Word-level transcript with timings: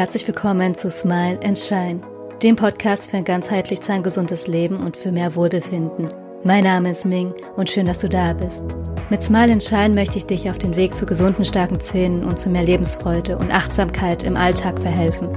herzlich 0.00 0.26
willkommen 0.26 0.74
zu 0.74 0.90
Smile 0.90 1.38
and 1.44 1.58
Shine, 1.58 2.00
dem 2.42 2.56
Podcast 2.56 3.10
für 3.10 3.18
ein 3.18 3.24
ganzheitlich 3.26 3.82
zahngesundes 3.82 4.46
Leben 4.46 4.78
und 4.78 4.96
für 4.96 5.12
mehr 5.12 5.34
Wohlbefinden. 5.34 6.08
Mein 6.42 6.64
Name 6.64 6.92
ist 6.92 7.04
Ming 7.04 7.34
und 7.56 7.68
schön, 7.68 7.84
dass 7.84 7.98
du 7.98 8.08
da 8.08 8.32
bist. 8.32 8.62
Mit 9.10 9.22
Smile 9.22 9.52
and 9.52 9.62
Shine 9.62 9.90
möchte 9.90 10.16
ich 10.16 10.24
dich 10.24 10.48
auf 10.48 10.56
den 10.56 10.74
Weg 10.74 10.96
zu 10.96 11.04
gesunden, 11.04 11.44
starken 11.44 11.80
Zähnen 11.80 12.24
und 12.24 12.38
zu 12.38 12.48
mehr 12.48 12.62
Lebensfreude 12.62 13.36
und 13.36 13.52
Achtsamkeit 13.52 14.22
im 14.22 14.38
Alltag 14.38 14.80
verhelfen. 14.80 15.28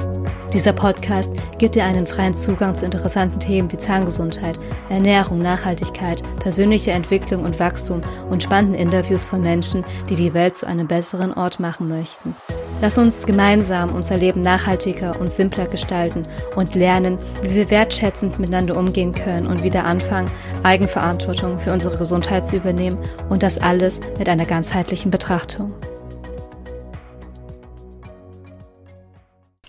Dieser 0.53 0.71
Podcast 0.71 1.33
gibt 1.57 1.75
dir 1.75 1.83
einen 1.83 2.07
freien 2.07 2.33
Zugang 2.33 2.73
zu 2.73 2.85
interessanten 2.85 3.41
Themen 3.41 3.69
wie 3.69 3.77
Zahngesundheit, 3.77 4.57
Ernährung, 4.87 5.39
Nachhaltigkeit, 5.39 6.23
persönliche 6.39 6.91
Entwicklung 6.91 7.43
und 7.43 7.59
Wachstum 7.59 7.99
und 8.29 8.41
spannenden 8.41 8.75
Interviews 8.75 9.25
von 9.25 9.41
Menschen, 9.41 9.83
die 10.09 10.15
die 10.15 10.33
Welt 10.33 10.55
zu 10.55 10.67
einem 10.67 10.87
besseren 10.87 11.33
Ort 11.33 11.59
machen 11.59 11.89
möchten. 11.89 12.33
Lass 12.83 12.97
uns 12.97 13.25
gemeinsam 13.25 13.95
unser 13.95 14.17
Leben 14.17 14.41
nachhaltiger 14.41 15.17
und 15.17 15.31
simpler 15.31 15.67
gestalten 15.67 16.23
und 16.57 16.75
lernen, 16.75 17.17
wie 17.41 17.55
wir 17.55 17.69
wertschätzend 17.69 18.39
miteinander 18.39 18.75
umgehen 18.75 19.13
können 19.13 19.47
und 19.47 19.63
wieder 19.63 19.85
anfangen, 19.85 20.29
Eigenverantwortung 20.63 21.59
für 21.59 21.71
unsere 21.71 21.97
Gesundheit 21.97 22.45
zu 22.45 22.57
übernehmen 22.57 22.99
und 23.29 23.41
das 23.41 23.57
alles 23.57 24.01
mit 24.19 24.27
einer 24.27 24.45
ganzheitlichen 24.45 25.11
Betrachtung. 25.11 25.73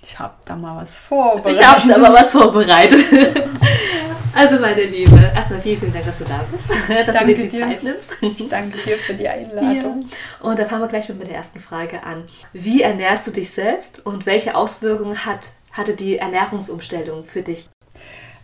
Ich 0.03 0.19
habe 0.19 0.35
da 0.45 0.57
mal 0.57 0.83
was 0.83 0.99
vorbereitet. 0.99 1.61
Ich 1.61 1.69
habe 1.69 1.89
da 1.89 1.99
mal 1.99 2.15
was 2.15 2.33
vorbereitet. 2.33 2.99
Also 4.35 4.59
meine 4.59 4.83
Liebe, 4.83 5.31
erstmal 5.35 5.61
vielen, 5.61 5.79
vielen 5.79 5.93
Dank, 5.93 6.07
dass 6.07 6.19
du 6.19 6.25
da 6.25 6.45
bist, 6.51 6.69
ich 6.71 7.07
dass 7.07 7.19
du 7.19 7.27
dir 7.27 7.37
die 7.37 7.49
dir. 7.49 7.61
Zeit 7.61 7.83
nimmst. 7.83 8.17
Ich 8.21 8.49
danke 8.49 8.79
dir 8.79 8.99
für 8.99 9.15
die 9.15 9.29
Einladung. 9.29 10.03
Ja. 10.03 10.49
Und 10.49 10.59
da 10.59 10.67
fangen 10.67 10.83
wir 10.83 10.89
gleich 10.89 11.09
mit 11.09 11.29
der 11.29 11.37
ersten 11.37 11.61
Frage 11.61 12.03
an. 12.03 12.25
Wie 12.53 12.83
ernährst 12.83 13.27
du 13.27 13.31
dich 13.31 13.51
selbst 13.51 14.05
und 14.05 14.27
welche 14.27 14.57
Auswirkungen 14.57 15.25
hat, 15.25 15.51
hatte 15.73 15.95
die 15.95 16.19
Ernährungsumstellung 16.19 17.25
für 17.25 17.43
dich? 17.43 17.69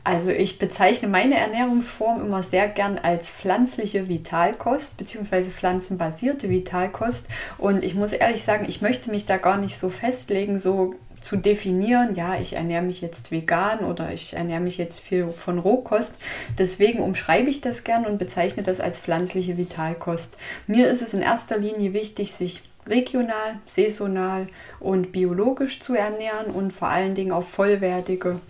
Also 0.02 0.30
ich 0.30 0.58
bezeichne 0.58 1.08
meine 1.08 1.36
Ernährungsform 1.36 2.20
immer 2.24 2.42
sehr 2.42 2.68
gern 2.68 2.98
als 2.98 3.28
pflanzliche 3.28 4.08
Vitalkost 4.08 4.96
bzw. 4.96 5.42
pflanzenbasierte 5.50 6.48
Vitalkost. 6.48 7.28
Und 7.58 7.84
ich 7.84 7.94
muss 7.94 8.12
ehrlich 8.12 8.42
sagen, 8.42 8.64
ich 8.66 8.80
möchte 8.80 9.10
mich 9.10 9.26
da 9.26 9.36
gar 9.36 9.58
nicht 9.58 9.76
so 9.76 9.90
festlegen, 9.90 10.58
so 10.58 10.94
zu 11.30 11.36
definieren, 11.36 12.16
ja, 12.16 12.40
ich 12.40 12.54
ernähre 12.54 12.82
mich 12.82 13.00
jetzt 13.00 13.30
vegan 13.30 13.84
oder 13.84 14.12
ich 14.12 14.34
ernähre 14.34 14.60
mich 14.60 14.78
jetzt 14.78 14.98
viel 14.98 15.28
von 15.28 15.60
Rohkost. 15.60 16.20
Deswegen 16.58 16.98
umschreibe 16.98 17.48
ich 17.48 17.60
das 17.60 17.84
gern 17.84 18.04
und 18.04 18.18
bezeichne 18.18 18.64
das 18.64 18.80
als 18.80 18.98
pflanzliche 18.98 19.56
Vitalkost. 19.56 20.38
Mir 20.66 20.88
ist 20.88 21.02
es 21.02 21.14
in 21.14 21.22
erster 21.22 21.56
Linie 21.56 21.92
wichtig, 21.92 22.32
sich 22.32 22.62
regional, 22.88 23.60
saisonal 23.64 24.48
und 24.80 25.12
biologisch 25.12 25.78
zu 25.78 25.94
ernähren 25.94 26.46
und 26.52 26.72
vor 26.72 26.88
allen 26.88 27.14
Dingen 27.14 27.30
auf 27.30 27.48
vollwertige 27.48 28.40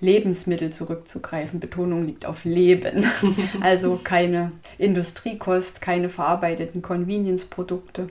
Lebensmittel 0.00 0.70
zurückzugreifen. 0.70 1.58
Betonung 1.58 2.06
liegt 2.06 2.24
auf 2.24 2.44
Leben. 2.44 3.04
Also 3.60 3.98
keine 4.04 4.52
Industriekost, 4.78 5.80
keine 5.80 6.08
verarbeiteten 6.08 6.82
Convenience-Produkte 6.82 8.08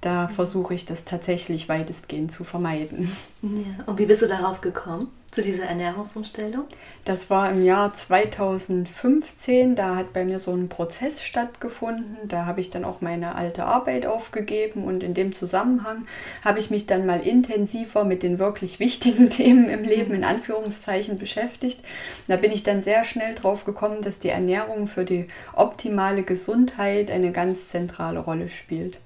da 0.00 0.28
versuche 0.28 0.74
ich 0.74 0.86
das 0.86 1.04
tatsächlich 1.04 1.68
weitestgehend 1.68 2.30
zu 2.30 2.44
vermeiden. 2.44 3.16
Ja. 3.42 3.84
Und 3.86 3.98
wie 3.98 4.06
bist 4.06 4.22
du 4.22 4.28
darauf 4.28 4.60
gekommen, 4.60 5.08
zu 5.32 5.42
dieser 5.42 5.64
Ernährungsumstellung? 5.64 6.64
Das 7.04 7.30
war 7.30 7.50
im 7.50 7.64
Jahr 7.64 7.92
2015. 7.92 9.74
Da 9.74 9.96
hat 9.96 10.12
bei 10.12 10.24
mir 10.24 10.38
so 10.38 10.52
ein 10.52 10.68
Prozess 10.68 11.20
stattgefunden. 11.22 12.28
Da 12.28 12.46
habe 12.46 12.60
ich 12.60 12.70
dann 12.70 12.84
auch 12.84 13.00
meine 13.00 13.34
alte 13.34 13.64
Arbeit 13.64 14.06
aufgegeben 14.06 14.84
und 14.84 15.02
in 15.02 15.14
dem 15.14 15.32
Zusammenhang 15.32 16.06
habe 16.44 16.60
ich 16.60 16.70
mich 16.70 16.86
dann 16.86 17.04
mal 17.04 17.20
intensiver 17.20 18.04
mit 18.04 18.22
den 18.22 18.38
wirklich 18.38 18.78
wichtigen 18.78 19.30
Themen 19.30 19.68
im 19.68 19.82
Leben 19.82 20.14
in 20.14 20.22
Anführungszeichen 20.22 21.18
beschäftigt. 21.18 21.80
Da 22.28 22.36
bin 22.36 22.52
ich 22.52 22.62
dann 22.62 22.82
sehr 22.84 23.04
schnell 23.04 23.34
drauf 23.34 23.64
gekommen, 23.64 24.02
dass 24.02 24.20
die 24.20 24.30
Ernährung 24.30 24.86
für 24.86 25.04
die 25.04 25.26
optimale 25.54 26.22
Gesundheit 26.22 27.10
eine 27.10 27.32
ganz 27.32 27.68
zentrale 27.68 28.20
Rolle 28.20 28.48
spielt. 28.48 28.98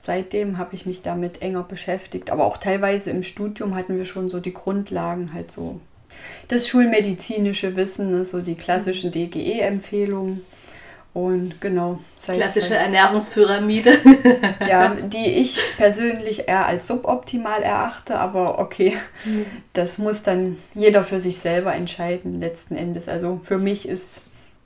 Seitdem 0.00 0.58
habe 0.58 0.74
ich 0.74 0.86
mich 0.86 1.02
damit 1.02 1.42
enger 1.42 1.62
beschäftigt, 1.62 2.30
aber 2.30 2.44
auch 2.44 2.58
teilweise 2.58 3.10
im 3.10 3.22
Studium 3.22 3.74
hatten 3.74 3.96
wir 3.96 4.04
schon 4.04 4.28
so 4.28 4.40
die 4.40 4.52
Grundlagen, 4.52 5.32
halt 5.32 5.50
so 5.50 5.80
das 6.48 6.68
schulmedizinische 6.68 7.76
Wissen, 7.76 8.10
ne, 8.10 8.24
so 8.24 8.40
die 8.40 8.54
klassischen 8.54 9.10
DGE-Empfehlungen. 9.10 10.42
Und 11.12 11.60
genau. 11.60 12.00
Klassische 12.20 12.74
Ernährungspyramide. 12.74 13.98
ja, 14.68 14.96
die 14.96 15.26
ich 15.26 15.60
persönlich 15.76 16.48
eher 16.48 16.66
als 16.66 16.88
suboptimal 16.88 17.62
erachte, 17.62 18.18
aber 18.18 18.58
okay, 18.58 18.96
mhm. 19.24 19.46
das 19.74 19.98
muss 19.98 20.24
dann 20.24 20.58
jeder 20.74 21.04
für 21.04 21.20
sich 21.20 21.38
selber 21.38 21.72
entscheiden, 21.72 22.40
letzten 22.40 22.74
Endes. 22.74 23.08
Also 23.08 23.40
für 23.44 23.58
mich 23.58 23.88
ist 23.88 24.22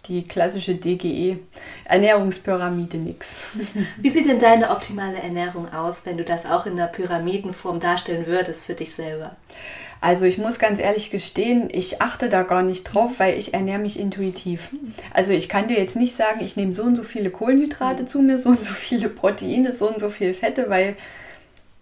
die 0.06 0.26
klassische 0.26 0.74
DGE 0.74 1.38
Ernährungspyramide 1.84 2.96
nichts. 2.96 3.46
Wie 3.98 4.10
sieht 4.10 4.28
denn 4.28 4.38
deine 4.38 4.70
optimale 4.70 5.18
Ernährung 5.18 5.72
aus, 5.72 6.06
wenn 6.06 6.16
du 6.16 6.24
das 6.24 6.46
auch 6.46 6.66
in 6.66 6.76
der 6.76 6.86
Pyramidenform 6.86 7.80
darstellen 7.80 8.26
würdest 8.26 8.64
für 8.64 8.74
dich 8.74 8.94
selber? 8.94 9.36
Also 10.00 10.26
ich 10.26 10.38
muss 10.38 10.60
ganz 10.60 10.78
ehrlich 10.78 11.10
gestehen, 11.10 11.68
ich 11.72 12.00
achte 12.00 12.28
da 12.28 12.42
gar 12.42 12.62
nicht 12.62 12.84
drauf, 12.84 13.12
weil 13.18 13.36
ich 13.36 13.52
ernähre 13.52 13.80
mich 13.80 13.98
intuitiv. 13.98 14.68
Also 15.12 15.32
ich 15.32 15.48
kann 15.48 15.66
dir 15.66 15.76
jetzt 15.76 15.96
nicht 15.96 16.14
sagen, 16.14 16.40
ich 16.40 16.56
nehme 16.56 16.72
so 16.72 16.84
und 16.84 16.94
so 16.94 17.02
viele 17.02 17.30
Kohlenhydrate 17.30 18.06
zu 18.06 18.22
mir, 18.22 18.38
so 18.38 18.50
und 18.50 18.64
so 18.64 18.74
viele 18.74 19.08
Proteine, 19.08 19.72
so 19.72 19.88
und 19.88 20.00
so 20.00 20.08
viel 20.08 20.34
Fette, 20.34 20.70
weil 20.70 20.94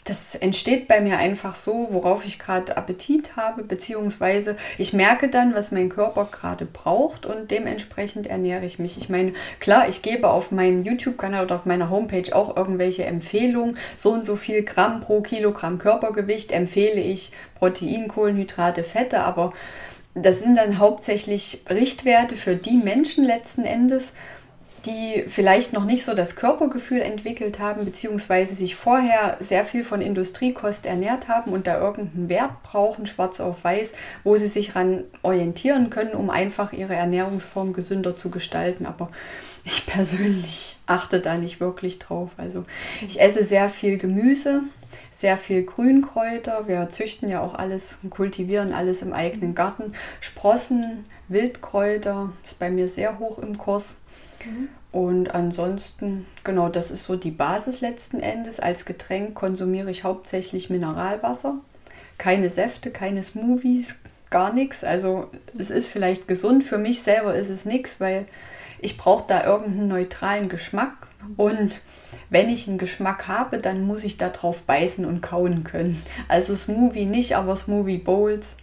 das 0.07 0.37
entsteht 0.37 0.87
bei 0.87 1.01
mir 1.01 1.19
einfach 1.19 1.57
so, 1.57 1.89
worauf 1.91 2.25
ich 2.25 2.39
gerade 2.39 2.77
Appetit 2.77 3.37
habe, 3.37 3.65
beziehungsweise 3.65 4.57
ich 4.79 4.93
merke 4.93 5.29
dann, 5.29 5.55
was 5.55 5.73
mein 5.73 5.89
Körper 5.89 6.29
gerade 6.31 6.65
braucht 6.65 7.27
und 7.27 7.51
dementsprechend 7.51 8.29
ernähre 8.29 8.65
ich 8.65 8.79
mich. 8.79 8.97
Ich 8.97 9.09
meine, 9.09 9.33
klar, 9.59 9.89
ich 9.89 10.03
gebe 10.03 10.31
auf 10.31 10.53
meinem 10.53 10.85
YouTube-Kanal 10.85 11.45
oder 11.45 11.57
auf 11.57 11.67
meiner 11.67 11.91
Homepage 11.91 12.35
auch 12.35 12.57
irgendwelche 12.57 13.05
Empfehlungen. 13.05 13.77
So 13.97 14.13
und 14.13 14.25
so 14.25 14.37
viel 14.37 14.63
Gramm 14.63 15.01
pro 15.01 15.23
Kilogramm 15.23 15.79
Körpergewicht 15.79 16.53
empfehle 16.53 17.01
ich 17.01 17.33
Protein, 17.57 18.07
Kohlenhydrate, 18.07 18.85
Fette, 18.85 19.21
aber 19.21 19.53
das 20.15 20.41
sind 20.41 20.57
dann 20.57 20.79
hauptsächlich 20.79 21.63
Richtwerte 21.69 22.37
für 22.37 22.55
die 22.57 22.79
Menschen 22.79 23.25
letzten 23.25 23.65
Endes, 23.65 24.15
die 24.87 25.25
vielleicht 25.27 25.73
noch 25.73 25.85
nicht 25.85 26.05
so 26.05 26.15
das 26.15 26.37
Körpergefühl 26.37 27.01
entwickelt 27.01 27.59
haben, 27.59 27.85
beziehungsweise 27.85 28.55
sich 28.55 28.77
vorher 28.77 29.37
sehr 29.41 29.65
viel 29.65 29.85
von 29.85 30.01
Industriekost 30.01 30.87
ernährt 30.87 31.29
haben 31.29 31.53
und 31.53 31.67
da 31.67 31.81
irgendeinen 31.81 32.29
Wert 32.29 32.63
brauchen, 32.63 33.07
schwarz 33.07 33.41
auf 33.41 33.65
weiß, 33.65 33.95
wo 34.25 34.37
sie 34.37 34.47
sich 34.47 34.75
ran 34.75 35.05
orientieren 35.23 35.91
können, 35.91 36.15
um 36.15 36.31
einfach 36.31 36.73
ihre 36.73 36.95
Ernährungsform 36.95 37.73
gesünder 37.73 38.17
zu 38.17 38.31
gestalten. 38.31 38.87
Aber 38.87 39.11
ich 39.65 39.85
persönlich 39.87 40.79
achte 40.87 41.21
da 41.21 41.37
nicht 41.37 41.61
wirklich 41.61 41.99
drauf. 41.99 42.31
Also 42.37 42.63
ich 43.05 43.21
esse 43.21 43.45
sehr 43.45 43.69
viel 43.69 43.99
Gemüse, 43.99 44.63
sehr 45.13 45.37
viel 45.37 45.65
Grünkräuter. 45.65 46.69
Wir 46.69 46.89
züchten 46.91 47.29
ja 47.29 47.43
auch 47.43 47.55
alles 47.55 47.99
und 48.03 48.11
kultivieren 48.11 48.73
alles 48.73 49.03
im 49.03 49.13
eigenen 49.13 49.55
Garten. 49.55 49.93
Sprossen, 50.21 51.05
Wildkräuter 51.29 52.33
ist 52.45 52.59
bei 52.61 52.71
mir 52.71 52.89
sehr 52.89 53.19
hoch 53.19 53.39
im 53.39 53.59
Kurs. 53.59 53.99
Mhm. 54.47 54.69
Und 54.93 55.35
ansonsten, 55.35 56.27
genau, 56.43 56.69
das 56.69 56.91
ist 56.91 57.05
so 57.05 57.17
die 57.17 57.31
Basis 57.31 57.81
letzten 57.81 58.21
Endes. 58.21 58.61
Als 58.61 58.87
Getränk 58.87 59.35
konsumiere 59.35 59.91
ich 59.91 60.05
hauptsächlich 60.05 60.71
Mineralwasser. 60.71 61.57
Keine 62.17 62.49
Säfte, 62.49 62.91
keine 62.91 63.23
Smoothies, 63.23 64.01
gar 64.31 64.55
nichts. 64.55 64.85
Also 64.85 65.31
es 65.59 65.71
ist 65.71 65.89
vielleicht 65.89 66.29
gesund, 66.29 66.65
für 66.65 66.79
mich 66.79 67.03
selber 67.03 67.35
ist 67.35 67.51
es 67.51 67.67
nichts, 67.67 68.01
weil 68.01 68.27
ich 68.81 68.97
brauche 68.97 69.25
da 69.29 69.45
irgendeinen 69.45 69.89
neutralen 69.89 70.49
Geschmack. 70.49 70.95
Und 71.37 71.81
wenn 72.31 72.49
ich 72.49 72.69
einen 72.69 72.79
Geschmack 72.79 73.29
habe, 73.29 73.59
dann 73.59 73.83
muss 73.83 74.05
ich 74.05 74.17
da 74.17 74.31
drauf 74.31 74.63
beißen 74.63 75.05
und 75.05 75.21
kauen 75.21 75.65
können. 75.65 76.03
Also 76.29 76.57
Smoothie 76.57 77.07
nicht, 77.07 77.37
aber 77.37 77.55
Smoothie 77.57 77.99
Bowls 77.99 78.57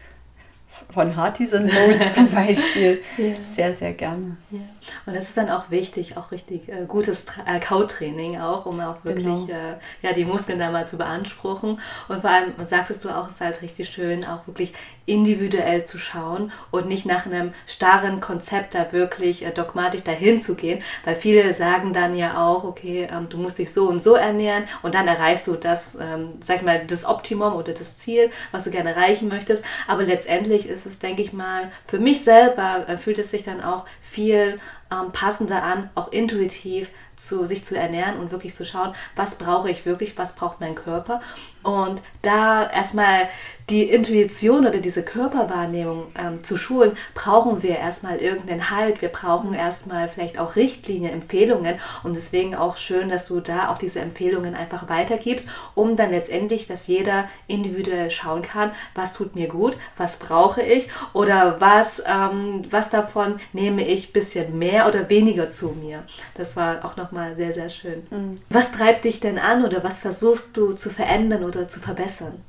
von 0.92 1.16
Hartisan 1.16 1.70
Bowls 1.70 2.16
zum 2.16 2.30
Beispiel 2.34 3.02
ja. 3.18 3.36
sehr, 3.48 3.74
sehr 3.74 3.94
gerne. 3.94 4.38
Ja. 4.52 4.60
Und 5.06 5.16
das 5.16 5.26
ist 5.26 5.38
dann 5.38 5.50
auch 5.50 5.70
wichtig, 5.70 6.18
auch 6.18 6.32
richtig 6.32 6.70
äh, 6.70 6.86
gutes 6.88 7.26
Tra 7.26 7.44
äh, 7.46 7.60
Kautraining 7.60 8.40
auch, 8.40 8.66
um 8.66 8.80
auch 8.80 9.04
wirklich 9.04 9.48
genau. 9.48 9.48
äh, 9.48 9.78
ja, 10.02 10.14
die 10.14 10.26
Muskeln 10.26 10.60
da 10.60 10.72
mal 10.72 10.88
zu 10.88 10.98
beanspruchen. 10.98 11.80
Und 12.08 12.22
vor 12.22 12.30
allem 12.30 12.54
sagtest 12.64 13.04
du 13.06 13.10
auch, 13.10 13.28
es 13.28 13.34
ist 13.34 13.42
halt 13.42 13.62
richtig 13.62 13.90
schön, 13.90 14.26
auch 14.26 14.48
wirklich 14.48 14.74
individuell 15.06 15.86
zu 15.86 16.00
schauen 16.00 16.52
und 16.72 16.88
nicht 16.88 17.06
nach 17.06 17.26
einem 17.26 17.54
starren 17.68 18.22
Konzept 18.22 18.74
da 18.74 18.92
wirklich 18.94 19.46
äh, 19.46 19.52
dogmatisch 19.52 20.04
dahin 20.04 20.40
zu 20.40 20.56
gehen, 20.56 20.82
weil 21.04 21.16
viele 21.16 21.54
sagen 21.54 21.92
dann 21.92 22.16
ja 22.16 22.38
auch, 22.46 22.64
okay, 22.64 23.08
ähm, 23.12 23.28
du 23.30 23.38
musst 23.38 23.60
dich 23.60 23.74
so 23.74 23.90
und 23.90 24.02
so 24.02 24.16
ernähren 24.16 24.64
und 24.82 24.96
dann 24.96 25.08
erreichst 25.08 25.48
du 25.48 25.56
das, 25.56 25.96
ähm, 25.96 26.30
sag 26.40 26.58
ich 26.58 26.62
mal, 26.62 26.86
das 26.86 27.06
Optimum 27.06 27.54
oder 27.56 27.74
das 27.74 27.98
Ziel, 27.98 28.32
was 28.52 28.64
du 28.64 28.72
gerne 28.72 28.92
erreichen 28.92 29.28
möchtest. 29.28 29.66
Aber 29.88 30.04
letztendlich 30.04 30.70
ist 30.70 30.86
es, 30.86 31.00
denke 31.00 31.22
ich 31.22 31.34
mal, 31.34 31.72
für 31.86 32.00
mich 32.00 32.24
selber 32.24 32.88
äh, 32.88 32.98
fühlt 32.98 33.20
es 33.20 33.32
sich 33.32 33.44
dann 33.44 33.62
auch 33.62 33.86
viel 34.14 34.60
ähm, 34.92 35.12
passender 35.12 35.64
an, 35.64 35.90
auch 35.96 36.12
intuitiv 36.12 36.90
zu 37.16 37.46
sich 37.46 37.66
zu 37.66 37.78
ernähren 37.78 38.20
und 38.20 38.32
wirklich 38.32 38.54
zu 38.54 38.66
schauen, 38.66 38.94
was 39.16 39.38
brauche 39.38 39.70
ich 39.70 39.86
wirklich, 39.86 40.18
was 40.18 40.36
braucht 40.36 40.60
mein 40.60 40.76
Körper. 40.76 41.22
Und 41.64 42.02
da 42.22 42.70
erstmal 42.70 43.30
die 43.70 43.84
Intuition 43.84 44.66
oder 44.68 44.80
diese 44.80 45.04
Körperwahrnehmung 45.04 46.08
ähm, 46.18 46.44
zu 46.44 46.58
schulen, 46.58 46.94
brauchen 47.14 47.64
wir 47.64 47.78
erstmal 47.78 48.18
irgendeinen 48.18 48.70
Halt. 48.70 49.02
Wir 49.02 49.10
brauchen 49.10 49.54
erstmal 49.54 50.10
vielleicht 50.10 50.38
auch 50.38 50.56
Richtlinien, 50.56 51.14
Empfehlungen. 51.14 51.76
Und 52.04 52.16
deswegen 52.16 52.56
auch 52.56 52.78
schön, 52.78 53.10
dass 53.10 53.28
du 53.28 53.40
da 53.40 53.70
auch 53.70 53.78
diese 53.78 54.02
Empfehlungen 54.02 54.56
einfach 54.56 54.90
weitergibst, 54.90 55.48
um 55.76 55.96
dann 55.96 56.12
letztendlich, 56.12 56.68
dass 56.68 56.88
jeder 56.88 57.30
individuell 57.48 58.12
schauen 58.12 58.42
kann, 58.42 58.72
was 58.96 59.14
tut 59.14 59.36
mir 59.36 59.48
gut, 59.48 59.78
was 59.98 60.20
brauche 60.20 60.62
ich 60.62 60.90
oder 61.14 61.60
was, 61.60 62.04
ähm, 62.06 62.64
was 62.70 62.90
davon 62.90 63.40
nehme 63.54 63.88
ich 63.88 64.10
ein 64.10 64.14
bisschen 64.14 64.60
mehr 64.60 64.88
oder 64.88 65.10
weniger 65.10 65.50
zu 65.50 65.70
mir. 65.70 66.04
Das 66.36 66.58
war 66.58 66.84
auch 66.84 66.98
nochmal 66.98 67.36
sehr, 67.36 67.54
sehr 67.54 67.70
schön. 67.70 68.06
Mhm. 68.10 68.36
Was 68.50 68.74
treibt 68.74 69.06
dich 69.06 69.20
denn 69.22 69.40
an 69.40 69.64
oder 69.64 69.84
was 69.84 70.00
versuchst 70.00 70.58
du 70.58 70.74
zu 70.74 70.90
verändern 70.90 71.44
oder 71.56 71.68
zu 71.68 71.80
verbessern? 71.80 72.42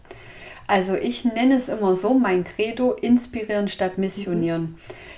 Also 0.67 0.95
ich 0.95 1.25
nenne 1.25 1.56
es 1.56 1.69
immer 1.69 1.95
so, 1.95 2.15
mein 2.15 2.45
Credo, 2.45 2.93
inspirieren 2.93 3.69
statt 3.69 3.99
missionieren. 3.99 4.62
Mhm. 4.62 4.77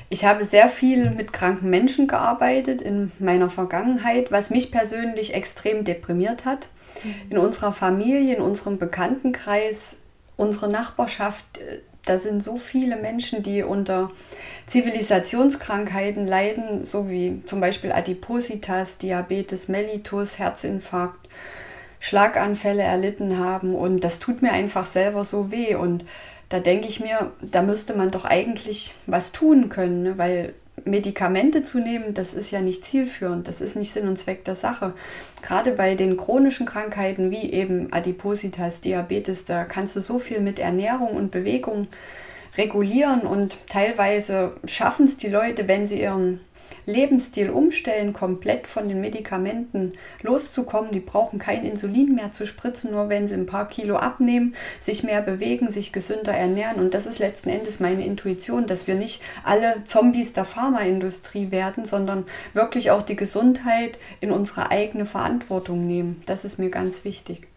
Ich 0.08 0.24
habe 0.24 0.44
sehr 0.44 0.68
viel 0.68 1.10
mit 1.10 1.32
kranken 1.32 1.68
Menschen 1.68 2.06
gearbeitet 2.06 2.80
in 2.80 3.10
meiner 3.18 3.50
Vergangenheit, 3.50 4.30
was 4.30 4.50
mich 4.50 4.70
persönlich 4.70 5.34
extrem 5.34 5.84
deprimiert 5.84 6.44
hat. 6.44 6.68
Mhm. 7.02 7.14
In 7.30 7.38
unserer 7.38 7.72
Familie, 7.72 8.36
in 8.36 8.42
unserem 8.42 8.78
Bekanntenkreis, 8.78 9.98
unsere 10.36 10.68
Nachbarschaft, 10.68 11.58
äh, 11.58 11.78
da 12.04 12.18
sind 12.18 12.44
so 12.44 12.56
viele 12.56 12.96
Menschen, 12.96 13.42
die 13.42 13.64
unter 13.64 14.12
Zivilisationskrankheiten 14.66 16.26
leiden, 16.26 16.84
so 16.84 17.10
wie 17.10 17.42
zum 17.46 17.60
Beispiel 17.60 17.90
Adipositas, 17.90 18.98
Diabetes 18.98 19.66
mellitus, 19.66 20.38
Herzinfarkt 20.38 21.28
Schlaganfälle 22.00 22.82
erlitten 22.82 23.38
haben 23.38 23.74
und 23.74 24.00
das 24.00 24.18
tut 24.18 24.42
mir 24.42 24.52
einfach 24.52 24.86
selber 24.86 25.24
so 25.24 25.50
weh 25.50 25.74
und 25.74 26.04
da 26.48 26.60
denke 26.60 26.86
ich 26.88 27.00
mir, 27.00 27.32
da 27.40 27.62
müsste 27.62 27.94
man 27.96 28.10
doch 28.10 28.24
eigentlich 28.24 28.94
was 29.06 29.32
tun 29.32 29.68
können, 29.68 30.02
ne? 30.02 30.18
weil 30.18 30.54
Medikamente 30.84 31.62
zu 31.62 31.78
nehmen, 31.78 32.14
das 32.14 32.34
ist 32.34 32.50
ja 32.50 32.60
nicht 32.60 32.84
zielführend, 32.84 33.48
das 33.48 33.60
ist 33.60 33.76
nicht 33.76 33.92
Sinn 33.92 34.06
und 34.06 34.18
Zweck 34.18 34.44
der 34.44 34.54
Sache. 34.54 34.92
Gerade 35.42 35.72
bei 35.72 35.94
den 35.94 36.16
chronischen 36.16 36.66
Krankheiten 36.66 37.30
wie 37.30 37.50
eben 37.50 37.92
Adipositas, 37.92 38.82
Diabetes, 38.82 39.46
da 39.46 39.64
kannst 39.64 39.96
du 39.96 40.00
so 40.00 40.18
viel 40.18 40.40
mit 40.40 40.58
Ernährung 40.58 41.16
und 41.16 41.30
Bewegung 41.30 41.88
regulieren 42.56 43.22
und 43.22 43.56
teilweise 43.68 44.52
schaffen 44.66 45.06
es 45.06 45.16
die 45.16 45.28
Leute, 45.28 45.66
wenn 45.66 45.86
sie 45.86 46.00
ihren 46.00 46.40
Lebensstil 46.86 47.50
umstellen, 47.50 48.12
komplett 48.12 48.66
von 48.66 48.88
den 48.88 49.00
Medikamenten 49.00 49.92
loszukommen. 50.22 50.92
Die 50.92 51.00
brauchen 51.00 51.38
kein 51.38 51.64
Insulin 51.64 52.14
mehr 52.14 52.32
zu 52.32 52.46
spritzen, 52.46 52.92
nur 52.92 53.08
wenn 53.08 53.28
sie 53.28 53.34
ein 53.34 53.46
paar 53.46 53.68
Kilo 53.68 53.96
abnehmen, 53.96 54.54
sich 54.80 55.02
mehr 55.02 55.20
bewegen, 55.20 55.70
sich 55.70 55.92
gesünder 55.92 56.32
ernähren. 56.32 56.80
Und 56.80 56.94
das 56.94 57.06
ist 57.06 57.18
letzten 57.18 57.50
Endes 57.50 57.80
meine 57.80 58.06
Intuition, 58.06 58.66
dass 58.66 58.86
wir 58.86 58.94
nicht 58.94 59.22
alle 59.44 59.84
Zombies 59.84 60.32
der 60.32 60.44
Pharmaindustrie 60.44 61.50
werden, 61.50 61.84
sondern 61.84 62.24
wirklich 62.54 62.90
auch 62.90 63.02
die 63.02 63.16
Gesundheit 63.16 63.98
in 64.20 64.30
unsere 64.30 64.70
eigene 64.70 65.06
Verantwortung 65.06 65.86
nehmen. 65.86 66.22
Das 66.26 66.44
ist 66.44 66.58
mir 66.58 66.70
ganz 66.70 67.04
wichtig. 67.04 67.48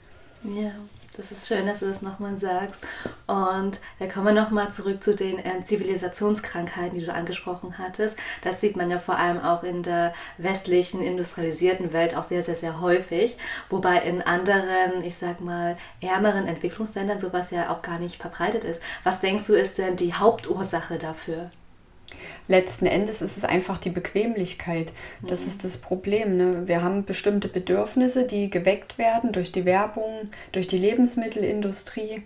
Ja. 0.44 0.72
Das 1.18 1.32
ist 1.32 1.48
schön, 1.48 1.68
dass 1.68 1.80
du 1.80 1.88
das 1.88 2.02
nochmal 2.02 2.38
sagst. 2.38 2.84
Und 3.28 3.80
da 4.00 4.08
kommen 4.08 4.28
wir 4.28 4.42
nochmal 4.42 4.72
zurück 4.72 5.04
zu 5.04 5.16
den 5.16 5.40
äh, 5.40 5.64
Zivilisationskrankheiten, 5.64 6.98
die 6.98 7.06
du 7.06 7.14
angesprochen 7.14 7.78
hattest. 7.78 8.18
Das 8.42 8.62
sieht 8.62 8.78
man 8.78 8.90
ja 8.90 9.00
vor 9.00 9.18
allem 9.18 9.42
auch 9.42 9.64
in 9.64 9.84
der 9.84 10.14
westlichen, 10.38 11.02
industrialisierten 11.02 11.92
Welt 11.94 12.16
auch 12.16 12.24
sehr, 12.24 12.44
sehr, 12.44 12.56
sehr 12.56 12.80
häufig. 12.80 13.38
Wobei 13.70 13.98
in 14.04 14.22
anderen, 14.22 15.04
ich 15.04 15.16
sag 15.16 15.42
mal, 15.42 15.78
ärmeren 16.02 16.48
Entwicklungsländern 16.48 17.20
sowas 17.20 17.52
ja 17.52 17.70
auch 17.70 17.82
gar 17.82 18.00
nicht 18.00 18.22
verbreitet 18.22 18.64
ist. 18.64 18.82
Was 19.04 19.20
denkst 19.20 19.48
du, 19.48 19.54
ist 19.56 19.78
denn 19.78 19.96
die 19.96 20.14
Hauptursache 20.14 20.98
dafür? 20.98 21.52
Letzten 22.48 22.86
Endes 22.86 23.22
ist 23.22 23.38
es 23.38 23.46
einfach 23.46 23.78
die 23.78 23.90
Bequemlichkeit. 23.90 24.92
Das 25.22 25.42
mhm. 25.42 25.48
ist 25.48 25.64
das 25.64 25.78
Problem. 25.78 26.38
Ne? 26.38 26.68
Wir 26.68 26.82
haben 26.82 27.06
bestimmte 27.06 27.48
Bedürfnisse, 27.48 28.26
die 28.26 28.50
geweckt 28.50 28.98
werden 28.98 29.32
durch 29.32 29.52
die 29.52 29.66
Werbung, 29.66 30.30
durch 30.52 30.68
die 30.68 30.78
Lebensmittelindustrie. 30.78 32.24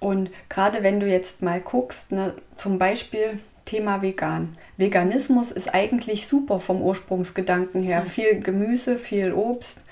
Und 0.00 0.30
gerade 0.48 0.82
wenn 0.82 1.00
du 1.00 1.06
jetzt 1.06 1.42
mal 1.42 1.60
guckst, 1.60 2.12
ne, 2.12 2.34
zum 2.56 2.78
Beispiel 2.78 3.38
Thema 3.64 4.02
vegan. 4.02 4.56
Veganismus 4.76 5.50
ist 5.50 5.74
eigentlich 5.74 6.26
super 6.26 6.60
vom 6.60 6.82
Ursprungsgedanken 6.82 7.82
her. 7.82 8.00
Mhm. 8.00 8.06
Viel 8.06 8.40
Gemüse, 8.40 8.98
viel 8.98 9.32
Obst, 9.32 9.84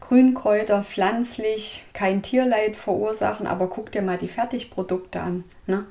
Grünkräuter, 0.00 0.84
pflanzlich, 0.84 1.84
kein 1.92 2.22
Tierleid 2.22 2.76
verursachen, 2.76 3.46
aber 3.46 3.68
guck 3.68 3.90
dir 3.90 4.02
mal 4.02 4.18
die 4.18 4.28
Fertigprodukte 4.28 5.20
an. 5.20 5.44
Ne? 5.66 5.86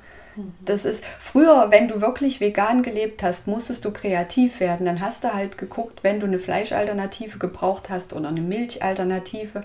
Das 0.64 0.86
ist 0.86 1.06
früher, 1.20 1.68
wenn 1.70 1.88
du 1.88 2.02
wirklich 2.02 2.42
vegan 2.42 2.84
gelebt 2.84 3.24
hast, 3.24 3.48
musstest 3.48 3.86
du 3.86 3.92
kreativ 3.92 4.60
werden. 4.60 4.86
Dann 4.86 5.00
hast 5.00 5.24
du 5.24 5.34
halt 5.34 5.58
geguckt, 5.58 6.04
wenn 6.04 6.20
du 6.20 6.26
eine 6.26 6.40
Fleischalternative 6.40 7.38
gebraucht 7.38 7.90
hast 7.90 8.14
oder 8.14 8.30
eine 8.30 8.42
Milchalternative, 8.42 9.64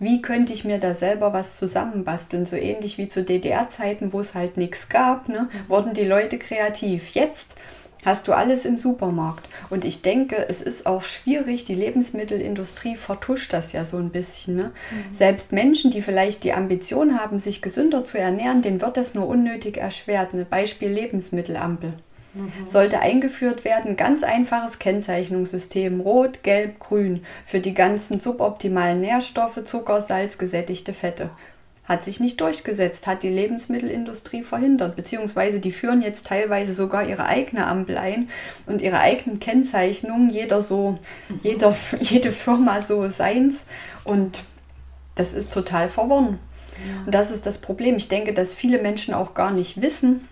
wie 0.00 0.22
könnte 0.22 0.54
ich 0.54 0.64
mir 0.64 0.78
da 0.78 0.94
selber 0.94 1.34
was 1.34 1.58
zusammenbasteln? 1.58 2.46
So 2.46 2.56
ähnlich 2.56 2.96
wie 2.96 3.08
zu 3.08 3.22
DDR-Zeiten, 3.22 4.14
wo 4.14 4.20
es 4.20 4.34
halt 4.34 4.56
nichts 4.56 4.88
gab, 4.88 5.28
ne, 5.28 5.50
wurden 5.68 5.92
die 5.92 6.06
Leute 6.06 6.38
kreativ. 6.38 7.10
Jetzt 7.10 7.54
hast 8.04 8.28
du 8.28 8.32
alles 8.32 8.64
im 8.64 8.78
Supermarkt. 8.78 9.48
Und 9.68 9.84
ich 9.84 10.02
denke, 10.02 10.46
es 10.48 10.62
ist 10.62 10.86
auch 10.86 11.02
schwierig, 11.02 11.64
die 11.64 11.74
Lebensmittelindustrie 11.74 12.96
vertuscht 12.96 13.52
das 13.52 13.72
ja 13.72 13.84
so 13.84 13.96
ein 13.98 14.10
bisschen. 14.10 14.56
Ne? 14.56 14.72
Mhm. 14.90 15.14
Selbst 15.14 15.52
Menschen, 15.52 15.90
die 15.90 16.02
vielleicht 16.02 16.44
die 16.44 16.52
Ambition 16.52 17.18
haben, 17.18 17.38
sich 17.38 17.62
gesünder 17.62 18.04
zu 18.04 18.18
ernähren, 18.18 18.62
denen 18.62 18.80
wird 18.80 18.96
das 18.96 19.14
nur 19.14 19.26
unnötig 19.26 19.76
erschwert. 19.76 20.32
Ein 20.32 20.46
Beispiel 20.48 20.88
Lebensmittelampel. 20.88 21.94
Mhm. 22.32 22.66
Sollte 22.66 23.00
eingeführt 23.00 23.64
werden, 23.64 23.96
ganz 23.96 24.22
einfaches 24.22 24.78
Kennzeichnungssystem, 24.78 26.00
rot, 26.00 26.42
gelb, 26.42 26.78
grün, 26.78 27.24
für 27.44 27.60
die 27.60 27.74
ganzen 27.74 28.20
suboptimalen 28.20 29.00
Nährstoffe, 29.00 29.64
Zucker, 29.64 30.00
Salz, 30.00 30.38
gesättigte 30.38 30.92
Fette 30.92 31.30
hat 31.90 32.04
sich 32.04 32.20
nicht 32.20 32.40
durchgesetzt, 32.40 33.08
hat 33.08 33.24
die 33.24 33.28
Lebensmittelindustrie 33.30 34.44
verhindert, 34.44 34.94
beziehungsweise 34.94 35.58
die 35.58 35.72
führen 35.72 36.02
jetzt 36.02 36.24
teilweise 36.28 36.72
sogar 36.72 37.04
ihre 37.04 37.24
eigene 37.24 37.66
Ampel 37.66 37.98
ein 37.98 38.28
und 38.66 38.80
ihre 38.80 39.00
eigenen 39.00 39.40
Kennzeichnungen, 39.40 40.30
jeder 40.30 40.62
so, 40.62 41.00
mhm. 41.28 41.40
jeder, 41.42 41.74
jede 42.00 42.30
Firma 42.30 42.80
so 42.80 43.08
seins 43.08 43.66
und 44.04 44.44
das 45.16 45.34
ist 45.34 45.52
total 45.52 45.88
verworren. 45.88 46.38
Ja. 46.86 47.06
Und 47.06 47.12
das 47.12 47.32
ist 47.32 47.44
das 47.44 47.60
Problem. 47.60 47.96
Ich 47.96 48.08
denke, 48.08 48.34
dass 48.34 48.54
viele 48.54 48.80
Menschen 48.80 49.12
auch 49.12 49.34
gar 49.34 49.50
nicht 49.50 49.82
wissen, 49.82 50.28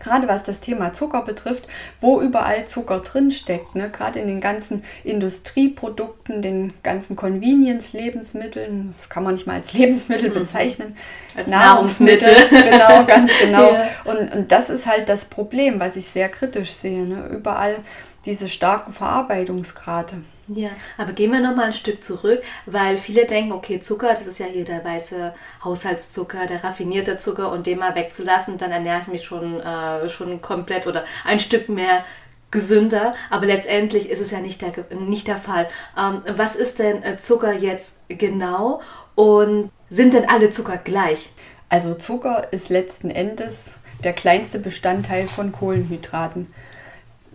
gerade 0.00 0.28
was 0.28 0.44
das 0.44 0.60
Thema 0.60 0.92
Zucker 0.92 1.22
betrifft, 1.22 1.66
wo 2.00 2.20
überall 2.20 2.66
Zucker 2.66 3.00
drin 3.00 3.30
steckt. 3.30 3.74
Ne? 3.74 3.90
Gerade 3.90 4.18
in 4.20 4.26
den 4.26 4.40
ganzen 4.40 4.84
Industrieprodukten, 5.04 6.42
den 6.42 6.74
ganzen 6.82 7.16
Convenience-Lebensmitteln, 7.16 8.86
das 8.88 9.08
kann 9.08 9.24
man 9.24 9.34
nicht 9.34 9.46
mal 9.46 9.54
als 9.54 9.72
Lebensmittel 9.72 10.30
mhm. 10.30 10.34
bezeichnen. 10.34 10.96
Als 11.34 11.50
Nahrungsmittel. 11.50 12.32
Nahrungsmittel. 12.32 12.70
genau, 12.70 13.04
ganz 13.04 13.32
genau. 13.40 13.72
Ja. 13.72 13.88
Und, 14.04 14.32
und 14.32 14.52
das 14.52 14.70
ist 14.70 14.86
halt 14.86 15.08
das 15.08 15.26
Problem, 15.26 15.80
was 15.80 15.96
ich 15.96 16.06
sehr 16.06 16.28
kritisch 16.28 16.70
sehe. 16.70 17.04
Ne? 17.04 17.28
Überall 17.32 17.76
diese 18.24 18.48
starken 18.48 18.92
Verarbeitungsgrade. 18.92 20.16
Ja, 20.48 20.70
aber 20.96 21.12
gehen 21.12 21.32
wir 21.32 21.40
nochmal 21.40 21.66
ein 21.66 21.72
Stück 21.72 22.04
zurück, 22.04 22.40
weil 22.66 22.98
viele 22.98 23.26
denken, 23.26 23.50
okay, 23.50 23.80
Zucker, 23.80 24.10
das 24.10 24.28
ist 24.28 24.38
ja 24.38 24.46
hier 24.46 24.64
der 24.64 24.84
weiße 24.84 25.34
Haushaltszucker, 25.64 26.46
der 26.46 26.62
raffinierte 26.62 27.16
Zucker 27.16 27.50
und 27.50 27.66
den 27.66 27.80
mal 27.80 27.96
wegzulassen, 27.96 28.56
dann 28.56 28.70
ernähre 28.70 29.00
ich 29.02 29.06
mich 29.08 29.24
schon, 29.24 29.60
äh, 29.60 30.08
schon 30.08 30.40
komplett 30.42 30.86
oder 30.86 31.04
ein 31.24 31.40
Stück 31.40 31.68
mehr 31.68 32.04
gesünder, 32.52 33.16
aber 33.28 33.46
letztendlich 33.46 34.08
ist 34.08 34.20
es 34.20 34.30
ja 34.30 34.38
nicht 34.38 34.62
der, 34.62 34.72
nicht 34.94 35.26
der 35.26 35.36
Fall. 35.36 35.68
Ähm, 35.98 36.22
was 36.36 36.54
ist 36.54 36.78
denn 36.78 37.02
äh, 37.02 37.16
Zucker 37.16 37.52
jetzt 37.52 37.98
genau 38.06 38.80
und 39.16 39.70
sind 39.90 40.14
denn 40.14 40.28
alle 40.28 40.50
Zucker 40.50 40.76
gleich? 40.76 41.30
Also 41.68 41.94
Zucker 41.94 42.52
ist 42.52 42.70
letzten 42.70 43.10
Endes 43.10 43.78
der 44.04 44.12
kleinste 44.12 44.60
Bestandteil 44.60 45.26
von 45.26 45.50
Kohlenhydraten. 45.50 46.52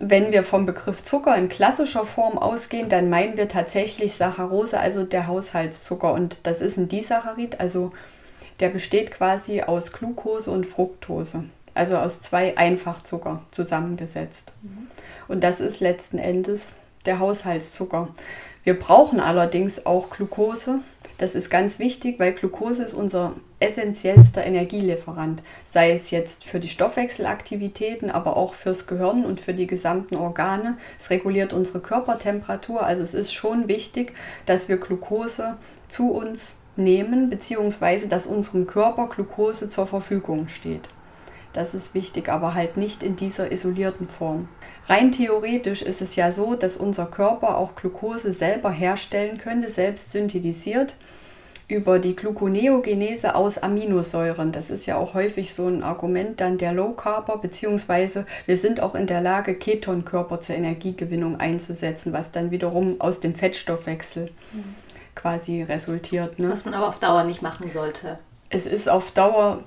Wenn 0.04 0.32
wir 0.32 0.42
vom 0.42 0.66
Begriff 0.66 1.04
Zucker 1.04 1.36
in 1.36 1.48
klassischer 1.48 2.04
Form 2.04 2.36
ausgehen, 2.36 2.88
dann 2.88 3.08
meinen 3.08 3.36
wir 3.36 3.48
tatsächlich 3.48 4.14
Saccharose, 4.14 4.80
also 4.80 5.04
der 5.04 5.28
Haushaltszucker. 5.28 6.12
Und 6.12 6.38
das 6.42 6.60
ist 6.60 6.76
ein 6.76 6.88
Disaccharid, 6.88 7.60
also 7.60 7.92
der 8.58 8.70
besteht 8.70 9.12
quasi 9.12 9.62
aus 9.62 9.92
Glucose 9.92 10.50
und 10.50 10.66
Fructose, 10.66 11.44
also 11.74 11.98
aus 11.98 12.20
zwei 12.20 12.56
Einfachzucker 12.56 13.44
zusammengesetzt. 13.52 14.50
Mhm. 14.62 14.88
Und 15.28 15.44
das 15.44 15.60
ist 15.60 15.78
letzten 15.78 16.18
Endes 16.18 16.80
der 17.06 17.20
Haushaltszucker. 17.20 18.08
Wir 18.64 18.76
brauchen 18.76 19.20
allerdings 19.20 19.86
auch 19.86 20.10
Glucose, 20.10 20.80
Das 21.18 21.36
ist 21.36 21.48
ganz 21.48 21.78
wichtig, 21.78 22.18
weil 22.18 22.32
Glucose 22.32 22.82
ist 22.82 22.94
unser 22.94 23.34
essentiellster 23.62 24.44
Energielieferant, 24.44 25.42
sei 25.64 25.92
es 25.92 26.10
jetzt 26.10 26.44
für 26.44 26.60
die 26.60 26.68
Stoffwechselaktivitäten, 26.68 28.10
aber 28.10 28.36
auch 28.36 28.54
fürs 28.54 28.86
Gehirn 28.86 29.24
und 29.24 29.40
für 29.40 29.54
die 29.54 29.66
gesamten 29.66 30.16
Organe. 30.16 30.76
Es 30.98 31.10
reguliert 31.10 31.52
unsere 31.52 31.80
Körpertemperatur, 31.80 32.84
also 32.84 33.02
es 33.02 33.14
ist 33.14 33.32
schon 33.32 33.68
wichtig, 33.68 34.14
dass 34.46 34.68
wir 34.68 34.76
Glucose 34.76 35.56
zu 35.88 36.10
uns 36.10 36.58
nehmen, 36.76 37.30
beziehungsweise 37.30 38.08
dass 38.08 38.26
unserem 38.26 38.66
Körper 38.66 39.08
Glucose 39.08 39.70
zur 39.70 39.86
Verfügung 39.86 40.48
steht. 40.48 40.88
Das 41.52 41.74
ist 41.74 41.94
wichtig, 41.94 42.30
aber 42.30 42.54
halt 42.54 42.78
nicht 42.78 43.02
in 43.02 43.14
dieser 43.14 43.52
isolierten 43.52 44.08
Form. 44.08 44.48
Rein 44.88 45.12
theoretisch 45.12 45.82
ist 45.82 46.00
es 46.00 46.16
ja 46.16 46.32
so, 46.32 46.54
dass 46.54 46.78
unser 46.78 47.06
Körper 47.06 47.58
auch 47.58 47.74
Glucose 47.74 48.32
selber 48.32 48.70
herstellen 48.70 49.36
könnte, 49.36 49.68
selbst 49.68 50.12
synthetisiert 50.12 50.96
über 51.68 51.98
die 51.98 52.16
Gluconeogenese 52.16 53.34
aus 53.34 53.58
Aminosäuren. 53.58 54.52
Das 54.52 54.70
ist 54.70 54.86
ja 54.86 54.96
auch 54.96 55.14
häufig 55.14 55.54
so 55.54 55.66
ein 55.66 55.82
Argument 55.82 56.40
dann 56.40 56.58
der 56.58 56.72
Low 56.72 56.92
Carber, 56.92 57.38
beziehungsweise 57.38 58.26
wir 58.46 58.56
sind 58.56 58.80
auch 58.80 58.94
in 58.94 59.06
der 59.06 59.20
Lage, 59.20 59.54
Ketonkörper 59.54 60.40
zur 60.40 60.56
Energiegewinnung 60.56 61.40
einzusetzen, 61.40 62.12
was 62.12 62.32
dann 62.32 62.50
wiederum 62.50 63.00
aus 63.00 63.20
dem 63.20 63.34
Fettstoffwechsel 63.34 64.30
mhm. 64.52 64.74
quasi 65.14 65.62
resultiert. 65.62 66.38
Ne? 66.38 66.50
Was 66.50 66.64
man 66.64 66.74
aber 66.74 66.88
auf 66.88 66.98
Dauer 66.98 67.24
nicht 67.24 67.42
machen 67.42 67.70
sollte. 67.70 68.18
Es 68.50 68.66
ist 68.66 68.88
auf 68.88 69.12
Dauer 69.12 69.62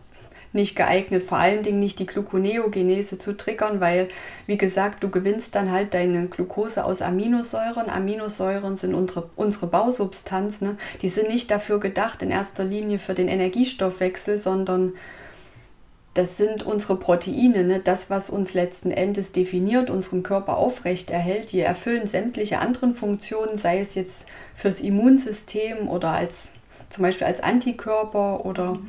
nicht 0.55 0.75
geeignet, 0.75 1.23
vor 1.23 1.37
allen 1.37 1.61
Dingen 1.61 1.79
nicht 1.79 1.99
die 1.99 2.05
Gluconeogenese 2.05 3.19
zu 3.19 3.37
triggern, 3.37 3.79
weil, 3.79 4.07
wie 4.47 4.57
gesagt, 4.57 5.03
du 5.03 5.09
gewinnst 5.09 5.53
dann 5.53 5.71
halt 5.71 5.93
deine 5.93 6.27
Glucose 6.27 6.83
aus 6.83 7.01
Aminosäuren. 7.01 7.89
Aminosäuren 7.89 8.77
sind 8.77 8.95
unsere, 8.95 9.29
unsere 9.35 9.67
Bausubstanz. 9.67 10.61
Ne? 10.61 10.77
Die 11.01 11.09
sind 11.09 11.27
nicht 11.27 11.51
dafür 11.51 11.79
gedacht, 11.79 12.23
in 12.23 12.31
erster 12.31 12.63
Linie 12.63 12.97
für 12.97 13.13
den 13.13 13.27
Energiestoffwechsel, 13.27 14.37
sondern 14.37 14.93
das 16.15 16.37
sind 16.37 16.63
unsere 16.63 16.95
Proteine, 16.95 17.65
ne? 17.65 17.81
das, 17.83 18.09
was 18.09 18.29
uns 18.29 18.53
letzten 18.53 18.89
Endes 18.89 19.33
definiert, 19.33 19.89
unseren 19.89 20.23
Körper 20.23 20.57
aufrecht 20.57 21.09
erhält. 21.09 21.51
Die 21.51 21.59
erfüllen 21.59 22.07
sämtliche 22.07 22.59
anderen 22.59 22.95
Funktionen, 22.95 23.57
sei 23.57 23.81
es 23.81 23.95
jetzt 23.95 24.27
fürs 24.55 24.79
Immunsystem 24.79 25.89
oder 25.89 26.11
als 26.11 26.54
zum 26.89 27.03
Beispiel 27.03 27.27
als 27.27 27.41
Antikörper 27.41 28.45
oder 28.45 28.79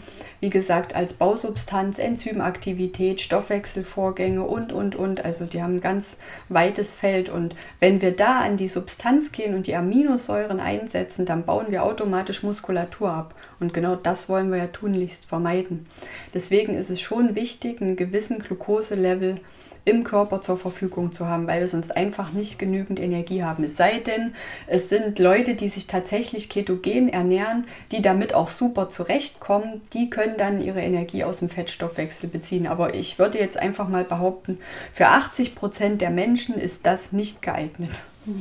wie 0.41 0.50
gesagt 0.50 0.95
als 0.95 1.15
Bausubstanz, 1.15 1.99
Enzymaktivität, 1.99 3.21
Stoffwechselvorgänge 3.21 4.43
und, 4.43 4.73
und, 4.73 4.95
und. 4.95 5.25
Also 5.25 5.47
die 5.47 5.62
haben 5.62 5.76
ein 5.76 5.81
ganz 5.81 6.19
weites 6.49 6.95
Feld 6.95 7.29
und 7.29 7.55
wenn 7.81 8.00
wir 8.00 8.15
da 8.15 8.41
an 8.41 8.57
die 8.57 8.69
Substanz 8.69 9.33
gehen 9.33 9.55
und 9.55 9.67
die 9.67 9.76
Aminosäuren 9.76 10.61
einsetzen, 10.61 11.26
dann 11.26 11.45
bauen 11.45 11.67
wir 11.71 11.85
automatisch 11.85 12.43
Muskulatur 12.43 13.11
ab. 13.11 13.35
Und 13.61 13.73
genau 13.73 13.97
das 13.97 14.29
wollen 14.29 14.50
wir 14.50 14.59
ja 14.59 14.67
tunlichst 14.67 15.26
vermeiden. 15.26 15.87
Deswegen 16.35 16.75
ist 16.75 16.91
es 16.91 17.00
schon 17.00 17.35
wichtig, 17.35 17.81
einen 17.81 17.97
gewissen 17.97 18.38
Glukoselevel 18.38 19.41
im 19.87 20.02
Körper 20.02 20.43
zur 20.43 20.59
Verfügung 20.59 21.12
zu 21.12 21.28
haben, 21.28 21.47
weil 21.47 21.61
wir 21.61 21.69
sonst 21.69 21.97
einfach 21.97 22.33
nicht 22.33 22.59
genügend 22.59 22.99
Energie 22.99 23.45
haben. 23.45 23.62
Es 23.62 23.76
sei 23.76 24.00
denn, 24.00 24.35
es 24.66 24.88
sind 24.88 25.21
Leute, 25.21 25.55
die 25.55 25.69
sich 25.69 25.87
tatsächlich 25.87 26.49
ketogen 26.50 27.09
ernähren, 27.09 27.64
die 27.93 28.02
damit 28.02 28.35
auch 28.35 28.50
super 28.50 28.90
zurechtkommen, 28.90 29.81
die 29.93 30.11
können 30.11 30.37
dann 30.37 30.61
ihre 30.61 30.81
Energie 30.81 31.23
aus 31.23 31.38
dem 31.38 31.49
Fettstoffwechsel 31.49 32.28
beziehen. 32.28 32.66
Aber 32.66 32.95
ich 32.95 33.21
würde 33.21 33.38
jetzt 33.38 33.57
einfach 33.57 33.88
mal 33.88 34.05
behaupten, 34.05 34.59
für 34.93 35.07
80 35.07 35.55
Prozent 35.55 36.00
der 36.02 36.11
Menschen 36.11 36.57
ist 36.57 36.85
das 36.85 37.12
nicht 37.12 37.40
geeignet. 37.40 37.93
Ja. 38.26 38.33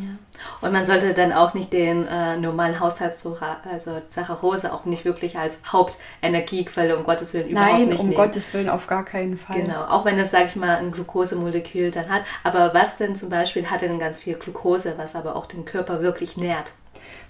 Und 0.61 0.71
man 0.71 0.85
sollte 0.85 1.13
dann 1.13 1.33
auch 1.33 1.53
nicht 1.53 1.73
den 1.73 2.07
äh, 2.07 2.37
normalen 2.37 2.79
Haushaltszucker, 2.79 3.57
also 3.71 4.01
Saccharose, 4.09 4.73
auch 4.73 4.85
nicht 4.85 5.05
wirklich 5.05 5.37
als 5.37 5.59
Hauptenergiequelle, 5.71 6.97
um 6.97 7.03
Gottes 7.03 7.33
Willen, 7.33 7.49
überhaupt 7.49 7.71
Nein, 7.71 7.87
nicht 7.89 7.99
um 7.99 8.09
nehmen. 8.09 8.17
Gottes 8.17 8.53
Willen 8.53 8.69
auf 8.69 8.87
gar 8.87 9.05
keinen 9.05 9.37
Fall. 9.37 9.61
Genau, 9.61 9.83
auch 9.85 10.05
wenn 10.05 10.19
es, 10.19 10.31
sage 10.31 10.45
ich 10.45 10.55
mal, 10.55 10.77
ein 10.77 10.91
Glukosemolekül 10.91 11.91
dann 11.91 12.09
hat. 12.09 12.23
Aber 12.43 12.73
was 12.73 12.97
denn 12.97 13.15
zum 13.15 13.29
Beispiel 13.29 13.69
hat 13.69 13.81
denn 13.81 13.99
ganz 13.99 14.19
viel 14.19 14.35
Glukose, 14.35 14.95
was 14.97 15.15
aber 15.15 15.35
auch 15.35 15.45
den 15.45 15.65
Körper 15.65 16.01
wirklich 16.01 16.37
nährt? 16.37 16.71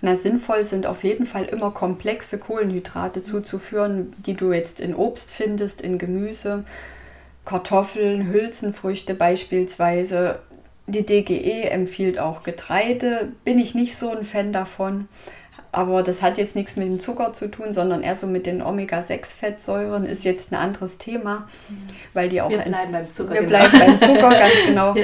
Na, 0.01 0.15
sinnvoll 0.15 0.63
sind 0.63 0.85
auf 0.88 1.03
jeden 1.03 1.25
Fall 1.25 1.45
immer 1.45 1.71
komplexe 1.71 2.38
Kohlenhydrate 2.38 3.24
zuzuführen, 3.24 4.13
die 4.25 4.33
du 4.33 4.51
jetzt 4.51 4.79
in 4.79 4.95
Obst 4.95 5.31
findest, 5.31 5.81
in 5.81 5.97
Gemüse, 5.97 6.63
Kartoffeln, 7.45 8.27
Hülsenfrüchte 8.27 9.13
beispielsweise, 9.13 10.39
die 10.88 11.06
DGE 11.06 11.70
empfiehlt 11.70 12.20
auch 12.20 12.44
Getreide. 12.44 13.32
Bin 13.44 13.60
ich 13.60 13.75
nicht 13.75 13.96
so 13.96 14.12
ein 14.12 14.24
Fan 14.24 14.54
davon. 14.54 15.08
Aber 15.72 16.04
das 16.04 16.22
hat 16.22 16.38
jetzt 16.38 16.56
nichts 16.56 16.77
mit 16.77 16.88
dem 16.88 17.01
Zucker 17.01 17.34
zu 17.34 17.50
tun, 17.50 17.74
sondern 17.74 18.01
eher 18.01 18.15
so 18.15 18.27
mit 18.27 18.46
den 18.46 18.62
Omega-6-Fettsäuren. 18.62 20.06
Ist 20.06 20.24
jetzt 20.24 20.54
ein 20.54 20.56
anderes 20.56 20.98
Thema, 20.98 21.50
weil 22.13 22.30
die 22.30 22.42
auch. 22.42 22.50
Wir 22.50 22.60
bleiben 22.60 22.92
beim 22.94 23.12
Zucker. 23.12 23.34
Wir 23.34 23.42
genau. 23.42 23.50
bleiben 23.50 23.80
beim 23.80 24.00
Zucker, 24.00 24.30
ganz 24.30 24.54
genau. 24.65 24.96
Ja. 24.96 25.04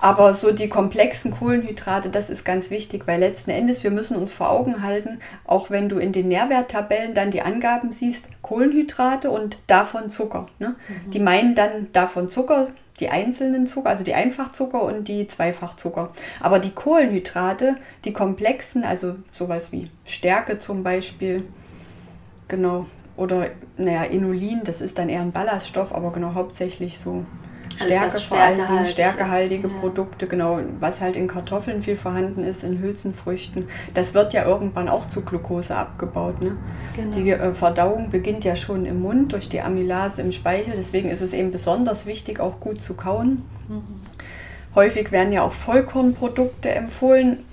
Aber 0.00 0.34
so 0.34 0.52
die 0.52 0.68
komplexen 0.68 1.32
Kohlenhydrate, 1.32 2.08
das 2.08 2.30
ist 2.30 2.44
ganz 2.44 2.70
wichtig, 2.70 3.06
weil 3.06 3.20
letzten 3.20 3.50
Endes 3.50 3.82
wir 3.84 3.90
müssen 3.90 4.16
uns 4.16 4.32
vor 4.32 4.50
Augen 4.50 4.82
halten, 4.82 5.18
auch 5.44 5.70
wenn 5.70 5.88
du 5.88 5.98
in 5.98 6.12
den 6.12 6.28
Nährwerttabellen 6.28 7.14
dann 7.14 7.30
die 7.30 7.42
Angaben 7.42 7.92
siehst, 7.92 8.28
Kohlenhydrate 8.42 9.30
und 9.30 9.56
davon 9.66 10.10
Zucker. 10.10 10.48
Ne? 10.58 10.76
Mhm. 10.88 11.10
Die 11.10 11.18
meinen 11.20 11.54
dann 11.54 11.92
davon 11.92 12.30
Zucker, 12.30 12.68
die 13.00 13.08
einzelnen 13.08 13.66
Zucker, 13.66 13.90
also 13.90 14.04
die 14.04 14.14
Einfachzucker 14.14 14.82
und 14.82 15.08
die 15.08 15.26
Zweifachzucker. 15.26 16.10
Aber 16.40 16.58
die 16.58 16.72
Kohlenhydrate, 16.72 17.76
die 18.04 18.12
komplexen, 18.12 18.84
also 18.84 19.16
sowas 19.30 19.72
wie 19.72 19.90
Stärke 20.04 20.58
zum 20.58 20.82
Beispiel, 20.82 21.44
genau, 22.48 22.86
oder 23.16 23.48
naja, 23.76 24.04
Inulin, 24.04 24.60
das 24.64 24.80
ist 24.80 24.98
dann 24.98 25.08
eher 25.08 25.20
ein 25.20 25.32
Ballaststoff, 25.32 25.92
aber 25.92 26.12
genau 26.12 26.34
hauptsächlich 26.34 26.98
so 26.98 27.24
Stärke 27.86 28.20
vor 28.20 28.38
Dingen, 28.38 28.86
stärkehaltige. 28.86 29.68
Produkte, 29.68 30.26
genau, 30.26 30.60
was 30.80 31.00
halt 31.00 31.16
in 31.16 31.28
Kartoffeln 31.28 31.82
viel 31.82 31.96
vorhanden 31.96 32.44
ist, 32.44 32.64
in 32.64 32.80
Hülsenfrüchten. 32.80 33.68
Das 33.94 34.14
wird 34.14 34.32
ja 34.32 34.44
irgendwann 34.44 34.88
auch 34.88 35.08
zu 35.08 35.22
Glucose 35.22 35.74
abgebaut. 35.74 36.40
Ne? 36.40 36.56
Genau. 36.96 37.16
Die 37.16 37.30
äh, 37.30 37.54
Verdauung 37.54 38.10
beginnt 38.10 38.44
ja 38.44 38.56
schon 38.56 38.86
im 38.86 39.00
Mund 39.00 39.32
durch 39.32 39.48
die 39.48 39.60
Amylase 39.60 40.22
im 40.22 40.32
Speichel, 40.32 40.74
deswegen 40.76 41.08
ist 41.10 41.20
es 41.20 41.32
eben 41.32 41.52
besonders 41.52 42.06
wichtig, 42.06 42.40
auch 42.40 42.60
gut 42.60 42.82
zu 42.82 42.94
kauen. 42.94 43.42
Mhm. 43.68 43.82
Häufig 44.74 45.12
werden 45.12 45.32
ja 45.32 45.42
auch 45.42 45.52
Vollkornprodukte 45.52 46.70
empfohlen. 46.70 47.44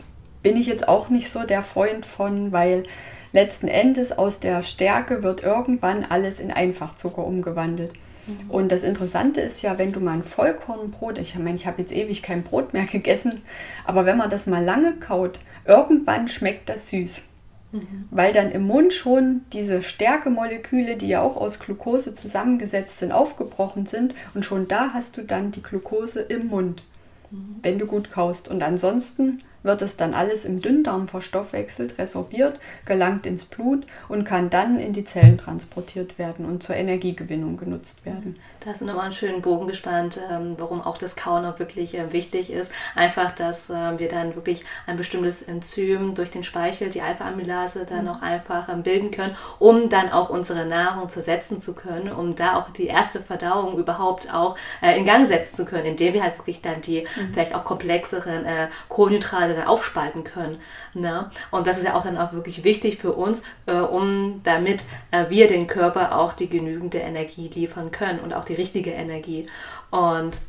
Bin 0.43 0.57
ich 0.57 0.67
jetzt 0.67 0.87
auch 0.87 1.09
nicht 1.09 1.29
so 1.29 1.43
der 1.43 1.63
Freund 1.63 2.05
von, 2.05 2.51
weil 2.51 2.83
letzten 3.31 3.67
Endes 3.67 4.11
aus 4.11 4.39
der 4.39 4.63
Stärke 4.63 5.23
wird 5.23 5.43
irgendwann 5.43 6.05
alles 6.07 6.39
in 6.39 6.51
Einfachzucker 6.51 7.25
umgewandelt. 7.25 7.93
Mhm. 8.27 8.49
Und 8.49 8.71
das 8.71 8.83
Interessante 8.83 9.41
ist 9.41 9.61
ja, 9.61 9.77
wenn 9.77 9.91
du 9.91 9.99
mal 9.99 10.13
ein 10.13 10.23
Vollkornbrot, 10.23 11.17
ich 11.17 11.35
meine, 11.35 11.55
ich 11.55 11.67
habe 11.67 11.81
jetzt 11.81 11.93
ewig 11.93 12.23
kein 12.23 12.43
Brot 12.43 12.73
mehr 12.73 12.85
gegessen, 12.85 13.41
aber 13.85 14.05
wenn 14.05 14.17
man 14.17 14.29
das 14.29 14.47
mal 14.47 14.63
lange 14.63 14.93
kaut, 14.93 15.39
irgendwann 15.65 16.27
schmeckt 16.27 16.69
das 16.69 16.89
süß. 16.89 17.23
Mhm. 17.71 18.05
Weil 18.11 18.33
dann 18.33 18.51
im 18.51 18.63
Mund 18.63 18.93
schon 18.93 19.41
diese 19.53 19.81
Stärkemoleküle, 19.81 20.95
die 20.95 21.07
ja 21.07 21.21
auch 21.21 21.37
aus 21.37 21.59
Glucose 21.59 22.13
zusammengesetzt 22.13 22.99
sind, 22.99 23.11
aufgebrochen 23.11 23.85
sind 23.85 24.13
und 24.33 24.45
schon 24.45 24.67
da 24.67 24.93
hast 24.93 25.17
du 25.17 25.21
dann 25.21 25.51
die 25.51 25.63
Glucose 25.63 26.21
im 26.21 26.47
Mund, 26.47 26.83
mhm. 27.31 27.57
wenn 27.61 27.79
du 27.79 27.85
gut 27.85 28.11
kaust. 28.11 28.47
Und 28.47 28.63
ansonsten 28.63 29.41
wird 29.65 29.81
es 29.81 29.97
dann 29.97 30.13
alles 30.13 30.45
im 30.45 30.61
Dünndarm 30.61 31.07
verstoffwechselt, 31.07 31.97
resorbiert, 31.97 32.59
gelangt 32.85 33.25
ins 33.25 33.45
Blut 33.45 33.85
und 34.07 34.23
kann 34.23 34.49
dann 34.49 34.79
in 34.79 34.93
die 34.93 35.03
Zellen 35.03 35.37
transportiert 35.37 36.17
werden 36.17 36.45
und 36.45 36.63
zur 36.63 36.75
Energiegewinnung 36.75 37.57
genutzt 37.57 38.05
werden. 38.05 38.39
Da 38.61 38.71
hast 38.71 38.81
du 38.81 38.85
nochmal 38.85 39.05
einen 39.05 39.13
schönen 39.13 39.41
Bogen 39.41 39.67
gespannt, 39.67 40.19
ähm, 40.31 40.55
warum 40.57 40.81
auch 40.81 40.97
das 40.97 41.15
Kauen 41.15 41.45
auch 41.45 41.59
wirklich 41.59 41.97
äh, 41.97 42.13
wichtig 42.13 42.51
ist. 42.51 42.71
Einfach, 42.95 43.31
dass 43.31 43.69
ähm, 43.69 43.99
wir 43.99 44.07
dann 44.07 44.35
wirklich 44.35 44.63
ein 44.87 44.97
bestimmtes 44.97 45.41
Enzym 45.41 46.15
durch 46.15 46.31
den 46.31 46.43
Speichel, 46.43 46.89
die 46.89 47.01
Alpha-Amylase, 47.01 47.85
dann 47.85 48.05
mhm. 48.05 48.11
auch 48.11 48.21
einfach 48.21 48.69
ähm, 48.69 48.83
bilden 48.83 49.11
können, 49.11 49.35
um 49.59 49.89
dann 49.89 50.11
auch 50.11 50.29
unsere 50.29 50.65
Nahrung 50.65 51.09
zersetzen 51.09 51.59
zu 51.59 51.75
können, 51.75 52.11
um 52.11 52.35
da 52.35 52.57
auch 52.57 52.69
die 52.69 52.87
erste 52.87 53.19
Verdauung 53.19 53.77
überhaupt 53.77 54.33
auch 54.33 54.57
äh, 54.81 54.97
in 54.97 55.05
Gang 55.05 55.25
setzen 55.25 55.55
zu 55.55 55.65
können, 55.65 55.85
indem 55.85 56.13
wir 56.13 56.23
halt 56.23 56.37
wirklich 56.37 56.61
dann 56.61 56.81
die 56.81 57.01
mhm. 57.01 57.33
vielleicht 57.33 57.55
auch 57.55 57.65
komplexeren 57.65 58.45
äh, 58.45 58.67
Kohlenhydrate 58.89 59.54
dann 59.55 59.67
aufspalten 59.67 60.23
können. 60.23 60.59
Ne? 60.93 61.29
Und 61.51 61.67
das 61.67 61.77
ist 61.77 61.85
ja 61.85 61.95
auch 61.95 62.03
dann 62.03 62.17
auch 62.17 62.33
wirklich 62.33 62.63
wichtig 62.63 62.97
für 62.97 63.13
uns, 63.13 63.43
äh, 63.65 63.73
um 63.73 64.41
damit 64.43 64.85
äh, 65.11 65.25
wir 65.29 65.47
den 65.47 65.67
Körper 65.67 66.17
auch 66.17 66.33
die 66.33 66.49
genügende 66.49 66.99
Energie 66.99 67.49
liefern 67.53 67.91
können 67.91 68.19
und 68.19 68.33
auch 68.33 68.45
die 68.45 68.53
richtige 68.53 68.91
Energie. 68.91 69.47
Und 69.91 70.39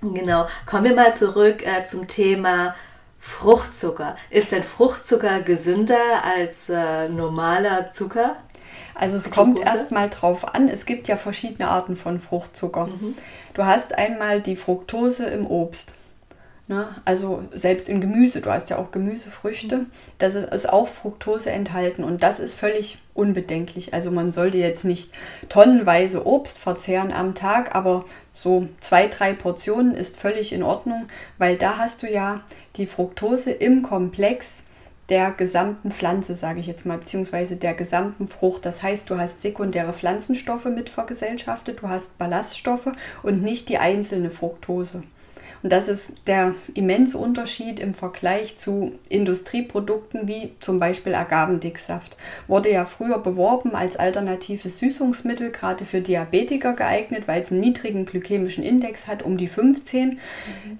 genau, 0.00 0.46
kommen 0.66 0.84
wir 0.84 0.94
mal 0.94 1.14
zurück 1.14 1.66
äh, 1.66 1.84
zum 1.84 2.08
Thema 2.08 2.74
Fruchtzucker. 3.18 4.16
Ist 4.30 4.52
denn 4.52 4.62
Fruchtzucker 4.62 5.40
gesünder 5.42 6.24
als 6.24 6.68
äh, 6.68 7.08
normaler 7.08 7.88
Zucker? 7.88 8.36
Also 8.94 9.16
es 9.16 9.30
kommt 9.30 9.58
erstmal 9.58 10.08
drauf 10.08 10.54
an. 10.54 10.68
Es 10.68 10.86
gibt 10.86 11.08
ja 11.08 11.16
verschiedene 11.16 11.68
Arten 11.68 11.96
von 11.96 12.20
Fruchtzucker. 12.20 12.86
Mhm. 12.86 13.14
Du 13.52 13.66
hast 13.66 13.96
einmal 13.96 14.40
die 14.40 14.56
Fructose 14.56 15.26
im 15.26 15.46
Obst. 15.46 15.94
Ne? 16.68 16.88
Also 17.04 17.44
selbst 17.52 17.88
in 17.88 18.00
Gemüse, 18.00 18.40
du 18.40 18.50
hast 18.50 18.70
ja 18.70 18.78
auch 18.78 18.90
Gemüsefrüchte, 18.90 19.86
da 20.18 20.26
ist 20.26 20.68
auch 20.68 20.88
Fructose 20.88 21.50
enthalten 21.50 22.02
und 22.02 22.24
das 22.24 22.40
ist 22.40 22.54
völlig 22.54 22.98
unbedenklich. 23.14 23.94
Also 23.94 24.10
man 24.10 24.32
sollte 24.32 24.58
jetzt 24.58 24.84
nicht 24.84 25.12
tonnenweise 25.48 26.26
Obst 26.26 26.58
verzehren 26.58 27.12
am 27.12 27.36
Tag, 27.36 27.76
aber 27.76 28.04
so 28.34 28.68
zwei, 28.80 29.06
drei 29.06 29.32
Portionen 29.32 29.94
ist 29.94 30.18
völlig 30.18 30.52
in 30.52 30.64
Ordnung, 30.64 31.06
weil 31.38 31.56
da 31.56 31.78
hast 31.78 32.02
du 32.02 32.10
ja 32.10 32.42
die 32.76 32.86
Fructose 32.86 33.52
im 33.52 33.82
Komplex 33.82 34.64
der 35.08 35.30
gesamten 35.30 35.92
Pflanze, 35.92 36.34
sage 36.34 36.58
ich 36.58 36.66
jetzt 36.66 36.84
mal, 36.84 36.98
beziehungsweise 36.98 37.54
der 37.54 37.74
gesamten 37.74 38.26
Frucht. 38.26 38.66
Das 38.66 38.82
heißt, 38.82 39.08
du 39.08 39.18
hast 39.18 39.40
sekundäre 39.40 39.92
Pflanzenstoffe 39.92 40.64
mit 40.64 40.90
vergesellschaftet, 40.90 41.80
du 41.80 41.88
hast 41.88 42.18
Ballaststoffe 42.18 42.88
und 43.22 43.40
nicht 43.40 43.68
die 43.68 43.78
einzelne 43.78 44.32
Fructose. 44.32 45.04
Und 45.66 45.70
das 45.70 45.88
ist 45.88 46.28
der 46.28 46.54
immense 46.74 47.18
Unterschied 47.18 47.80
im 47.80 47.92
Vergleich 47.92 48.56
zu 48.56 48.92
Industrieprodukten 49.08 50.28
wie 50.28 50.52
zum 50.60 50.78
Beispiel 50.78 51.12
Agavendicksaft. 51.12 52.16
Wurde 52.46 52.70
ja 52.70 52.84
früher 52.84 53.18
beworben 53.18 53.74
als 53.74 53.96
alternatives 53.96 54.78
Süßungsmittel, 54.78 55.50
gerade 55.50 55.84
für 55.84 56.00
Diabetiker 56.00 56.74
geeignet, 56.74 57.26
weil 57.26 57.42
es 57.42 57.50
einen 57.50 57.62
niedrigen 57.62 58.06
glykämischen 58.06 58.62
Index 58.62 59.08
hat, 59.08 59.24
um 59.24 59.36
die 59.36 59.48
15. 59.48 60.10
Mhm. 60.10 60.18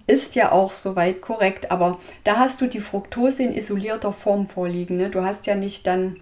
Ist 0.06 0.36
ja 0.36 0.52
auch 0.52 0.72
soweit 0.72 1.20
korrekt, 1.20 1.72
aber 1.72 1.98
da 2.22 2.36
hast 2.36 2.60
du 2.60 2.68
die 2.68 2.78
Fructose 2.78 3.42
in 3.42 3.56
isolierter 3.56 4.12
Form 4.12 4.46
vorliegen. 4.46 4.98
Ne? 4.98 5.10
Du 5.10 5.24
hast 5.24 5.48
ja 5.48 5.56
nicht 5.56 5.88
dann 5.88 6.18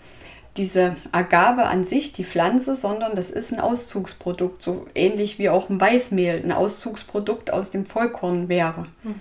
diese 0.57 0.97
Agave 1.11 1.65
an 1.65 1.85
sich, 1.85 2.13
die 2.13 2.25
Pflanze, 2.25 2.77
sondern 2.77 3.17
das 3.17 3.31
ist 3.31 3.53
ein 3.53 3.59
Auszugsprodukt, 3.59 4.63
so 4.63 4.87
ähnlich 4.95 5.39
wie 5.39 5.49
auch 5.49 5.69
ein 5.69 5.81
Weißmehl 5.81 6.43
ein 6.45 6.53
Auszugsprodukt 6.53 7.51
aus 7.51 7.71
dem 7.71 7.87
Vollkorn 7.87 8.49
wäre. 8.49 8.87
Mhm. 9.03 9.15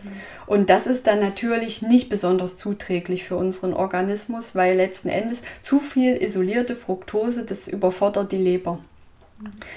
Und 0.46 0.70
das 0.70 0.86
ist 0.86 1.08
dann 1.08 1.20
natürlich 1.20 1.82
nicht 1.82 2.10
besonders 2.10 2.58
zuträglich 2.58 3.24
für 3.24 3.36
unseren 3.36 3.74
Organismus, 3.74 4.56
weil 4.56 4.78
letzten 4.78 5.10
Endes 5.10 5.42
zu 5.62 5.80
viel 5.80 6.22
isolierte 6.22 6.75
Fructose, 6.75 7.46
das 7.46 7.68
überfordert 7.68 8.32
die 8.32 8.38
Leber. 8.38 8.80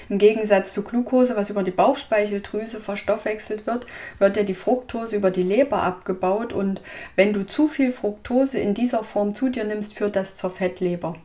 Im 0.09 0.17
Gegensatz 0.17 0.73
zu 0.73 0.83
Glucose, 0.83 1.35
was 1.35 1.49
über 1.49 1.63
die 1.63 1.71
Bauchspeicheldrüse 1.71 2.79
verstoffwechselt 2.79 3.67
wird, 3.67 3.85
wird 4.19 4.37
ja 4.37 4.43
die 4.43 4.53
Fructose 4.53 5.15
über 5.15 5.31
die 5.31 5.43
Leber 5.43 5.83
abgebaut 5.83 6.53
und 6.53 6.81
wenn 7.15 7.33
du 7.33 7.45
zu 7.45 7.67
viel 7.67 7.91
Fructose 7.91 8.59
in 8.59 8.73
dieser 8.73 9.03
Form 9.03 9.35
zu 9.35 9.49
dir 9.49 9.63
nimmst, 9.63 9.95
führt 9.95 10.15
das 10.15 10.37
zur 10.37 10.51
Fettleber. 10.51 11.15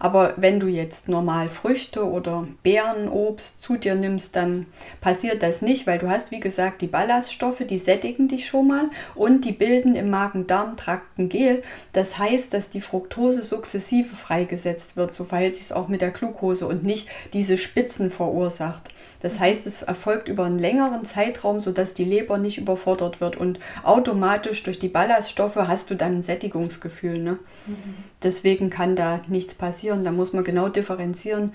Aber 0.00 0.32
wenn 0.38 0.58
du 0.60 0.66
jetzt 0.66 1.10
normal 1.10 1.50
Früchte 1.50 2.04
oder 2.04 2.48
Beeren, 2.62 3.06
Obst 3.08 3.62
zu 3.62 3.76
dir 3.76 3.94
nimmst, 3.94 4.34
dann 4.34 4.64
passiert 5.02 5.42
das 5.42 5.60
nicht, 5.60 5.86
weil 5.86 5.98
du 5.98 6.08
hast, 6.08 6.30
wie 6.30 6.40
gesagt, 6.40 6.80
die 6.80 6.86
Ballaststoffe, 6.86 7.62
die 7.68 7.78
sättigen 7.78 8.26
dich 8.26 8.48
schon 8.48 8.66
mal 8.66 8.88
und 9.14 9.44
die 9.44 9.52
bilden 9.52 9.94
im 9.94 10.08
Magen-Darm-Trakt 10.08 11.18
ein 11.18 11.28
Gel. 11.28 11.62
Das 11.92 12.16
heißt, 12.16 12.54
dass 12.54 12.70
die 12.70 12.80
Fructose 12.80 13.42
sukzessive 13.42 14.16
freigesetzt 14.16 14.96
wird. 14.96 15.14
So 15.14 15.24
verhält 15.24 15.54
sich 15.54 15.66
es 15.66 15.72
auch 15.72 15.88
mit 15.88 16.00
der 16.00 16.12
Glucose 16.12 16.66
und 16.66 16.82
nicht 16.82 17.06
diese 17.34 17.58
Spitzen 17.58 18.10
verursacht. 18.10 18.90
Das 19.20 19.38
heißt, 19.38 19.66
es 19.66 19.82
erfolgt 19.82 20.28
über 20.28 20.44
einen 20.44 20.58
längeren 20.58 21.04
Zeitraum, 21.04 21.60
sodass 21.60 21.92
die 21.92 22.06
Leber 22.06 22.38
nicht 22.38 22.56
überfordert 22.56 23.20
wird 23.20 23.36
und 23.36 23.60
automatisch 23.82 24.62
durch 24.62 24.78
die 24.78 24.88
Ballaststoffe 24.88 25.56
hast 25.56 25.90
du 25.90 25.94
dann 25.94 26.18
ein 26.18 26.22
Sättigungsgefühl. 26.22 27.18
Ne? 27.18 27.38
Mhm. 27.66 28.09
Deswegen 28.22 28.70
kann 28.70 28.96
da 28.96 29.20
nichts 29.28 29.54
passieren. 29.54 30.04
Da 30.04 30.12
muss 30.12 30.32
man 30.32 30.44
genau 30.44 30.68
differenzieren. 30.68 31.52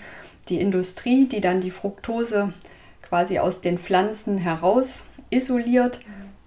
Die 0.50 0.60
Industrie, 0.60 1.26
die 1.26 1.42
dann 1.42 1.62
die 1.62 1.72
Fructose 1.72 2.54
quasi 3.02 3.40
aus 3.40 3.62
den 3.62 3.78
Pflanzen 3.78 4.38
heraus 4.38 5.08
isoliert, 5.30 6.00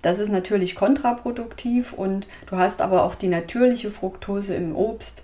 das 0.02 0.20
ist 0.20 0.30
natürlich 0.30 0.76
kontraproduktiv 0.76 1.92
und 1.92 2.26
du 2.46 2.56
hast 2.56 2.80
aber 2.80 3.02
auch 3.02 3.16
die 3.16 3.28
natürliche 3.28 3.90
Fructose 3.90 4.54
im 4.54 4.76
Obst 4.76 5.22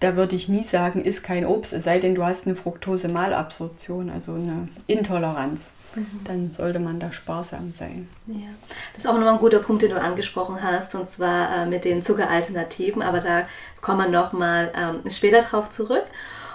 da 0.00 0.16
würde 0.16 0.34
ich 0.34 0.48
nie 0.48 0.64
sagen, 0.64 1.04
isst 1.04 1.22
kein 1.24 1.44
Obst, 1.44 1.74
es 1.74 1.84
sei 1.84 1.98
denn, 1.98 2.14
du 2.14 2.24
hast 2.24 2.46
eine 2.46 2.56
Fructose-Malabsorption, 2.56 4.10
also 4.10 4.32
eine 4.32 4.68
Intoleranz. 4.86 5.74
Mhm. 5.94 6.20
Dann 6.24 6.52
sollte 6.52 6.78
man 6.78 7.00
da 7.00 7.12
sparsam 7.12 7.72
sein. 7.72 8.08
Ja. 8.26 8.48
Das 8.94 9.04
ist 9.04 9.10
auch 9.10 9.14
nochmal 9.14 9.34
ein 9.34 9.38
guter 9.40 9.58
Punkt, 9.58 9.82
den 9.82 9.90
du 9.90 10.00
angesprochen 10.00 10.62
hast, 10.62 10.94
und 10.94 11.06
zwar 11.06 11.56
äh, 11.56 11.66
mit 11.66 11.84
den 11.84 12.02
Zuckeralternativen, 12.02 13.02
aber 13.02 13.20
da 13.20 13.46
kommen 13.80 14.10
wir 14.10 14.20
nochmal 14.20 14.72
ähm, 14.76 15.10
später 15.10 15.42
drauf 15.42 15.70
zurück. 15.70 16.04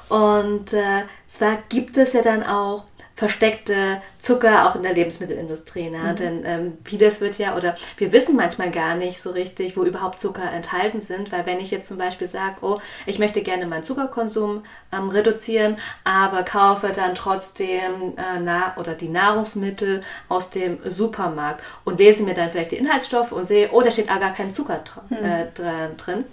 Und 0.09 0.73
äh, 0.73 1.03
zwar 1.27 1.57
gibt 1.69 1.97
es 1.97 2.13
ja 2.13 2.21
dann 2.21 2.43
auch 2.43 2.83
versteckte 3.15 4.01
Zucker 4.19 4.67
auch 4.67 4.75
in 4.75 4.83
der 4.83 4.93
Lebensmittelindustrie. 4.93 5.89
Ne? 5.89 5.99
Mhm. 5.99 6.15
Denn 6.17 6.43
ähm, 6.45 6.77
vieles 6.83 7.21
wird 7.21 7.37
ja, 7.37 7.55
oder 7.55 7.75
wir 7.97 8.11
wissen 8.11 8.35
manchmal 8.35 8.71
gar 8.71 8.95
nicht 8.95 9.21
so 9.21 9.31
richtig, 9.31 9.77
wo 9.77 9.83
überhaupt 9.83 10.19
Zucker 10.19 10.51
enthalten 10.51 10.99
sind, 10.99 11.31
weil 11.31 11.45
wenn 11.45 11.59
ich 11.59 11.71
jetzt 11.71 11.87
zum 11.87 11.97
Beispiel 11.97 12.27
sage, 12.27 12.55
oh, 12.61 12.79
ich 13.05 13.17
möchte 13.17 13.41
gerne 13.41 13.65
meinen 13.67 13.83
Zuckerkonsum 13.83 14.63
ähm, 14.91 15.09
reduzieren, 15.09 15.77
aber 16.03 16.43
kaufe 16.43 16.91
dann 16.93 17.15
trotzdem 17.15 18.17
äh, 18.17 18.39
na 18.41 18.75
oder 18.77 18.93
die 18.93 19.09
Nahrungsmittel 19.09 20.03
aus 20.27 20.49
dem 20.49 20.77
Supermarkt 20.83 21.63
und 21.85 21.99
lese 21.99 22.23
mir 22.23 22.33
dann 22.33 22.51
vielleicht 22.51 22.71
die 22.71 22.77
Inhaltsstoffe 22.77 23.31
und 23.31 23.45
sehe, 23.45 23.69
oh, 23.71 23.81
da 23.81 23.91
steht 23.91 24.07
gar 24.07 24.33
kein 24.33 24.51
Zucker 24.51 24.83
dr 24.83 25.03
mhm. 25.09 25.25
äh, 25.25 25.95
drin 25.95 26.25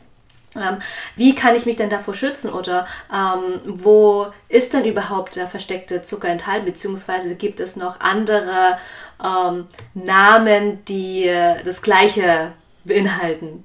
ähm, 0.57 0.79
wie 1.17 1.35
kann 1.35 1.55
ich 1.55 1.67
mich 1.67 1.77
denn 1.77 1.91
davor 1.91 2.15
schützen 2.15 2.53
oder 2.53 2.87
ähm, 3.13 3.61
wo 3.65 4.27
ist 4.49 4.75
denn 4.75 4.85
überhaupt 4.85 5.37
der 5.37 5.47
versteckte 5.47 6.03
Zucker 6.03 6.29
enthalten, 6.29 6.67
beziehungsweise 6.67 7.37
gibt 7.37 7.61
es 7.61 7.77
noch 7.77 8.01
andere 8.01 8.79
ähm, 9.23 9.67
Namen, 9.95 10.85
die 10.87 11.27
äh, 11.27 11.63
das 11.63 11.83
gleiche 11.83 12.53
beinhalten? 12.85 13.65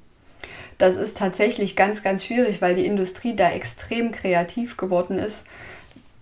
Das 0.77 0.95
ist 0.95 1.17
tatsächlich 1.17 1.75
ganz, 1.75 2.03
ganz 2.03 2.25
schwierig, 2.25 2.61
weil 2.61 2.75
die 2.75 2.85
Industrie 2.85 3.35
da 3.35 3.49
extrem 3.49 4.11
kreativ 4.11 4.77
geworden 4.77 5.17
ist. 5.17 5.47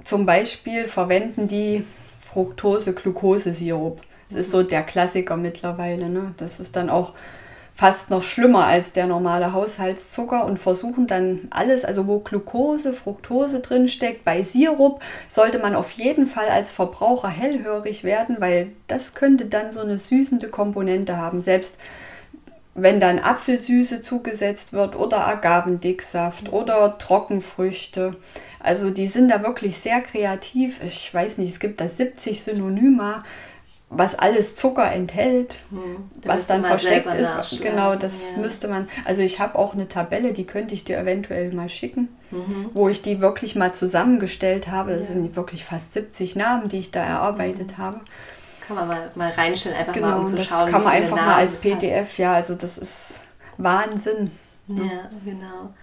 Zum 0.04 0.26
Beispiel 0.26 0.88
verwenden 0.88 1.48
die 1.48 1.84
Fructose-Glucose-Sirup. 2.22 4.02
Das 4.30 4.40
ist 4.40 4.52
so 4.52 4.64
der 4.64 4.84
Klassiker 4.84 5.36
mittlerweile. 5.36 6.10
Ne? 6.10 6.34
Das 6.38 6.60
ist 6.60 6.76
dann 6.76 6.90
auch 6.90 7.14
fast 7.76 8.10
noch 8.10 8.24
schlimmer 8.24 8.66
als 8.66 8.94
der 8.94 9.06
normale 9.06 9.52
Haushaltszucker 9.52 10.46
und 10.46 10.58
versuchen 10.58 11.08
dann 11.08 11.50
alles, 11.50 11.84
also 11.84 12.08
wo 12.08 12.20
Glucose, 12.20 12.94
Fructose 12.94 13.60
drin 13.60 13.90
steckt, 13.90 14.24
bei 14.24 14.44
Sirup 14.44 15.02
sollte 15.28 15.60
man 15.60 15.76
auf 15.76 15.92
jeden 15.92 16.26
Fall 16.26 16.48
als 16.48 16.72
Verbraucher 16.72 17.28
hellhörig 17.28 18.06
werden, 18.06 18.38
weil 18.40 18.72
das 18.88 19.14
könnte 19.14 19.46
dann 19.46 19.72
so 19.72 19.82
eine 19.82 20.00
süßende 20.00 20.48
Komponente 20.48 21.18
haben. 21.18 21.42
Selbst 21.42 21.78
wenn 22.76 23.00
dann 23.00 23.20
Apfelsüße 23.20 24.02
zugesetzt 24.02 24.74
wird 24.74 24.98
oder 24.98 25.26
Agavendicksaft 25.28 26.52
oder 26.52 26.98
Trockenfrüchte. 26.98 28.18
Also 28.60 28.90
die 28.90 29.08
sind 29.08 29.30
da 29.30 29.44
wirklich 29.44 29.78
sehr 29.78 30.02
kreativ. 30.02 30.84
Ich 30.84 31.14
weiß 31.14 31.38
nicht, 31.38 31.52
es 31.52 31.62
gibt 31.62 31.80
da 31.80 31.88
70 31.88 32.44
Synonyme 32.44 33.24
was 33.90 34.16
alles 34.16 34.56
Zucker 34.56 34.92
enthält, 34.92 35.56
hm, 35.70 36.10
was 36.24 36.48
dann 36.48 36.66
versteckt 36.66 37.14
ist. 37.14 37.62
Genau, 37.62 37.96
das 37.96 38.32
ja. 38.36 38.42
müsste 38.42 38.68
man. 38.68 38.88
Also 39.06 39.22
ich 39.22 39.40
habe 39.40 39.58
auch 39.58 39.74
eine 39.74 39.88
Tabelle, 39.88 40.34
die 40.34 40.46
könnte 40.46 40.74
ich 40.74 40.84
dir 40.84 40.98
eventuell 40.98 41.54
mal 41.54 41.70
schicken, 41.70 42.10
mhm. 42.32 42.72
wo 42.74 42.90
ich 42.90 43.02
die 43.02 43.22
wirklich 43.22 43.56
mal 43.56 43.74
zusammengestellt 43.74 44.70
habe. 44.70 44.92
Es 44.92 45.10
ja. 45.10 45.14
sind 45.14 45.36
wirklich 45.36 45.64
fast 45.64 45.94
70 45.94 46.36
Namen, 46.36 46.70
die 46.70 46.80
ich 46.80 46.92
da 46.92 47.04
erarbeitet 47.04 47.78
mhm. 47.78 47.78
habe. 47.78 48.02
Kann 48.68 48.76
man 48.76 48.88
mal, 48.88 49.12
mal 49.14 49.30
reinstellen, 49.30 49.78
einfach 49.78 49.94
genau, 49.94 50.10
mal 50.10 50.20
um 50.22 50.28
zu 50.28 50.38
das 50.38 50.48
schauen. 50.48 50.64
Das 50.64 50.72
kann 50.72 50.84
man 50.84 50.94
einfach 50.94 51.16
Namen 51.16 51.30
mal 51.30 51.36
als 51.38 51.58
PDF, 51.62 52.12
hat. 52.14 52.18
ja, 52.18 52.34
also 52.34 52.56
das 52.56 52.80
ist 52.80 53.22
Wahnsinn. 53.58 54.32
Ja, 54.68 55.10
genau. 55.24 55.74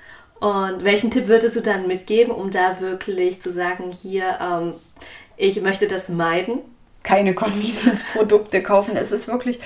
Und 0.41 0.85
welchen 0.85 1.13
Tipp 1.13 1.29
würdest 1.29 1.55
du 1.55 1.61
dann 1.61 1.87
mitgeben, 1.87 2.35
um 2.35 2.51
da 2.51 2.81
wirklich 2.81 3.41
zu 3.41 3.53
sagen, 3.53 3.93
hier, 3.93 4.39
ähm, 4.41 4.75
ich 5.37 5.63
möchte 5.63 5.87
das 5.87 6.09
meiden? 6.09 6.59
Keine 7.03 7.35
Convenience-Produkte 7.37 8.63
kaufen. 8.63 8.97
Es 8.97 9.13
ist 9.13 9.29
wirklich 9.29 9.61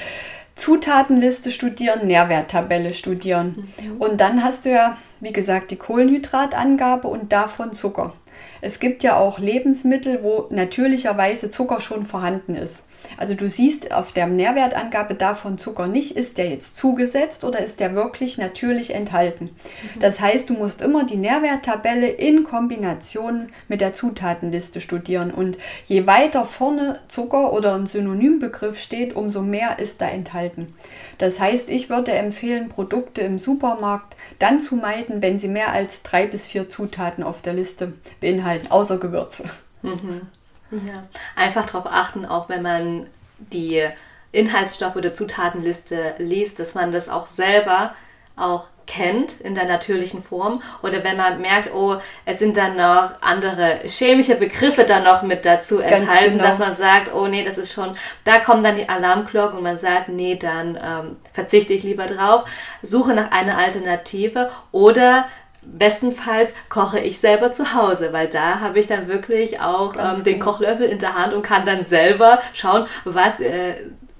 Zutatenliste 0.57 1.53
studieren, 1.53 2.07
Nährwerttabelle 2.07 2.95
studieren. 2.95 3.73
Mhm. 3.81 3.97
Und 3.99 4.21
dann 4.21 4.43
hast 4.43 4.65
du 4.65 4.71
ja, 4.71 4.97
wie 5.21 5.33
gesagt, 5.33 5.71
die 5.71 5.77
Kohlenhydratangabe 5.77 7.09
und 7.09 7.33
davon 7.33 7.75
Zucker. 7.75 8.15
Es 8.63 8.81
gibt 8.81 9.03
ja 9.03 9.17
auch 9.17 9.39
Lebensmittel, 9.39 10.23
wo 10.23 10.47
natürlicherweise 10.51 11.51
Zucker 11.51 11.81
schon 11.81 12.07
vorhanden 12.07 12.55
ist. 12.55 12.87
Also 13.17 13.35
du 13.35 13.49
siehst 13.49 13.93
auf 13.93 14.13
der 14.13 14.27
Nährwertangabe 14.27 15.15
davon 15.15 15.59
Zucker 15.59 15.87
nicht, 15.87 16.17
ist 16.17 16.39
der 16.39 16.49
jetzt 16.49 16.77
zugesetzt 16.77 17.45
oder 17.45 17.61
ist 17.61 17.81
der 17.81 17.95
wirklich 17.95 18.39
natürlich 18.39 18.95
enthalten. 18.95 19.45
Mhm. 19.45 20.01
Das 20.01 20.21
heißt, 20.21 20.51
du 20.51 20.55
musst 20.55 20.83
immer 20.83 21.05
die 21.05 21.17
Nährwerttabelle 21.17 22.09
in 22.09 22.45
Kombination 22.45 23.49
mit 23.69 23.81
der 23.81 23.93
Zutatenliste 23.93 24.81
studieren. 24.81 25.31
Und 25.31 25.59
je 25.87 26.07
weiter 26.07 26.45
vorne 26.45 27.01
Zucker 27.09 27.53
oder 27.53 27.75
ein 27.75 27.87
Synonymbegriff 27.87 28.79
steht, 28.79 29.17
umso 29.17 29.43
mehr 29.43 29.79
ist 29.79 30.01
da 30.01 30.09
enthalten. 30.09 30.75
Das 31.19 31.41
heißt, 31.41 31.71
ich 31.71 31.89
würde 31.89 32.13
empfehlen, 32.13 32.69
Produkte 32.69 33.23
im 33.23 33.39
Supermarkt 33.39 34.17
dann 34.39 34.61
zu 34.61 34.77
meiden, 34.77 35.23
wenn 35.23 35.39
sie 35.39 35.49
mehr 35.49 35.73
als 35.73 36.03
drei 36.03 36.27
bis 36.27 36.47
vier 36.47 36.69
Zutaten 36.69 37.25
auf 37.25 37.43
der 37.43 37.55
Liste 37.55 37.93
beinhalten, 38.21 38.71
außer 38.71 38.99
Gewürze. 38.99 39.49
Mhm. 39.83 40.23
Ja. 40.71 41.05
Einfach 41.35 41.67
darauf 41.67 41.87
achten, 41.87 42.25
auch 42.27 42.49
wenn 42.49 42.63
man 42.63 43.07
die 43.39 43.87
Inhaltsstoff- 44.33 44.97
oder 44.97 45.15
Zutatenliste 45.15 46.15
liest, 46.19 46.59
dass 46.59 46.75
man 46.75 46.93
das 46.93 47.09
auch 47.09 47.27
selber 47.27 47.95
auch 48.37 48.69
kennt 48.87 49.41
in 49.41 49.55
der 49.55 49.65
natürlichen 49.65 50.23
Form 50.23 50.63
oder 50.83 51.03
wenn 51.05 51.17
man 51.17 51.41
merkt, 51.41 51.75
oh, 51.75 51.97
es 52.25 52.39
sind 52.39 52.57
dann 52.57 52.77
noch 52.77 53.21
andere 53.21 53.81
chemische 53.85 54.37
Begriffe 54.37 54.85
dann 54.85 55.05
noch 55.05 55.23
mit 55.23 55.45
dazu 55.45 55.81
enthalten, 55.81 56.39
genau. 56.39 56.45
dass 56.45 56.59
man 56.59 56.73
sagt, 56.73 57.13
oh 57.13 57.27
nee, 57.27 57.45
das 57.45 57.59
ist 57.59 57.73
schon, 57.73 57.97
da 58.25 58.39
kommen 58.39 58.63
dann 58.63 58.77
die 58.77 58.89
Alarmglocken 58.89 59.59
und 59.59 59.65
man 59.65 59.77
sagt, 59.77 60.09
nee, 60.09 60.37
dann 60.37 60.79
ähm, 60.81 61.17
verzichte 61.33 61.73
ich 61.73 61.83
lieber 61.83 62.07
drauf, 62.07 62.45
suche 62.83 63.15
nach 63.15 63.33
einer 63.33 63.59
Alternative 63.59 64.51
oder 64.71 65.27
bestenfalls 65.67 66.53
koche 66.69 67.01
ich 67.01 67.19
selber 67.19 67.53
zu 67.53 67.75
Hause, 67.75 68.13
weil 68.13 68.29
da 68.29 68.61
habe 68.61 68.79
ich 68.79 68.87
dann 68.87 69.09
wirklich 69.09 69.61
auch 69.61 69.95
ähm, 69.97 70.25
den 70.25 70.35
genau. 70.35 70.53
Kochlöffel 70.53 70.89
in 70.89 70.99
der 70.99 71.15
Hand 71.15 71.35
und 71.35 71.43
kann 71.43 71.67
dann 71.67 71.83
selber 71.83 72.41
schauen, 72.53 72.87
was 73.05 73.41
äh, 73.41 73.75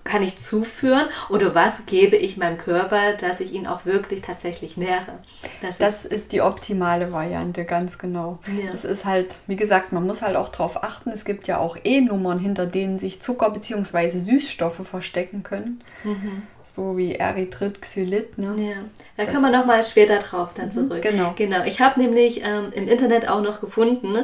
kann 0.07 0.23
ich 0.23 0.39
zuführen 0.39 1.07
oder 1.29 1.55
was 1.55 1.85
gebe 1.87 2.17
ich 2.17 2.37
meinem 2.37 2.57
Körper, 2.57 3.13
dass 3.13 3.41
ich 3.41 3.53
ihn 3.53 3.67
auch 3.67 3.85
wirklich 3.85 4.23
tatsächlich 4.23 4.77
nähere. 4.77 5.19
Das, 5.61 5.79
das 5.79 6.05
ist, 6.05 6.13
ist, 6.13 6.33
die 6.33 6.41
optimale 6.41 7.13
Variante, 7.13 7.65
ganz 7.65 7.99
genau. 7.99 8.39
Ja. 8.47 8.73
Es 8.73 8.85
ist 8.85 9.05
halt, 9.05 9.37
wie 9.47 9.57
gesagt, 9.57 9.93
man 9.93 10.07
muss 10.07 10.23
halt 10.23 10.37
auch 10.37 10.49
darauf 10.49 10.83
achten, 10.83 11.11
es 11.11 11.25
gibt 11.25 11.47
ja 11.49 11.59
auch 11.59 11.77
E-Nummern, 11.83 12.39
hinter 12.39 12.67
denen 12.67 12.99
sich 12.99 13.21
Zucker 13.21 13.51
bzw. 13.51 14.09
Süßstoffe 14.19 14.87
verstecken 14.87 15.43
können. 15.43 15.83
Mhm. 16.05 16.43
So 16.63 16.97
wie 16.97 17.15
Erythrit, 17.15 17.81
Xylit. 17.81 18.39
Ne? 18.39 18.55
Ja, 18.59 18.75
da 19.17 19.25
das 19.25 19.33
kann 19.33 19.43
man 19.43 19.53
nochmal 19.53 19.85
später 19.85 20.19
drauf 20.19 20.55
dann 20.55 20.67
mhm, 20.67 20.71
zurück. 20.71 21.03
Genau. 21.03 21.35
genau. 21.37 21.65
Ich 21.65 21.81
habe 21.81 22.01
nämlich 22.01 22.43
ähm, 22.43 22.71
im 22.73 22.89
Internet 22.89 23.29
auch 23.29 23.41
noch 23.41 23.61
gefunden 23.61 24.17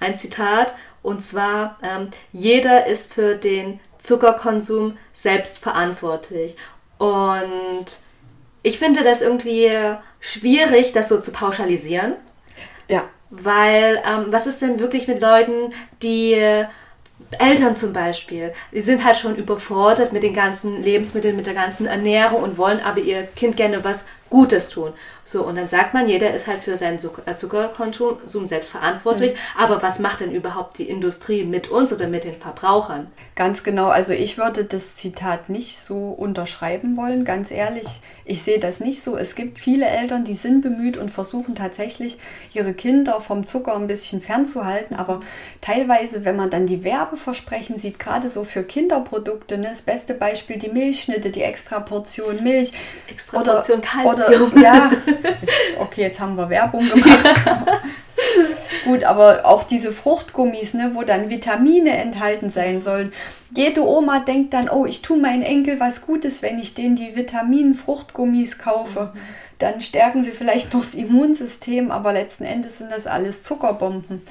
ein 0.00 0.16
Zitat 0.16 0.74
und 1.02 1.22
zwar, 1.22 1.76
ähm, 1.82 2.08
jeder 2.32 2.86
ist 2.86 3.12
für 3.14 3.34
den 3.34 3.80
Zuckerkonsum 4.00 4.96
selbst 5.12 5.58
verantwortlich. 5.58 6.56
Und 6.98 7.86
ich 8.62 8.78
finde 8.78 9.02
das 9.02 9.22
irgendwie 9.22 9.70
schwierig, 10.18 10.92
das 10.92 11.08
so 11.08 11.20
zu 11.20 11.32
pauschalisieren. 11.32 12.14
Ja. 12.88 13.08
Weil, 13.30 14.02
ähm, 14.04 14.26
was 14.30 14.46
ist 14.48 14.60
denn 14.60 14.80
wirklich 14.80 15.06
mit 15.06 15.20
Leuten, 15.20 15.72
die 16.02 16.34
Eltern 17.38 17.76
zum 17.76 17.92
Beispiel, 17.92 18.52
die 18.72 18.80
sind 18.80 19.04
halt 19.04 19.16
schon 19.16 19.36
überfordert 19.36 20.12
mit 20.12 20.22
den 20.22 20.34
ganzen 20.34 20.82
Lebensmitteln, 20.82 21.36
mit 21.36 21.46
der 21.46 21.54
ganzen 21.54 21.86
Ernährung 21.86 22.42
und 22.42 22.58
wollen 22.58 22.80
aber 22.80 23.00
ihr 23.00 23.22
Kind 23.22 23.56
gerne 23.56 23.84
was 23.84 24.08
Gutes 24.28 24.68
tun. 24.68 24.92
So, 25.24 25.44
und 25.44 25.56
dann 25.56 25.68
sagt 25.68 25.94
man, 25.94 26.08
jeder 26.08 26.32
ist 26.32 26.46
halt 26.46 26.62
für 26.62 26.76
seinen 26.76 26.98
äh, 27.26 27.36
Zuckerkonsum 27.36 28.46
selbst 28.46 28.70
verantwortlich. 28.70 29.32
Mhm. 29.32 29.62
Aber 29.62 29.82
was 29.82 29.98
macht 29.98 30.20
denn 30.20 30.32
überhaupt 30.32 30.78
die 30.78 30.88
Industrie 30.88 31.44
mit 31.44 31.70
uns 31.70 31.92
oder 31.92 32.08
mit 32.08 32.24
den 32.24 32.36
Verbrauchern? 32.36 33.08
Ganz 33.36 33.62
genau. 33.62 33.88
Also 33.88 34.12
ich 34.12 34.38
würde 34.38 34.64
das 34.64 34.96
Zitat 34.96 35.48
nicht 35.48 35.78
so 35.78 36.10
unterschreiben 36.10 36.96
wollen, 36.96 37.24
ganz 37.24 37.50
ehrlich. 37.50 37.86
Ich 38.24 38.42
sehe 38.42 38.60
das 38.60 38.80
nicht 38.80 39.02
so. 39.02 39.16
Es 39.16 39.34
gibt 39.34 39.58
viele 39.58 39.86
Eltern, 39.86 40.24
die 40.24 40.34
sind 40.34 40.60
bemüht 40.60 40.96
und 40.96 41.10
versuchen 41.10 41.54
tatsächlich, 41.54 42.18
ihre 42.52 42.74
Kinder 42.74 43.20
vom 43.20 43.46
Zucker 43.46 43.74
ein 43.74 43.86
bisschen 43.86 44.22
fernzuhalten. 44.22 44.94
Aber 44.94 45.20
teilweise, 45.60 46.24
wenn 46.24 46.36
man 46.36 46.50
dann 46.50 46.66
die 46.66 46.84
Werbeversprechen 46.84 47.78
sieht, 47.78 47.98
gerade 47.98 48.28
so 48.28 48.44
für 48.44 48.62
Kinderprodukte, 48.62 49.58
ne, 49.58 49.68
das 49.70 49.82
beste 49.82 50.14
Beispiel 50.14 50.58
die 50.58 50.68
Milchschnitte, 50.68 51.30
die 51.30 51.42
extra 51.42 51.80
Portion 51.80 52.42
Milch. 52.44 52.72
Extra 53.08 53.40
Portion 53.40 53.80
Kalzium. 53.80 54.52
ja, 54.62 54.92
jetzt, 55.10 55.80
okay, 55.80 56.02
jetzt 56.02 56.20
haben 56.20 56.36
wir 56.36 56.48
Werbung 56.48 56.88
gemacht. 56.88 57.28
Gut, 58.84 59.04
aber 59.04 59.44
auch 59.44 59.64
diese 59.64 59.92
Fruchtgummis, 59.92 60.74
ne, 60.74 60.92
wo 60.94 61.02
dann 61.02 61.30
Vitamine 61.30 61.96
enthalten 61.96 62.50
sein 62.50 62.80
sollen. 62.80 63.12
Jede 63.54 63.86
Oma 63.86 64.20
denkt 64.20 64.54
dann, 64.54 64.70
oh, 64.70 64.86
ich 64.86 65.02
tue 65.02 65.18
meinen 65.18 65.42
Enkel 65.42 65.80
was 65.80 66.06
Gutes, 66.06 66.42
wenn 66.42 66.58
ich 66.58 66.74
denen 66.74 66.96
die 66.96 67.14
Vitamin-Fruchtgummis 67.14 68.58
kaufe. 68.58 69.12
Mhm. 69.14 69.20
Dann 69.58 69.80
stärken 69.80 70.24
sie 70.24 70.30
vielleicht 70.30 70.72
noch 70.72 70.80
das 70.80 70.94
Immunsystem, 70.94 71.90
aber 71.90 72.12
letzten 72.12 72.44
Endes 72.44 72.78
sind 72.78 72.90
das 72.90 73.06
alles 73.06 73.42
Zuckerbomben. 73.42 74.22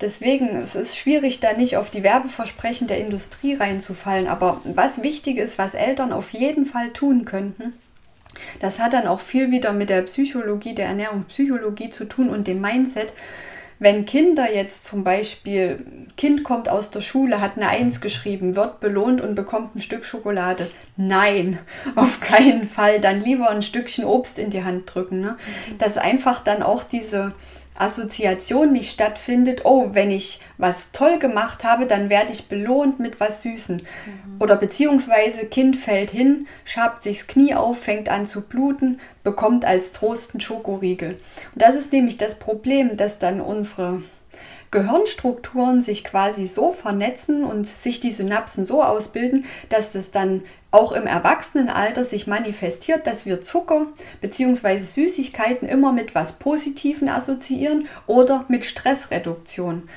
Deswegen 0.00 0.56
es 0.56 0.74
ist 0.74 0.90
es 0.90 0.96
schwierig, 0.96 1.40
da 1.40 1.52
nicht 1.52 1.76
auf 1.76 1.90
die 1.90 2.02
Werbeversprechen 2.02 2.86
der 2.86 2.98
Industrie 2.98 3.54
reinzufallen. 3.54 4.28
Aber 4.28 4.60
was 4.64 5.02
wichtig 5.02 5.36
ist, 5.36 5.58
was 5.58 5.74
Eltern 5.74 6.12
auf 6.12 6.30
jeden 6.30 6.66
Fall 6.66 6.90
tun 6.90 7.24
könnten, 7.24 7.74
das 8.60 8.78
hat 8.78 8.92
dann 8.92 9.06
auch 9.06 9.20
viel 9.20 9.50
wieder 9.50 9.72
mit 9.72 9.90
der 9.90 10.02
Psychologie, 10.02 10.74
der 10.74 10.86
Ernährungspsychologie 10.86 11.90
zu 11.90 12.04
tun 12.06 12.30
und 12.30 12.46
dem 12.46 12.60
Mindset. 12.60 13.12
Wenn 13.82 14.04
Kinder 14.04 14.52
jetzt 14.52 14.84
zum 14.84 15.04
Beispiel, 15.04 15.82
Kind 16.18 16.44
kommt 16.44 16.68
aus 16.68 16.90
der 16.90 17.00
Schule, 17.00 17.40
hat 17.40 17.56
eine 17.56 17.68
Eins 17.68 18.02
geschrieben, 18.02 18.54
wird 18.54 18.78
belohnt 18.78 19.22
und 19.22 19.34
bekommt 19.34 19.74
ein 19.74 19.80
Stück 19.80 20.04
Schokolade. 20.04 20.70
Nein, 20.98 21.58
auf 21.96 22.20
keinen 22.20 22.64
Fall. 22.64 23.00
Dann 23.00 23.24
lieber 23.24 23.48
ein 23.48 23.62
Stückchen 23.62 24.04
Obst 24.04 24.38
in 24.38 24.50
die 24.50 24.64
Hand 24.64 24.94
drücken. 24.94 25.20
Ne? 25.20 25.38
Mhm. 25.70 25.78
Dass 25.78 25.96
einfach 25.96 26.44
dann 26.44 26.62
auch 26.62 26.84
diese, 26.84 27.32
Assoziation 27.74 28.72
nicht 28.72 28.90
stattfindet, 28.90 29.62
oh, 29.64 29.90
wenn 29.92 30.10
ich 30.10 30.40
was 30.58 30.92
toll 30.92 31.18
gemacht 31.18 31.64
habe, 31.64 31.86
dann 31.86 32.10
werde 32.10 32.32
ich 32.32 32.48
belohnt 32.48 33.00
mit 33.00 33.20
was 33.20 33.42
Süßen. 33.42 33.76
Mhm. 33.76 34.40
Oder 34.40 34.56
beziehungsweise 34.56 35.46
Kind 35.46 35.76
fällt 35.76 36.10
hin, 36.10 36.46
schabt 36.64 37.02
sich 37.02 37.20
das 37.20 37.26
Knie 37.28 37.54
auf, 37.54 37.80
fängt 37.80 38.08
an 38.08 38.26
zu 38.26 38.42
bluten, 38.42 39.00
bekommt 39.24 39.64
als 39.64 39.92
Trost 39.92 40.34
einen 40.34 40.40
Schokoriegel. 40.40 41.20
Und 41.54 41.62
das 41.62 41.74
ist 41.74 41.92
nämlich 41.92 42.18
das 42.18 42.38
Problem, 42.38 42.96
dass 42.96 43.18
dann 43.18 43.40
unsere 43.40 44.02
Gehirnstrukturen 44.70 45.82
sich 45.82 46.04
quasi 46.04 46.46
so 46.46 46.72
vernetzen 46.72 47.44
und 47.44 47.66
sich 47.66 47.98
die 47.98 48.12
Synapsen 48.12 48.64
so 48.64 48.82
ausbilden, 48.84 49.44
dass 49.68 49.92
das 49.92 50.12
dann 50.12 50.42
auch 50.70 50.92
im 50.92 51.06
Erwachsenenalter 51.06 52.04
sich 52.04 52.26
manifestiert, 52.26 53.06
dass 53.06 53.26
wir 53.26 53.42
Zucker 53.42 53.86
bzw. 54.20 54.78
Süßigkeiten 54.78 55.68
immer 55.68 55.92
mit 55.92 56.14
was 56.14 56.38
Positiven 56.38 57.08
assoziieren 57.08 57.88
oder 58.06 58.44
mit 58.48 58.64
Stressreduktion. 58.64 59.88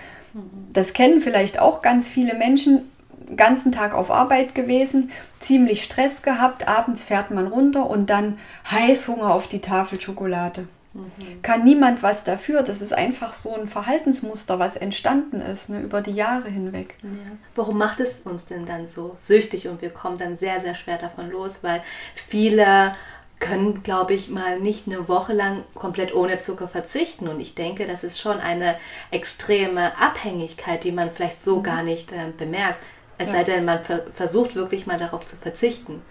Das 0.72 0.94
kennen 0.94 1.22
vielleicht 1.22 1.60
auch 1.60 1.82
ganz 1.82 2.08
viele 2.08 2.34
Menschen, 2.34 2.92
ganzen 3.36 3.72
Tag 3.72 3.94
auf 3.94 4.10
Arbeit 4.12 4.56
gewesen, 4.56 5.12
ziemlich 5.40 5.84
Stress 5.84 6.24
gehabt, 6.24 6.68
abends 6.68 7.04
fährt 7.04 7.32
man 7.32 7.48
runter 7.48 7.90
und 7.90 8.10
dann 8.10 8.40
Heißhunger 8.70 9.34
auf 9.34 9.48
die 9.48 9.62
Tafel 9.62 10.02
Schokolade. 10.02 10.68
Mhm. 10.94 11.42
Kann 11.42 11.64
niemand 11.64 12.04
was 12.04 12.24
dafür. 12.24 12.62
Das 12.62 12.82
ist 12.82 12.94
einfach 12.94 13.34
so 13.34 13.56
ein 13.56 13.68
Verhaltensmuster, 13.68 14.60
was 14.60 14.76
entstanden 14.76 15.42
ist 15.42 15.70
ne, 15.70 15.82
über 15.82 16.02
die 16.02 16.12
Jahre 16.12 16.50
hinweg. 16.50 16.96
Ja. 17.02 17.10
Warum 17.56 17.78
macht 17.78 18.00
es 18.00 18.22
uns 18.22 18.48
denn 18.48 18.66
dann 18.66 18.86
so 18.86 19.14
süchtig 19.18 19.68
und 19.68 19.82
wir 19.82 19.90
kommen 19.90 20.18
dann 20.18 20.36
sehr, 20.36 20.60
sehr 20.60 20.76
schwer 20.76 20.98
davon 20.98 21.32
los, 21.32 21.64
weil 21.64 21.82
viele 22.16 22.96
können, 23.40 23.84
glaube 23.84 24.14
ich, 24.14 24.30
mal 24.30 24.60
nicht 24.60 24.88
eine 24.88 25.10
Woche 25.10 25.34
lang 25.34 25.64
komplett 25.76 26.16
ohne 26.16 26.38
Zucker 26.38 26.70
verzichten. 26.70 27.28
Und 27.28 27.42
ich 27.42 27.56
denke, 27.56 27.86
das 27.86 28.04
ist 28.04 28.22
schon 28.22 28.40
eine 28.40 28.78
extreme 29.12 29.98
Abhängigkeit, 30.00 30.84
die 30.84 30.94
man 30.94 31.12
vielleicht 31.12 31.40
so 31.40 31.58
mhm. 31.58 31.64
gar 31.64 31.84
nicht 31.84 32.12
äh, 32.12 32.32
bemerkt. 32.38 32.80
Es 33.18 33.30
ja. 33.30 33.36
sei 33.36 33.44
denn, 33.44 33.66
man 33.66 33.84
ver 33.84 34.06
versucht 34.14 34.56
wirklich 34.56 34.88
mal 34.88 34.98
darauf 34.98 35.26
zu 35.26 35.36
verzichten. 35.36 36.02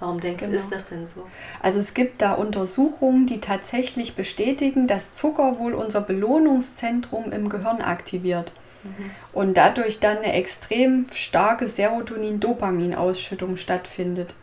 Warum 0.00 0.20
denkst 0.20 0.44
du, 0.44 0.50
genau. 0.50 0.62
ist 0.62 0.70
das 0.70 0.86
denn 0.86 1.06
so? 1.06 1.26
Also 1.60 1.80
es 1.80 1.92
gibt 1.92 2.22
da 2.22 2.34
Untersuchungen, 2.34 3.26
die 3.26 3.40
tatsächlich 3.40 4.14
bestätigen, 4.14 4.86
dass 4.86 5.14
Zucker 5.14 5.58
wohl 5.58 5.74
unser 5.74 6.00
Belohnungszentrum 6.00 7.32
im 7.32 7.48
Gehirn 7.48 7.80
aktiviert. 7.80 8.52
Mhm. 8.84 9.10
Und 9.32 9.56
dadurch 9.56 9.98
dann 9.98 10.18
eine 10.18 10.34
extrem 10.34 11.06
starke 11.10 11.66
Serotonin-Dopamin-Ausschüttung 11.66 13.56
stattfindet. 13.56 14.34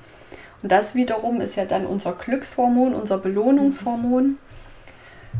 Und 0.62 0.72
das 0.72 0.96
wiederum 0.96 1.42
ist 1.42 1.56
ja 1.56 1.66
dann 1.66 1.86
unser 1.86 2.14
Glückshormon, 2.14 2.94
unser 2.94 3.18
Belohnungshormon. 3.18 4.24
Mhm. 4.24 4.38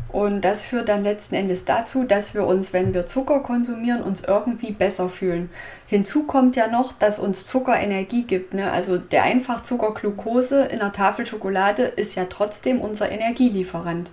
Und 0.08 0.40
das 0.42 0.62
führt 0.62 0.88
dann 0.88 1.02
letzten 1.02 1.34
Endes 1.34 1.64
dazu, 1.64 2.04
dass 2.04 2.34
wir 2.34 2.46
uns, 2.46 2.72
wenn 2.72 2.94
wir 2.94 3.06
Zucker 3.06 3.40
konsumieren, 3.40 4.02
uns 4.02 4.22
irgendwie 4.22 4.72
besser 4.72 5.08
fühlen. 5.08 5.50
Hinzu 5.86 6.24
kommt 6.24 6.56
ja 6.56 6.68
noch, 6.68 6.92
dass 6.92 7.18
uns 7.18 7.46
Zucker 7.46 7.78
Energie 7.78 8.22
gibt. 8.22 8.54
Ne? 8.54 8.70
Also 8.70 8.98
der 8.98 9.24
Einfachzucker 9.24 9.92
Glucose 9.92 10.64
in 10.66 10.80
einer 10.80 10.92
Tafel 10.92 11.26
Schokolade 11.26 11.82
ist 11.82 12.14
ja 12.14 12.24
trotzdem 12.24 12.80
unser 12.80 13.10
Energielieferant. 13.10 14.10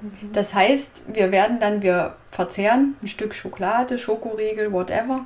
Mhm. 0.00 0.32
Das 0.32 0.54
heißt, 0.54 1.04
wir 1.12 1.30
werden 1.30 1.60
dann, 1.60 1.82
wir 1.82 2.14
verzehren 2.30 2.96
ein 3.02 3.06
Stück 3.06 3.34
Schokolade, 3.34 3.98
Schokoriegel, 3.98 4.72
whatever 4.72 5.24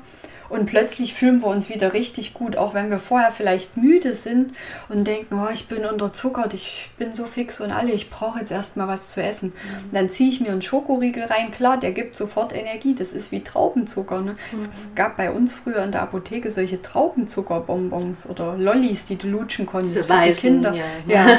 und 0.53 0.67
plötzlich 0.67 1.15
fühlen 1.15 1.41
wir 1.41 1.47
uns 1.47 1.71
wieder 1.71 1.95
richtig 1.95 2.35
gut, 2.35 2.59
auch 2.59 2.75
wenn 2.75 2.91
wir 2.91 2.99
vorher 2.99 3.33
vielleicht 3.33 3.79
müde 3.79 4.15
sind 4.15 4.53
und 4.91 5.07
denken, 5.07 5.41
oh, 5.43 5.49
ich 5.51 5.67
bin 5.67 5.87
unterzuckert, 5.87 6.53
ich 6.53 6.91
bin 6.99 7.15
so 7.15 7.25
fix 7.25 7.63
und 7.63 7.71
alle, 7.71 7.93
ich 7.93 8.11
brauche 8.11 8.39
jetzt 8.39 8.53
erstmal 8.53 8.87
was 8.87 9.13
zu 9.13 9.23
essen. 9.23 9.55
Mhm. 9.55 9.95
Dann 9.95 10.11
ziehe 10.11 10.29
ich 10.29 10.43
mir 10.43 10.51
einen 10.51 10.61
Schokoriegel 10.61 11.25
rein, 11.25 11.53
klar, 11.53 11.81
der 11.81 11.93
gibt 11.93 12.19
sofort 12.19 12.55
Energie, 12.55 12.95
das 12.95 13.15
ist 13.15 13.33
wie 13.33 13.41
Traubenzucker. 13.41 14.21
Ne? 14.21 14.33
Mhm. 14.53 14.59
Es 14.59 14.71
gab 14.95 15.17
bei 15.17 15.31
uns 15.31 15.55
früher 15.55 15.83
in 15.85 15.91
der 15.91 16.03
Apotheke 16.03 16.51
solche 16.51 16.83
Traubenzuckerbonbons 16.83 18.29
oder 18.29 18.55
Lollis, 18.59 19.07
die 19.07 19.17
du 19.17 19.29
lutschen 19.29 19.65
konntest 19.65 19.95
Diese 19.95 20.05
für 20.05 20.11
weißen, 20.11 20.51
Kinder. 20.51 20.75
Ja. 20.75 20.85
ja. 21.07 21.39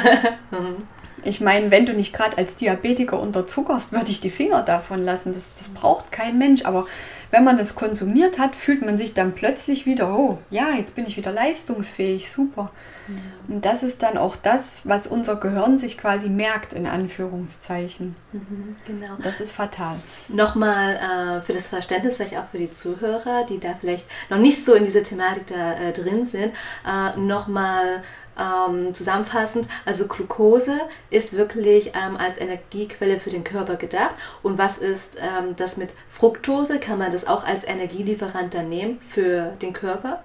Mhm. 0.50 0.82
Ich 1.24 1.40
meine, 1.40 1.70
wenn 1.70 1.86
du 1.86 1.94
nicht 1.94 2.12
gerade 2.12 2.36
als 2.36 2.54
Diabetiker 2.54 3.18
unterzuckerst, 3.18 3.92
würde 3.92 4.10
ich 4.10 4.20
die 4.20 4.30
Finger 4.30 4.62
davon 4.62 5.02
lassen. 5.02 5.32
Das, 5.32 5.48
das 5.58 5.70
braucht 5.70 6.12
kein 6.12 6.36
Mensch. 6.36 6.66
Aber 6.66 6.86
wenn 7.34 7.42
man 7.42 7.58
es 7.58 7.74
konsumiert 7.74 8.38
hat, 8.38 8.54
fühlt 8.54 8.86
man 8.86 8.96
sich 8.96 9.12
dann 9.12 9.32
plötzlich 9.32 9.86
wieder, 9.86 10.16
oh 10.16 10.38
ja, 10.50 10.70
jetzt 10.78 10.94
bin 10.94 11.04
ich 11.04 11.16
wieder 11.16 11.32
leistungsfähig, 11.32 12.30
super. 12.30 12.70
Ja. 13.08 13.14
Und 13.48 13.64
das 13.64 13.82
ist 13.82 14.04
dann 14.04 14.16
auch 14.16 14.36
das, 14.36 14.88
was 14.88 15.08
unser 15.08 15.34
Gehirn 15.34 15.76
sich 15.76 15.98
quasi 15.98 16.30
merkt, 16.30 16.72
in 16.72 16.86
Anführungszeichen. 16.86 18.14
Mhm, 18.32 18.76
genau. 18.86 19.16
Das 19.20 19.40
ist 19.40 19.50
fatal. 19.50 19.96
Nochmal 20.28 20.94
äh, 20.94 21.40
für 21.42 21.52
das 21.52 21.68
Verständnis, 21.68 22.14
vielleicht 22.16 22.38
auch 22.38 22.46
für 22.46 22.58
die 22.58 22.70
Zuhörer, 22.70 23.44
die 23.48 23.58
da 23.58 23.74
vielleicht 23.80 24.06
noch 24.30 24.38
nicht 24.38 24.64
so 24.64 24.74
in 24.74 24.84
dieser 24.84 25.02
Thematik 25.02 25.48
da 25.48 25.72
äh, 25.72 25.92
drin 25.92 26.24
sind, 26.24 26.52
äh, 26.86 27.18
nochmal 27.18 28.04
ähm, 28.38 28.94
zusammenfassend, 28.94 29.68
also 29.84 30.06
Glucose 30.08 30.78
ist 31.10 31.34
wirklich 31.34 31.92
ähm, 31.94 32.16
als 32.16 32.38
Energiequelle 32.38 33.18
für 33.18 33.30
den 33.30 33.44
Körper 33.44 33.76
gedacht. 33.76 34.14
Und 34.42 34.58
was 34.58 34.78
ist 34.78 35.18
ähm, 35.20 35.56
das 35.56 35.76
mit 35.76 35.90
Fructose? 36.08 36.78
Kann 36.78 36.98
man 36.98 37.12
das 37.12 37.26
auch 37.26 37.44
als 37.44 37.64
Energielieferant 37.64 38.54
dann 38.54 38.68
nehmen 38.68 38.98
für 39.00 39.52
den 39.62 39.72
Körper? 39.72 40.22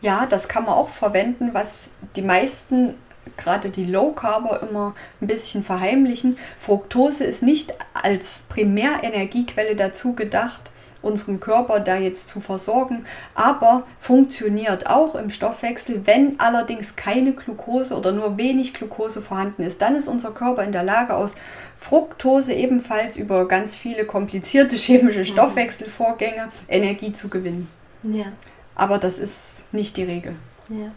Ja, 0.00 0.26
das 0.28 0.48
kann 0.48 0.64
man 0.64 0.74
auch 0.74 0.88
verwenden, 0.88 1.50
was 1.52 1.90
die 2.16 2.22
meisten 2.22 2.94
gerade 3.36 3.70
die 3.70 3.84
Low 3.84 4.12
Carber 4.12 4.62
immer 4.68 4.94
ein 5.20 5.26
bisschen 5.26 5.62
verheimlichen. 5.62 6.38
Fructose 6.58 7.24
ist 7.24 7.42
nicht 7.42 7.74
als 7.94 8.46
Primärenergiequelle 8.48 9.76
dazu 9.76 10.14
gedacht, 10.14 10.69
unseren 11.02 11.40
Körper 11.40 11.80
da 11.80 11.96
jetzt 11.96 12.28
zu 12.28 12.40
versorgen, 12.40 13.04
aber 13.34 13.84
funktioniert 13.98 14.86
auch 14.86 15.14
im 15.14 15.30
Stoffwechsel, 15.30 16.02
wenn 16.06 16.38
allerdings 16.38 16.96
keine 16.96 17.32
Glucose 17.32 17.96
oder 17.96 18.12
nur 18.12 18.36
wenig 18.36 18.74
Glucose 18.74 19.22
vorhanden 19.22 19.62
ist. 19.62 19.80
Dann 19.82 19.96
ist 19.96 20.08
unser 20.08 20.32
Körper 20.32 20.62
in 20.64 20.72
der 20.72 20.82
Lage, 20.82 21.14
aus 21.14 21.34
Fructose 21.78 22.52
ebenfalls 22.52 23.16
über 23.16 23.48
ganz 23.48 23.74
viele 23.74 24.04
komplizierte 24.04 24.76
chemische 24.78 25.20
mhm. 25.20 25.24
Stoffwechselvorgänge 25.26 26.48
Energie 26.68 27.12
zu 27.12 27.28
gewinnen. 27.28 27.68
Ja. 28.02 28.26
Aber 28.74 28.98
das 28.98 29.18
ist 29.18 29.72
nicht 29.72 29.96
die 29.96 30.04
Regel. 30.04 30.36
Ja. 30.68 30.88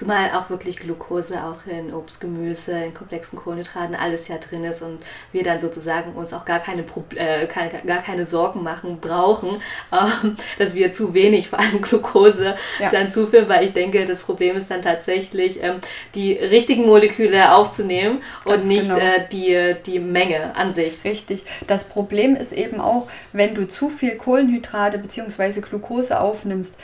Zumal 0.00 0.30
auch 0.30 0.48
wirklich 0.48 0.78
Glucose 0.78 1.44
auch 1.44 1.70
in 1.70 1.92
Obst, 1.92 2.22
Gemüse, 2.22 2.72
in 2.72 2.94
komplexen 2.94 3.38
Kohlenhydraten 3.38 3.94
alles 3.94 4.28
ja 4.28 4.38
drin 4.38 4.64
ist 4.64 4.80
und 4.80 4.98
wir 5.30 5.42
dann 5.42 5.60
sozusagen 5.60 6.14
uns 6.14 6.32
auch 6.32 6.46
gar 6.46 6.58
keine, 6.58 6.86
äh, 7.16 7.46
keine 7.46 7.82
gar 7.84 7.98
keine 7.98 8.24
Sorgen 8.24 8.62
machen 8.62 8.96
brauchen, 8.98 9.50
ähm, 9.92 10.36
dass 10.58 10.74
wir 10.74 10.90
zu 10.90 11.12
wenig 11.12 11.50
vor 11.50 11.58
allem 11.58 11.82
Glucose 11.82 12.54
ja. 12.78 12.88
dann 12.88 13.10
zuführen, 13.10 13.46
weil 13.50 13.66
ich 13.66 13.74
denke, 13.74 14.06
das 14.06 14.22
Problem 14.22 14.56
ist 14.56 14.70
dann 14.70 14.80
tatsächlich, 14.80 15.62
ähm, 15.62 15.80
die 16.14 16.32
richtigen 16.32 16.86
Moleküle 16.86 17.54
aufzunehmen 17.54 18.22
Ganz 18.46 18.56
und 18.56 18.68
nicht 18.68 18.88
genau. 18.88 18.96
äh, 18.96 19.28
die, 19.30 19.76
die 19.84 19.98
Menge 19.98 20.56
an 20.56 20.72
sich. 20.72 21.04
Richtig. 21.04 21.44
Das 21.66 21.90
Problem 21.90 22.36
ist 22.36 22.54
eben 22.54 22.80
auch, 22.80 23.06
wenn 23.34 23.54
du 23.54 23.68
zu 23.68 23.90
viel 23.90 24.16
Kohlenhydrate 24.16 24.96
bzw. 24.96 25.60
Glucose 25.60 26.18
aufnimmst, 26.18 26.74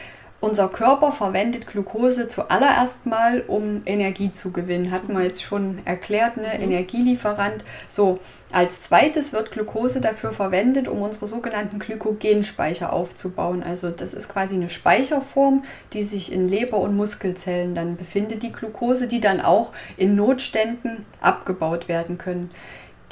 unser 0.47 0.69
Körper 0.69 1.11
verwendet 1.11 1.67
Glucose 1.67 2.29
zuallererst 2.29 3.05
mal, 3.05 3.43
um 3.47 3.83
Energie 3.85 4.33
zu 4.33 4.53
gewinnen. 4.53 4.93
Hatten 4.93 5.13
wir 5.13 5.25
jetzt 5.25 5.43
schon 5.43 5.79
erklärt, 5.85 6.37
ne? 6.37 6.49
Mhm. 6.57 6.63
Energielieferant. 6.63 7.65
So, 7.89 8.21
als 8.53 8.83
zweites 8.83 9.33
wird 9.33 9.51
Glucose 9.51 10.01
dafür 10.01 10.33
verwendet, 10.33 10.87
um 10.87 11.03
unsere 11.03 11.27
sogenannten 11.27 11.81
Glykogenspeicher 11.81 12.93
aufzubauen. 12.93 13.65
Also 13.65 13.91
das 13.91 14.15
ist 14.15 14.29
quasi 14.29 14.55
eine 14.55 14.71
Speicherform, 14.71 15.65
die 15.93 16.05
sich 16.05 16.33
in 16.33 16.49
Leber- 16.49 16.79
und 16.79 16.97
Muskelzellen 16.97 17.75
dann 17.75 17.97
befindet, 17.97 18.45
die 18.45 18.53
Glucose, 18.53 19.09
die 19.09 19.21
dann 19.21 19.41
auch 19.41 19.73
in 19.97 20.15
Notständen 20.15 21.05
abgebaut 21.21 21.89
werden 21.89 22.19
können. 22.19 22.51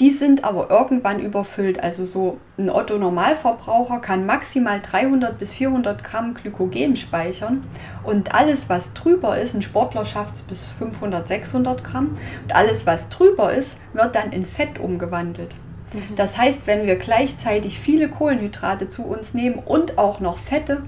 Die 0.00 0.10
sind 0.10 0.42
aber 0.42 0.70
irgendwann 0.70 1.20
überfüllt. 1.20 1.80
Also 1.80 2.04
so 2.04 2.38
ein 2.58 2.68
Otto-Normalverbraucher 2.68 4.00
kann 4.00 4.26
maximal 4.26 4.80
300 4.80 5.38
bis 5.38 5.52
400 5.52 6.02
Gramm 6.02 6.34
Glykogen 6.34 6.96
speichern. 6.96 7.64
Und 8.02 8.34
alles, 8.34 8.68
was 8.68 8.92
drüber 8.94 9.38
ist, 9.38 9.54
ein 9.54 9.62
Sportler 9.62 10.04
schafft 10.04 10.34
es 10.34 10.42
bis 10.42 10.72
500, 10.72 11.28
600 11.28 11.84
Gramm. 11.84 12.18
Und 12.42 12.54
alles, 12.54 12.86
was 12.86 13.08
drüber 13.08 13.52
ist, 13.52 13.80
wird 13.92 14.16
dann 14.16 14.32
in 14.32 14.46
Fett 14.46 14.80
umgewandelt. 14.80 15.54
Mhm. 15.92 16.16
Das 16.16 16.38
heißt, 16.38 16.66
wenn 16.66 16.86
wir 16.86 16.96
gleichzeitig 16.96 17.78
viele 17.78 18.08
Kohlenhydrate 18.08 18.88
zu 18.88 19.04
uns 19.04 19.32
nehmen 19.32 19.60
und 19.64 19.96
auch 19.96 20.18
noch 20.18 20.38
Fette, 20.38 20.82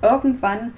irgendwann 0.00 0.72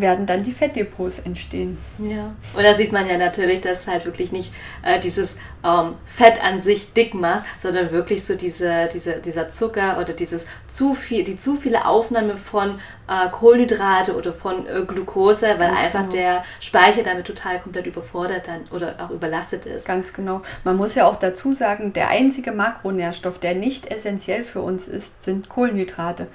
werden 0.00 0.26
dann 0.26 0.42
die 0.42 0.52
Fettdepots 0.52 1.20
entstehen. 1.20 1.78
Ja. 1.98 2.34
Und 2.54 2.62
da 2.62 2.74
sieht 2.74 2.92
man 2.92 3.08
ja 3.08 3.16
natürlich, 3.16 3.60
dass 3.60 3.86
halt 3.86 4.04
wirklich 4.04 4.32
nicht 4.32 4.52
äh, 4.82 5.00
dieses 5.00 5.36
ähm, 5.64 5.94
Fett 6.04 6.42
an 6.44 6.58
sich 6.58 6.92
dick 6.92 7.14
macht, 7.14 7.44
sondern 7.58 7.90
wirklich 7.90 8.24
so 8.24 8.34
diese, 8.34 8.88
diese, 8.92 9.20
dieser 9.20 9.48
Zucker 9.48 9.98
oder 10.00 10.12
dieses 10.12 10.46
zu 10.68 10.94
viel, 10.94 11.24
die 11.24 11.36
zu 11.36 11.56
viele 11.56 11.86
Aufnahme 11.86 12.36
von 12.36 12.78
äh, 13.08 13.28
Kohlenhydrate 13.30 14.16
oder 14.16 14.32
von 14.32 14.66
äh, 14.66 14.82
Glucose, 14.86 15.46
weil 15.58 15.70
Ganz 15.70 15.84
einfach 15.84 16.00
genau. 16.00 16.12
der 16.12 16.44
Speicher 16.60 17.02
damit 17.02 17.26
total 17.26 17.60
komplett 17.60 17.86
überfordert 17.86 18.48
dann 18.48 18.64
oder 18.70 18.96
auch 18.98 19.10
überlastet 19.10 19.66
ist. 19.66 19.86
Ganz 19.86 20.12
genau. 20.12 20.42
Man 20.64 20.76
muss 20.76 20.94
ja 20.94 21.06
auch 21.06 21.16
dazu 21.16 21.52
sagen, 21.52 21.92
der 21.92 22.08
einzige 22.08 22.52
Makronährstoff, 22.52 23.38
der 23.38 23.54
nicht 23.54 23.90
essentiell 23.90 24.44
für 24.44 24.60
uns 24.60 24.88
ist, 24.88 25.24
sind 25.24 25.48
Kohlenhydrate. 25.48 26.26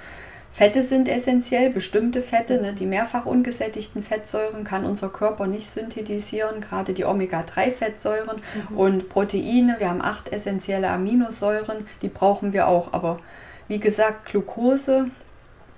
Fette 0.52 0.82
sind 0.82 1.08
essentiell, 1.08 1.70
bestimmte 1.70 2.20
Fette, 2.20 2.60
ne, 2.60 2.74
die 2.74 2.84
mehrfach 2.84 3.24
ungesättigten 3.24 4.02
Fettsäuren 4.02 4.64
kann 4.64 4.84
unser 4.84 5.08
Körper 5.08 5.46
nicht 5.46 5.68
synthetisieren, 5.68 6.60
gerade 6.60 6.92
die 6.92 7.06
Omega-3-Fettsäuren 7.06 8.42
mhm. 8.70 8.76
und 8.76 9.08
Proteine. 9.08 9.76
Wir 9.78 9.88
haben 9.88 10.02
acht 10.02 10.30
essentielle 10.30 10.90
Aminosäuren, 10.90 11.86
die 12.02 12.08
brauchen 12.08 12.52
wir 12.52 12.68
auch. 12.68 12.92
Aber 12.92 13.18
wie 13.66 13.80
gesagt, 13.80 14.26
Glucose, 14.26 15.06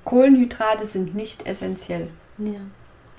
Kohlenhydrate 0.04 0.87
sind 0.87 1.14
nicht 1.14 1.46
essentiell. 1.46 2.08
Ja 2.38 2.60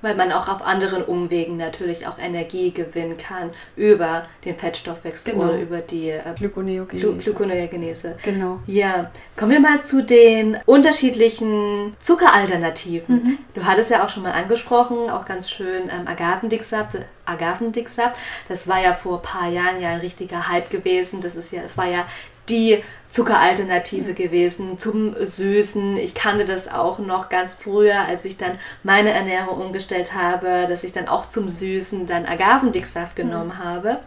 weil 0.06 0.16
man 0.16 0.32
auch 0.32 0.48
auf 0.48 0.64
anderen 0.64 1.04
Umwegen 1.04 1.58
natürlich 1.58 2.06
auch 2.06 2.20
Energie 2.20 2.72
gewinnen 2.72 3.18
kann 3.18 3.50
über 3.76 4.26
den 4.46 4.56
Fettstoffwechsel 4.56 5.34
genau. 5.34 5.46
oder 5.46 5.60
über 5.60 5.80
die 5.80 6.10
äh, 6.10 6.22
Gluconeogenese. 6.38 7.14
Gluconeogenese. 7.16 8.16
Genau. 8.22 8.60
Ja, 8.68 9.10
kommen 9.36 9.52
wir 9.52 9.60
mal 9.60 9.82
zu 9.82 10.04
den 10.04 10.58
unterschiedlichen 10.68 11.96
Zuckeralternativen. 11.98 13.16
Mhm. 13.16 13.38
Du 13.56 13.66
hattest 13.66 13.90
ja 13.90 14.06
auch 14.06 14.10
schon 14.10 14.22
mal 14.22 14.34
angesprochen, 14.34 15.10
auch 15.10 15.26
ganz 15.26 15.50
schön 15.50 15.90
ähm, 15.90 16.08
Agavendicksaft. 16.08 17.00
Agavendicksaft, 17.26 18.16
das 18.48 18.68
war 18.68 18.80
ja 18.80 18.94
vor 18.94 19.18
ein 19.18 19.24
paar 19.24 19.50
Jahren 19.50 19.82
ja 19.82 19.90
ein 19.90 20.00
richtiger 20.00 20.48
Hype 20.48 20.70
gewesen. 20.70 21.22
Das 21.22 21.36
ist 21.36 21.52
ja, 21.52 21.64
es 21.64 21.76
war 21.76 21.88
ja 21.88 22.06
die 22.50 22.84
Zuckeralternative 23.10 24.14
gewesen 24.14 24.78
zum 24.78 25.16
Süßen. 25.18 25.98
Ich 25.98 26.16
kannte 26.16 26.46
das 26.46 26.68
auch 26.72 27.00
noch 27.00 27.30
ganz 27.30 27.56
früher, 27.56 28.02
als 28.02 28.26
ich 28.26 28.38
dann 28.38 28.56
meine 28.84 29.12
Ernährung 29.12 29.62
umgestellt 29.62 30.14
habe, 30.14 30.66
dass 30.68 30.84
ich 30.84 30.92
dann 30.92 31.08
auch 31.08 31.30
zum 31.30 31.48
Süßen 31.48 32.08
dann 32.08 32.26
Agavendicksaft 32.26 33.16
genommen 33.16 33.54
mhm. 33.60 33.64
habe. 33.64 34.00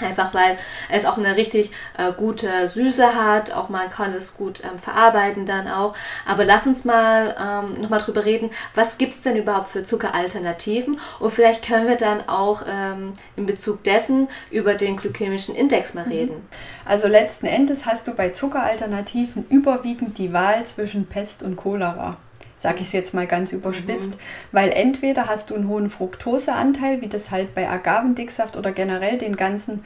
Einfach 0.00 0.34
weil 0.34 0.58
es 0.88 1.04
auch 1.04 1.18
eine 1.18 1.36
richtig 1.36 1.70
äh, 1.96 2.12
gute 2.12 2.66
Süße 2.66 3.14
hat, 3.14 3.52
auch 3.52 3.68
man 3.68 3.90
kann 3.90 4.12
es 4.12 4.36
gut 4.36 4.62
ähm, 4.64 4.76
verarbeiten 4.76 5.46
dann 5.46 5.68
auch. 5.68 5.94
Aber 6.26 6.44
lass 6.44 6.66
uns 6.66 6.84
mal 6.84 7.36
ähm, 7.38 7.80
nochmal 7.80 8.00
drüber 8.00 8.24
reden, 8.24 8.50
was 8.74 8.98
gibt 8.98 9.14
es 9.14 9.22
denn 9.22 9.36
überhaupt 9.36 9.68
für 9.68 9.84
Zuckeralternativen? 9.84 10.98
Und 11.20 11.30
vielleicht 11.30 11.66
können 11.66 11.88
wir 11.88 11.96
dann 11.96 12.28
auch 12.28 12.62
ähm, 12.68 13.14
in 13.36 13.46
Bezug 13.46 13.84
dessen 13.84 14.28
über 14.50 14.74
den 14.74 14.96
glykämischen 14.96 15.54
Index 15.54 15.94
mal 15.94 16.06
mhm. 16.06 16.12
reden. 16.12 16.48
Also 16.84 17.08
letzten 17.08 17.46
Endes 17.46 17.86
hast 17.86 18.08
du 18.08 18.14
bei 18.14 18.30
Zuckeralternativen 18.30 19.46
überwiegend 19.48 20.18
die 20.18 20.32
Wahl 20.32 20.64
zwischen 20.64 21.06
Pest 21.06 21.42
und 21.42 21.56
Cholera 21.56 22.16
sage 22.56 22.78
ich 22.78 22.86
es 22.86 22.92
jetzt 22.92 23.14
mal 23.14 23.26
ganz 23.26 23.52
überspitzt, 23.52 24.14
mhm. 24.14 24.18
weil 24.52 24.70
entweder 24.70 25.26
hast 25.26 25.50
du 25.50 25.54
einen 25.54 25.68
hohen 25.68 25.90
Fructoseanteil, 25.90 27.00
wie 27.00 27.08
das 27.08 27.30
halt 27.30 27.54
bei 27.54 27.68
Agavendicksaft 27.68 28.56
oder 28.56 28.72
generell 28.72 29.18
den 29.18 29.36
ganzen 29.36 29.82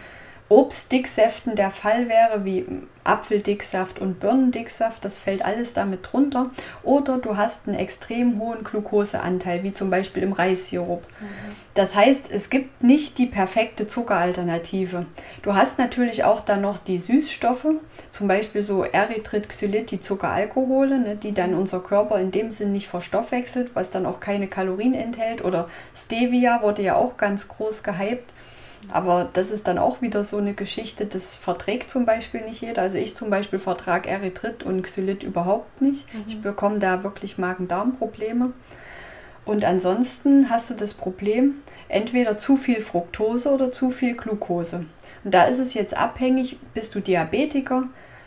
Obstdicksäften 0.48 1.56
der 1.56 1.72
Fall 1.72 2.08
wäre, 2.08 2.44
wie 2.44 2.64
Apfeldicksaft 3.02 4.00
und 4.00 4.20
Birnendicksaft, 4.20 5.04
das 5.04 5.18
fällt 5.18 5.44
alles 5.44 5.74
damit 5.74 6.12
drunter. 6.12 6.50
Oder 6.82 7.18
du 7.18 7.36
hast 7.36 7.66
einen 7.66 7.76
extrem 7.76 8.38
hohen 8.38 8.62
Glukoseanteil, 8.62 9.62
wie 9.62 9.72
zum 9.72 9.90
Beispiel 9.90 10.22
im 10.22 10.32
Reissirup. 10.32 11.02
Mhm. 11.20 11.26
Das 11.74 11.94
heißt, 11.94 12.30
es 12.30 12.48
gibt 12.48 12.82
nicht 12.82 13.18
die 13.18 13.26
perfekte 13.26 13.86
Zuckeralternative. 13.86 15.06
Du 15.42 15.54
hast 15.54 15.78
natürlich 15.78 16.24
auch 16.24 16.40
dann 16.40 16.62
noch 16.62 16.78
die 16.78 16.98
Süßstoffe, 16.98 17.66
zum 18.10 18.28
Beispiel 18.28 18.62
so 18.62 18.82
Erythrit, 18.84 19.48
Xylit, 19.48 19.90
die 19.90 20.00
Zuckeralkohole, 20.00 20.98
ne, 20.98 21.16
die 21.16 21.34
dann 21.34 21.54
unser 21.54 21.80
Körper 21.80 22.18
in 22.18 22.30
dem 22.30 22.50
Sinn 22.50 22.72
nicht 22.72 22.88
verstoffwechselt, 22.88 23.72
was 23.74 23.90
dann 23.90 24.06
auch 24.06 24.20
keine 24.20 24.46
Kalorien 24.46 24.94
enthält. 24.94 25.44
Oder 25.44 25.68
Stevia 25.94 26.62
wurde 26.62 26.82
ja 26.82 26.94
auch 26.94 27.16
ganz 27.16 27.48
groß 27.48 27.82
gehypt. 27.82 28.32
Aber 28.90 29.28
das 29.32 29.50
ist 29.50 29.66
dann 29.66 29.78
auch 29.78 30.02
wieder 30.02 30.24
so 30.24 30.38
eine 30.38 30.54
Geschichte, 30.54 31.06
das 31.06 31.36
verträgt 31.36 31.90
zum 31.90 32.06
Beispiel 32.06 32.42
nicht 32.42 32.60
jeder. 32.60 32.82
Also 32.82 32.98
ich 32.98 33.14
zum 33.14 33.30
Beispiel 33.30 33.58
vertrage 33.58 34.08
Erythrit 34.08 34.62
und 34.62 34.82
Xylit 34.82 35.22
überhaupt 35.22 35.82
nicht. 35.82 36.12
Mhm. 36.14 36.24
Ich 36.26 36.40
bekomme 36.40 36.78
da 36.78 37.02
wirklich 37.02 37.38
Magen-Darm-Probleme. 37.38 38.52
Und 39.44 39.64
ansonsten 39.64 40.50
hast 40.50 40.70
du 40.70 40.74
das 40.74 40.94
Problem, 40.94 41.56
entweder 41.88 42.36
zu 42.36 42.56
viel 42.56 42.80
Fructose 42.80 43.50
oder 43.50 43.70
zu 43.70 43.90
viel 43.90 44.16
Glucose. 44.16 44.86
Und 45.24 45.34
da 45.34 45.44
ist 45.44 45.60
es 45.60 45.74
jetzt 45.74 45.96
abhängig, 45.96 46.58
bist 46.74 46.94
du 46.94 47.00
Diabetiker, 47.00 47.84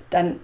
dann 0.10 0.40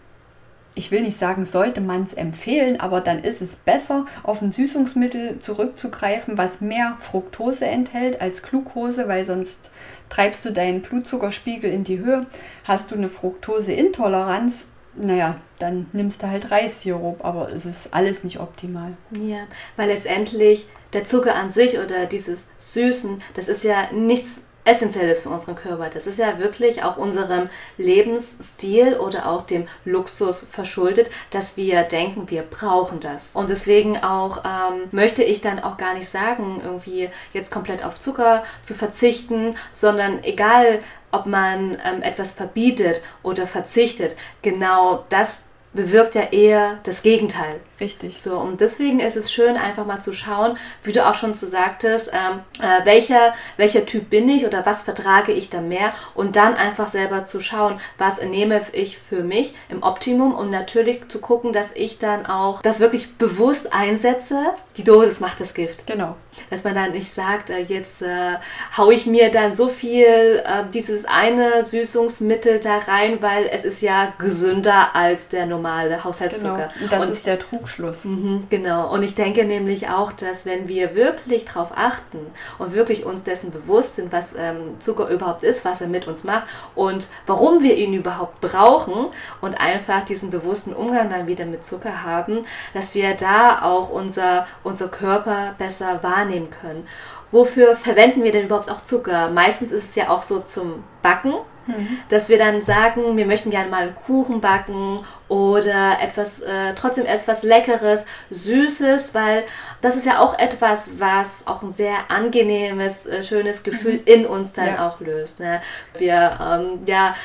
ich 0.75 0.91
will 0.91 1.01
nicht 1.01 1.17
sagen, 1.17 1.45
sollte 1.45 1.79
man 1.79 2.03
es 2.03 2.13
empfehlen, 2.13 2.79
aber 2.81 2.99
dann 2.99 3.23
ist 3.23 3.41
es 3.41 3.55
besser, 3.55 4.05
auf 4.23 4.41
ein 4.41 4.51
Süßungsmittel 4.51 5.39
zurückzugreifen, 5.39 6.37
was 6.37 6.59
mehr 6.59 6.97
Fructose 6.99 7.65
enthält 7.65 8.19
als 8.19 8.43
Glucose, 8.43 9.07
weil 9.07 9.23
sonst 9.23 9.71
treibst 10.09 10.45
du 10.45 10.51
deinen 10.51 10.81
Blutzuckerspiegel 10.81 11.71
in 11.71 11.83
die 11.83 11.99
Höhe. 11.99 12.25
Hast 12.63 12.91
du 12.91 12.95
eine 12.95 13.09
Fructoseintoleranz, 13.09 14.69
naja, 14.95 15.35
dann 15.59 15.87
nimmst 15.93 16.23
du 16.23 16.27
halt 16.27 16.51
Reissirup, 16.51 17.23
aber 17.23 17.49
es 17.51 17.65
ist 17.65 17.93
alles 17.93 18.23
nicht 18.23 18.39
optimal. 18.39 18.93
Ja, 19.11 19.47
weil 19.75 19.89
letztendlich 19.89 20.67
der 20.93 21.03
Zucker 21.03 21.35
an 21.35 21.49
sich 21.49 21.77
oder 21.77 22.05
dieses 22.05 22.49
Süßen, 22.57 23.21
das 23.33 23.49
ist 23.49 23.63
ja 23.63 23.91
nichts 23.91 24.44
Essentielles 24.65 25.21
für 25.21 25.29
unseren 25.29 25.55
Körper. 25.55 25.89
Das 25.89 26.07
ist 26.07 26.19
ja 26.19 26.39
wirklich 26.39 26.83
auch 26.83 26.97
unserem 26.97 27.49
Lebensstil 27.77 28.95
oder 28.95 29.29
auch 29.29 29.43
dem 29.45 29.67
Luxus 29.85 30.43
verschuldet, 30.43 31.09
dass 31.29 31.55
wir 31.55 31.83
denken, 31.83 32.29
wir 32.29 32.41
brauchen 32.41 32.99
das. 32.99 33.29
Und 33.33 33.49
deswegen 33.49 33.97
auch 34.03 34.43
ähm, 34.43 34.89
möchte 34.91 35.23
ich 35.23 35.41
dann 35.41 35.59
auch 35.59 35.77
gar 35.77 35.93
nicht 35.93 36.09
sagen, 36.09 36.61
irgendwie 36.63 37.09
jetzt 37.31 37.51
komplett 37.51 37.85
auf 37.85 37.99
Zucker 37.99 38.43
zu 38.61 38.73
verzichten, 38.73 39.55
sondern 39.71 40.23
egal, 40.23 40.79
ob 41.11 41.27
man 41.27 41.77
ähm, 41.85 42.01
etwas 42.01 42.33
verbietet 42.33 43.01
oder 43.23 43.47
verzichtet, 43.47 44.15
genau 44.41 45.05
das 45.09 45.44
bewirkt 45.75 46.15
ja 46.15 46.23
eher 46.31 46.79
das 46.83 47.03
Gegenteil. 47.03 47.59
Richtig. 47.79 48.21
So, 48.21 48.37
und 48.37 48.61
deswegen 48.61 48.99
ist 49.01 49.17
es 49.17 49.31
schön, 49.31 49.57
einfach 49.57 49.85
mal 49.85 49.99
zu 49.99 50.13
schauen, 50.13 50.57
wie 50.83 50.93
du 50.93 51.05
auch 51.05 51.15
schon 51.15 51.33
zu 51.33 51.45
sagtest, 51.45 52.11
ähm, 52.13 52.39
äh, 52.59 52.85
welcher, 52.85 53.33
welcher 53.57 53.85
Typ 53.85 54.09
bin 54.09 54.29
ich 54.29 54.45
oder 54.45 54.65
was 54.65 54.83
vertrage 54.83 55.33
ich 55.33 55.49
da 55.49 55.59
mehr 55.59 55.93
und 56.13 56.37
dann 56.37 56.55
einfach 56.55 56.87
selber 56.87 57.25
zu 57.25 57.41
schauen, 57.41 57.79
was 57.97 58.21
nehme 58.21 58.61
ich 58.71 58.97
für 58.97 59.23
mich 59.23 59.53
im 59.69 59.83
Optimum 59.83 60.33
und 60.33 60.49
natürlich 60.49 61.07
zu 61.09 61.19
gucken, 61.19 61.51
dass 61.51 61.73
ich 61.73 61.99
dann 61.99 62.25
auch 62.25 62.61
das 62.61 62.79
wirklich 62.79 63.17
bewusst 63.17 63.73
einsetze. 63.73 64.39
Die 64.77 64.83
Dosis 64.83 65.19
macht 65.19 65.39
das 65.39 65.53
Gift. 65.53 65.87
Genau. 65.87 66.15
Dass 66.49 66.63
man 66.63 66.75
dann 66.75 66.91
nicht 66.91 67.11
sagt, 67.11 67.49
äh, 67.49 67.59
jetzt 67.59 68.01
äh, 68.01 68.35
haue 68.75 68.93
ich 68.93 69.05
mir 69.05 69.31
dann 69.31 69.53
so 69.53 69.69
viel 69.69 70.43
äh, 70.45 70.63
dieses 70.73 71.05
eine 71.05 71.63
Süßungsmittel 71.63 72.59
da 72.59 72.77
rein, 72.79 73.21
weil 73.21 73.47
es 73.51 73.63
ist 73.63 73.81
ja 73.81 74.13
gesünder 74.17 74.95
als 74.95 75.29
der 75.29 75.45
normale 75.45 76.03
Haushaltszucker. 76.03 76.71
Genau. 76.73 76.83
Und 76.83 76.91
das 76.91 77.05
und 77.05 77.11
ist 77.13 77.25
der 77.25 77.39
Trug 77.39 77.55
Trugschluss. 77.65 78.05
Mhm, 78.05 78.43
genau. 78.49 78.91
Und 78.93 79.03
ich 79.03 79.15
denke 79.15 79.45
nämlich 79.45 79.89
auch, 79.89 80.11
dass 80.11 80.45
wenn 80.45 80.67
wir 80.67 80.95
wirklich 80.95 81.45
darauf 81.45 81.71
achten 81.75 82.19
und 82.57 82.73
wirklich 82.73 83.05
uns 83.05 83.23
dessen 83.23 83.51
bewusst 83.51 83.95
sind, 83.95 84.11
was 84.11 84.35
ähm, 84.37 84.79
Zucker 84.79 85.07
überhaupt 85.09 85.43
ist, 85.43 85.65
was 85.65 85.81
er 85.81 85.87
mit 85.87 86.07
uns 86.07 86.23
macht 86.23 86.45
und 86.75 87.09
warum 87.25 87.63
wir 87.63 87.75
ihn 87.75 87.93
überhaupt 87.93 88.41
brauchen 88.41 89.07
und 89.41 89.59
einfach 89.59 90.05
diesen 90.05 90.31
bewussten 90.31 90.73
Umgang 90.73 91.09
dann 91.09 91.27
wieder 91.27 91.45
mit 91.45 91.65
Zucker 91.65 92.03
haben, 92.03 92.45
dass 92.73 92.93
wir 92.93 93.15
da 93.15 93.61
auch 93.63 93.89
unser, 93.89 94.47
unser 94.65 94.89
Körper 94.89 95.55
besser 95.57 96.03
wahrnehmen 96.03 96.49
können. 96.49 96.87
Wofür 97.31 97.75
verwenden 97.75 98.23
wir 98.23 98.31
denn 98.31 98.45
überhaupt 98.45 98.69
auch 98.69 98.83
Zucker? 98.83 99.29
Meistens 99.29 99.71
ist 99.71 99.89
es 99.89 99.95
ja 99.95 100.09
auch 100.09 100.21
so 100.21 100.39
zum 100.39 100.83
Backen 101.01 101.35
Mhm. 101.67 101.99
Dass 102.09 102.29
wir 102.29 102.37
dann 102.37 102.61
sagen, 102.61 103.17
wir 103.17 103.25
möchten 103.25 103.49
gerne 103.49 103.69
mal 103.69 103.83
einen 103.83 103.95
Kuchen 103.95 104.39
backen 104.39 104.99
oder 105.27 105.97
etwas, 106.01 106.41
äh, 106.41 106.73
trotzdem 106.75 107.05
etwas 107.05 107.43
Leckeres, 107.43 108.05
Süßes, 108.29 109.15
weil 109.15 109.43
das 109.81 109.95
ist 109.95 110.05
ja 110.05 110.19
auch 110.19 110.37
etwas, 110.37 110.99
was 110.99 111.47
auch 111.47 111.63
ein 111.63 111.69
sehr 111.69 111.95
angenehmes, 112.09 113.07
äh, 113.07 113.23
schönes 113.23 113.63
Gefühl 113.63 113.93
mhm. 113.93 114.05
in 114.05 114.25
uns 114.25 114.53
dann 114.53 114.67
ja. 114.67 114.87
auch 114.87 114.99
löst. 114.99 115.39
Ne? 115.39 115.61
Wir, 115.97 116.37
ähm, 116.41 116.79
ja, 116.85 117.15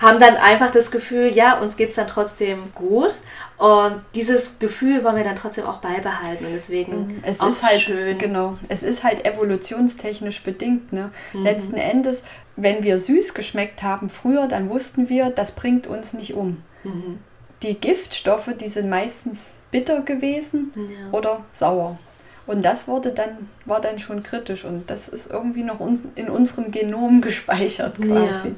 haben 0.00 0.18
dann 0.18 0.36
einfach 0.36 0.72
das 0.72 0.90
Gefühl, 0.90 1.28
ja, 1.28 1.58
uns 1.58 1.76
geht 1.76 1.90
es 1.90 1.94
dann 1.94 2.08
trotzdem 2.08 2.72
gut. 2.74 3.14
Und 3.58 4.02
dieses 4.14 4.58
Gefühl 4.58 5.04
wollen 5.04 5.16
wir 5.16 5.24
dann 5.24 5.36
trotzdem 5.36 5.66
auch 5.66 5.78
beibehalten. 5.78 6.46
Und 6.46 6.52
deswegen 6.52 7.06
mhm. 7.06 7.22
es 7.22 7.42
ist 7.42 7.62
halt 7.62 7.80
schön. 7.80 8.18
Genau, 8.18 8.58
es 8.68 8.82
ist 8.82 9.04
halt 9.04 9.24
evolutionstechnisch 9.24 10.42
bedingt. 10.42 10.92
Ne? 10.92 11.10
Mhm. 11.32 11.42
Letzten 11.44 11.76
Endes, 11.76 12.22
wenn 12.56 12.82
wir 12.82 12.98
süß 12.98 13.34
geschmeckt 13.34 13.82
haben 13.82 14.10
früher, 14.10 14.48
dann 14.48 14.68
wussten 14.68 15.08
wir, 15.08 15.30
das 15.30 15.52
bringt 15.52 15.86
uns 15.86 16.12
nicht 16.12 16.34
um. 16.34 16.62
Mhm. 16.84 17.18
Die 17.62 17.74
Giftstoffe, 17.74 18.50
die 18.60 18.68
sind 18.68 18.88
meistens 18.88 19.50
bitter 19.70 20.00
gewesen 20.00 20.72
ja. 20.74 21.12
oder 21.12 21.44
sauer. 21.52 21.98
Und 22.46 22.64
das 22.64 22.88
wurde 22.88 23.12
dann, 23.12 23.48
war 23.64 23.80
dann 23.80 24.00
schon 24.00 24.24
kritisch 24.24 24.64
und 24.64 24.90
das 24.90 25.08
ist 25.08 25.30
irgendwie 25.30 25.62
noch 25.62 25.78
in 26.16 26.28
unserem 26.28 26.72
Genom 26.72 27.20
gespeichert 27.22 27.96
quasi. 27.96 28.48
Ja 28.48 28.54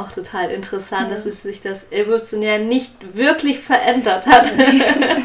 auch 0.00 0.12
total 0.12 0.50
interessant, 0.50 1.08
ja. 1.08 1.16
dass 1.16 1.26
es 1.26 1.42
sich 1.42 1.62
das 1.62 1.90
evolutionär 1.92 2.58
nicht 2.58 3.14
wirklich 3.14 3.60
verändert 3.60 4.26
hat. 4.26 4.50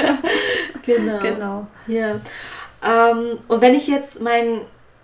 genau. 0.86 1.20
genau. 1.20 1.68
Ja. 1.88 2.20
Ähm, 2.84 3.40
und 3.48 3.62
wenn 3.62 3.74
ich 3.74 3.88
jetzt 3.88 4.22
meinen 4.22 4.62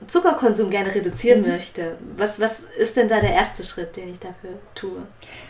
Zuckerkonsum 0.08 0.70
gerne 0.72 0.94
reduzieren 0.94 1.42
mhm. 1.42 1.50
möchte, 1.50 1.98
was, 2.18 2.40
was 2.40 2.62
ist 2.62 2.98
denn 2.98 3.08
da 3.08 3.20
der 3.20 3.34
erste 3.34 3.64
Schritt, 3.64 3.96
den 3.96 4.10
ich 4.10 4.20
dafür 4.20 4.52
tue? 4.74 5.04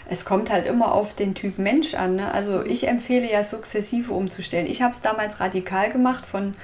Es 0.10 0.26
kommt 0.26 0.52
halt 0.52 0.68
immer 0.68 0.94
auf 0.94 1.16
den 1.16 1.36
Typ 1.36 1.58
Mensch 1.58 1.94
an. 1.94 2.18
Ne? 2.18 2.34
Also 2.34 2.66
ich 2.66 2.88
empfehle 2.88 3.32
ja 3.32 3.44
sukzessive 3.44 4.12
umzustellen. 4.12 4.68
Ich 4.68 4.82
habe 4.82 4.94
es 4.94 5.02
damals 5.02 5.40
radikal 5.40 5.90
gemacht, 5.90 6.26
von 6.26 6.56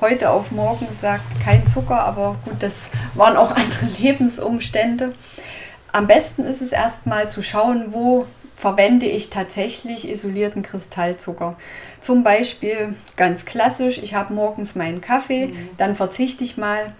heute 0.00 0.30
auf 0.30 0.52
morgen 0.52 0.86
gesagt, 0.86 1.24
kein 1.42 1.66
Zucker, 1.66 2.04
aber 2.04 2.36
gut, 2.44 2.62
das 2.62 2.90
waren 3.14 3.36
auch 3.36 3.50
andere 3.50 3.86
Lebensumstände. 3.98 5.12
Am 5.94 6.08
besten 6.08 6.44
ist 6.44 6.60
es 6.60 6.72
erstmal 6.72 7.28
zu 7.28 7.40
schauen, 7.40 7.92
wo 7.92 8.26
verwende 8.56 9.06
ich 9.06 9.30
tatsächlich 9.30 10.10
isolierten 10.10 10.64
Kristallzucker. 10.64 11.54
Zum 12.00 12.24
Beispiel 12.24 12.96
ganz 13.14 13.44
klassisch, 13.44 13.98
ich 13.98 14.12
habe 14.12 14.34
morgens 14.34 14.74
meinen 14.74 15.00
Kaffee, 15.00 15.46
mhm. 15.46 15.68
dann 15.78 15.94
verzichte 15.94 16.42
ich 16.42 16.56
mal 16.56 16.92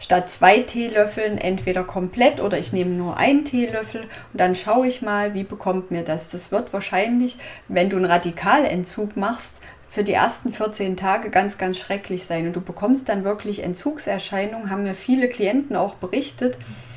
statt 0.00 0.30
zwei 0.30 0.60
Teelöffeln 0.60 1.36
entweder 1.36 1.84
komplett 1.84 2.40
oder 2.40 2.58
ich 2.58 2.72
nehme 2.72 2.92
nur 2.92 3.18
einen 3.18 3.44
Teelöffel 3.44 4.04
und 4.04 4.40
dann 4.40 4.54
schaue 4.54 4.86
ich 4.86 5.02
mal, 5.02 5.34
wie 5.34 5.44
bekommt 5.44 5.90
mir 5.90 6.02
das. 6.02 6.30
Das 6.30 6.50
wird 6.50 6.72
wahrscheinlich, 6.72 7.36
wenn 7.68 7.90
du 7.90 7.98
einen 7.98 8.06
Radikalentzug 8.06 9.14
machst, 9.14 9.60
für 9.90 10.04
die 10.04 10.14
ersten 10.14 10.52
14 10.52 10.96
Tage 10.96 11.28
ganz, 11.28 11.58
ganz 11.58 11.76
schrecklich 11.76 12.24
sein. 12.24 12.46
Und 12.46 12.56
du 12.56 12.62
bekommst 12.62 13.10
dann 13.10 13.24
wirklich 13.24 13.62
Entzugserscheinungen, 13.62 14.70
haben 14.70 14.84
mir 14.84 14.94
viele 14.94 15.28
Klienten 15.28 15.76
auch 15.76 15.96
berichtet. 15.96 16.58
Mhm 16.58 16.87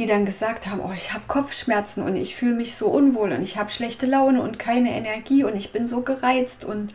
die 0.00 0.06
dann 0.06 0.24
gesagt 0.24 0.66
haben, 0.66 0.80
oh, 0.80 0.92
ich 0.96 1.12
habe 1.12 1.24
Kopfschmerzen 1.28 2.02
und 2.02 2.16
ich 2.16 2.34
fühle 2.34 2.54
mich 2.54 2.74
so 2.74 2.86
unwohl 2.86 3.32
und 3.32 3.42
ich 3.42 3.58
habe 3.58 3.70
schlechte 3.70 4.06
Laune 4.06 4.40
und 4.40 4.58
keine 4.58 4.92
Energie 4.92 5.44
und 5.44 5.54
ich 5.54 5.72
bin 5.72 5.86
so 5.86 6.00
gereizt 6.00 6.64
und 6.64 6.94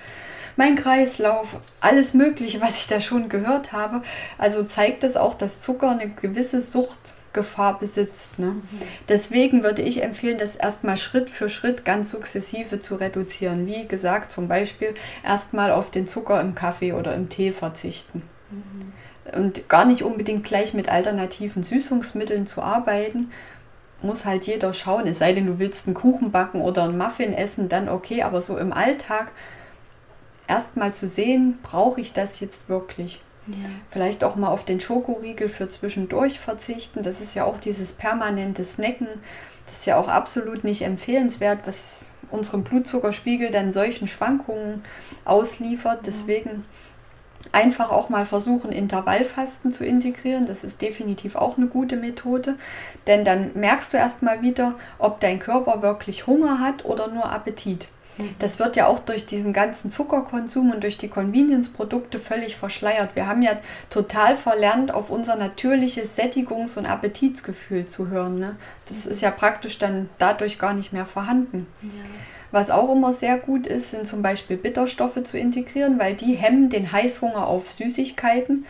mein 0.55 0.75
Kreislauf, 0.75 1.49
alles 1.81 2.15
Mögliche, 2.15 2.61
was 2.61 2.79
ich 2.79 2.87
da 2.87 2.99
schon 2.99 3.29
gehört 3.29 3.73
habe. 3.73 4.01
Also 4.39 4.63
zeigt 4.63 5.03
das 5.03 5.17
auch, 5.17 5.35
dass 5.35 5.61
Zucker 5.61 5.91
eine 5.91 6.09
gewisse 6.09 6.61
Suchtgefahr 6.61 7.77
besitzt. 7.77 8.39
Ne? 8.39 8.47
Mhm. 8.47 8.63
Deswegen 9.07 9.61
würde 9.61 9.83
ich 9.83 10.01
empfehlen, 10.01 10.39
das 10.39 10.55
erstmal 10.55 10.97
Schritt 10.97 11.29
für 11.29 11.47
Schritt 11.47 11.85
ganz 11.85 12.09
sukzessive 12.09 12.79
zu 12.79 12.95
reduzieren. 12.95 13.67
Wie 13.67 13.87
gesagt, 13.87 14.31
zum 14.31 14.47
Beispiel 14.47 14.95
erstmal 15.23 15.71
auf 15.71 15.91
den 15.91 16.07
Zucker 16.07 16.41
im 16.41 16.55
Kaffee 16.55 16.93
oder 16.93 17.13
im 17.13 17.29
Tee 17.29 17.51
verzichten. 17.51 18.23
Mhm 18.49 18.94
und 19.33 19.69
gar 19.69 19.85
nicht 19.85 20.03
unbedingt 20.03 20.43
gleich 20.43 20.73
mit 20.73 20.89
alternativen 20.89 21.63
Süßungsmitteln 21.63 22.47
zu 22.47 22.61
arbeiten, 22.61 23.31
muss 24.01 24.25
halt 24.25 24.45
jeder 24.45 24.73
schauen. 24.73 25.07
Es 25.07 25.19
sei 25.19 25.33
denn, 25.33 25.47
du 25.47 25.59
willst 25.59 25.87
einen 25.87 25.95
Kuchen 25.95 26.31
backen 26.31 26.61
oder 26.61 26.83
einen 26.83 26.97
Muffin 26.97 27.33
essen, 27.33 27.69
dann 27.69 27.89
okay, 27.89 28.23
aber 28.23 28.41
so 28.41 28.57
im 28.57 28.71
Alltag 28.71 29.31
erstmal 30.47 30.93
zu 30.93 31.07
sehen, 31.07 31.59
brauche 31.63 32.01
ich 32.01 32.13
das 32.13 32.39
jetzt 32.39 32.69
wirklich? 32.69 33.21
Ja. 33.47 33.69
Vielleicht 33.91 34.23
auch 34.23 34.35
mal 34.35 34.49
auf 34.49 34.65
den 34.65 34.79
Schokoriegel 34.79 35.49
für 35.49 35.69
zwischendurch 35.69 36.39
verzichten. 36.39 37.03
Das 37.03 37.21
ist 37.21 37.35
ja 37.35 37.45
auch 37.45 37.59
dieses 37.59 37.93
permanente 37.93 38.63
Snacken. 38.63 39.07
Das 39.65 39.79
ist 39.79 39.85
ja 39.85 39.97
auch 39.97 40.07
absolut 40.07 40.63
nicht 40.63 40.81
empfehlenswert, 40.83 41.59
was 41.65 42.09
unserem 42.31 42.63
Blutzuckerspiegel 42.63 43.51
dann 43.51 43.71
solchen 43.71 44.07
Schwankungen 44.07 44.83
ausliefert. 45.25 46.01
Deswegen 46.05 46.65
einfach 47.53 47.91
auch 47.91 48.09
mal 48.09 48.25
versuchen, 48.25 48.71
Intervallfasten 48.71 49.71
zu 49.71 49.85
integrieren. 49.85 50.45
Das 50.45 50.63
ist 50.63 50.81
definitiv 50.81 51.35
auch 51.35 51.57
eine 51.57 51.67
gute 51.67 51.97
Methode, 51.97 52.55
denn 53.07 53.25
dann 53.25 53.51
merkst 53.53 53.93
du 53.93 53.97
erstmal 53.97 54.41
wieder, 54.41 54.75
ob 54.99 55.19
dein 55.19 55.39
Körper 55.39 55.81
wirklich 55.81 56.27
Hunger 56.27 56.59
hat 56.59 56.85
oder 56.85 57.07
nur 57.07 57.31
Appetit. 57.31 57.87
Mhm. 58.17 58.35
Das 58.39 58.59
wird 58.59 58.75
ja 58.75 58.87
auch 58.87 58.99
durch 58.99 59.25
diesen 59.25 59.53
ganzen 59.53 59.91
Zuckerkonsum 59.91 60.71
und 60.71 60.83
durch 60.83 60.97
die 60.97 61.09
Convenience-Produkte 61.09 62.19
völlig 62.19 62.55
verschleiert. 62.55 63.15
Wir 63.15 63.27
haben 63.27 63.41
ja 63.41 63.57
total 63.89 64.35
verlernt, 64.35 64.93
auf 64.93 65.09
unser 65.09 65.35
natürliches 65.35 66.17
Sättigungs- 66.17 66.77
und 66.77 66.85
Appetitsgefühl 66.85 67.87
zu 67.87 68.07
hören. 68.07 68.39
Ne? 68.39 68.55
Das 68.87 69.05
ist 69.05 69.21
ja 69.21 69.31
praktisch 69.31 69.77
dann 69.77 70.09
dadurch 70.17 70.59
gar 70.59 70.73
nicht 70.73 70.93
mehr 70.93 71.05
vorhanden. 71.05 71.67
Ja. 71.81 71.89
Was 72.55 72.71
auch 72.71 72.89
immer 72.89 73.11
sehr 73.11 73.37
gut 73.37 73.67
ist, 73.67 73.91
sind 73.91 74.07
zum 74.07 74.21
Beispiel 74.21 74.55
Bitterstoffe 74.55 75.21
zu 75.25 75.37
integrieren, 75.37 75.99
weil 75.99 76.13
die 76.13 76.35
hemmen 76.35 76.69
den 76.69 76.89
Heißhunger 76.89 77.47
auf 77.47 77.69
Süßigkeiten. 77.73 78.65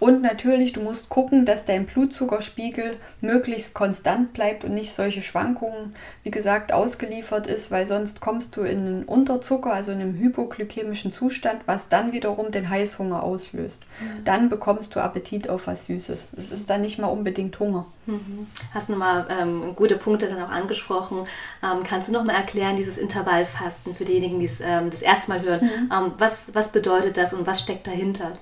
Und 0.00 0.22
natürlich, 0.22 0.72
du 0.72 0.80
musst 0.80 1.08
gucken, 1.08 1.44
dass 1.44 1.66
dein 1.66 1.86
Blutzuckerspiegel 1.86 2.96
möglichst 3.20 3.74
konstant 3.74 4.32
bleibt 4.32 4.64
und 4.64 4.74
nicht 4.74 4.92
solche 4.92 5.22
Schwankungen, 5.22 5.96
wie 6.22 6.30
gesagt, 6.30 6.72
ausgeliefert 6.72 7.48
ist, 7.48 7.70
weil 7.70 7.86
sonst 7.86 8.20
kommst 8.20 8.56
du 8.56 8.62
in 8.62 8.86
einen 8.86 9.04
Unterzucker, 9.04 9.72
also 9.72 9.90
in 9.90 10.00
einen 10.00 10.18
hypoglykämischen 10.18 11.12
Zustand, 11.12 11.62
was 11.66 11.88
dann 11.88 12.12
wiederum 12.12 12.52
den 12.52 12.70
Heißhunger 12.70 13.22
auslöst. 13.22 13.84
Mhm. 14.00 14.24
Dann 14.24 14.48
bekommst 14.48 14.94
du 14.94 15.00
Appetit 15.00 15.48
auf 15.48 15.66
was 15.66 15.86
Süßes. 15.86 16.28
Es 16.36 16.52
ist 16.52 16.70
dann 16.70 16.82
nicht 16.82 16.98
mal 16.98 17.08
unbedingt 17.08 17.58
Hunger. 17.58 17.86
Mhm. 18.06 18.46
Hast 18.72 18.88
du 18.88 18.92
nochmal 18.92 19.26
ähm, 19.40 19.74
gute 19.74 19.96
Punkte 19.96 20.28
dann 20.28 20.40
auch 20.42 20.50
angesprochen. 20.50 21.26
Ähm, 21.62 21.82
kannst 21.82 22.08
du 22.08 22.12
nochmal 22.12 22.36
erklären, 22.36 22.76
dieses 22.76 22.98
Intervallfasten 22.98 23.96
für 23.96 24.04
diejenigen, 24.04 24.38
die 24.38 24.46
es 24.46 24.60
ähm, 24.60 24.90
das 24.90 25.02
erste 25.02 25.30
Mal 25.30 25.42
hören? 25.42 25.60
Mhm. 25.62 25.92
Ähm, 25.92 26.12
was, 26.18 26.54
was 26.54 26.70
bedeutet 26.70 27.16
das 27.16 27.34
und 27.34 27.46
was 27.46 27.60
steckt 27.60 27.88
dahinter? 27.88 28.32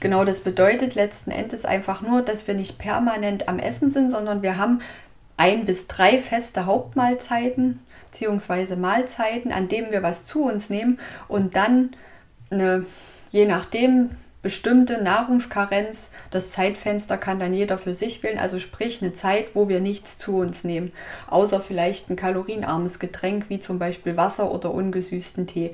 Genau, 0.00 0.24
das 0.24 0.40
bedeutet 0.40 0.94
letzten 0.94 1.30
Endes 1.30 1.64
einfach 1.64 2.02
nur, 2.02 2.22
dass 2.22 2.46
wir 2.46 2.54
nicht 2.54 2.78
permanent 2.78 3.48
am 3.48 3.58
Essen 3.58 3.90
sind, 3.90 4.10
sondern 4.10 4.42
wir 4.42 4.56
haben 4.56 4.80
ein 5.36 5.64
bis 5.64 5.86
drei 5.86 6.18
feste 6.18 6.66
Hauptmahlzeiten 6.66 7.80
bzw. 8.10 8.76
Mahlzeiten, 8.76 9.52
an 9.52 9.68
denen 9.68 9.92
wir 9.92 10.02
was 10.02 10.26
zu 10.26 10.44
uns 10.44 10.70
nehmen 10.70 10.98
und 11.28 11.56
dann 11.56 11.90
eine, 12.50 12.86
je 13.30 13.46
nachdem, 13.46 14.10
bestimmte 14.42 15.02
Nahrungskarenz. 15.02 16.12
Das 16.30 16.52
Zeitfenster 16.52 17.18
kann 17.18 17.40
dann 17.40 17.54
jeder 17.54 17.78
für 17.78 17.94
sich 17.94 18.22
wählen, 18.22 18.38
also 18.38 18.58
sprich 18.58 19.02
eine 19.02 19.12
Zeit, 19.12 19.54
wo 19.54 19.68
wir 19.68 19.80
nichts 19.80 20.18
zu 20.18 20.38
uns 20.38 20.64
nehmen, 20.64 20.92
außer 21.28 21.60
vielleicht 21.60 22.08
ein 22.08 22.16
kalorienarmes 22.16 22.98
Getränk 22.98 23.46
wie 23.48 23.60
zum 23.60 23.78
Beispiel 23.78 24.16
Wasser 24.16 24.52
oder 24.52 24.72
ungesüßten 24.72 25.46
Tee. 25.46 25.72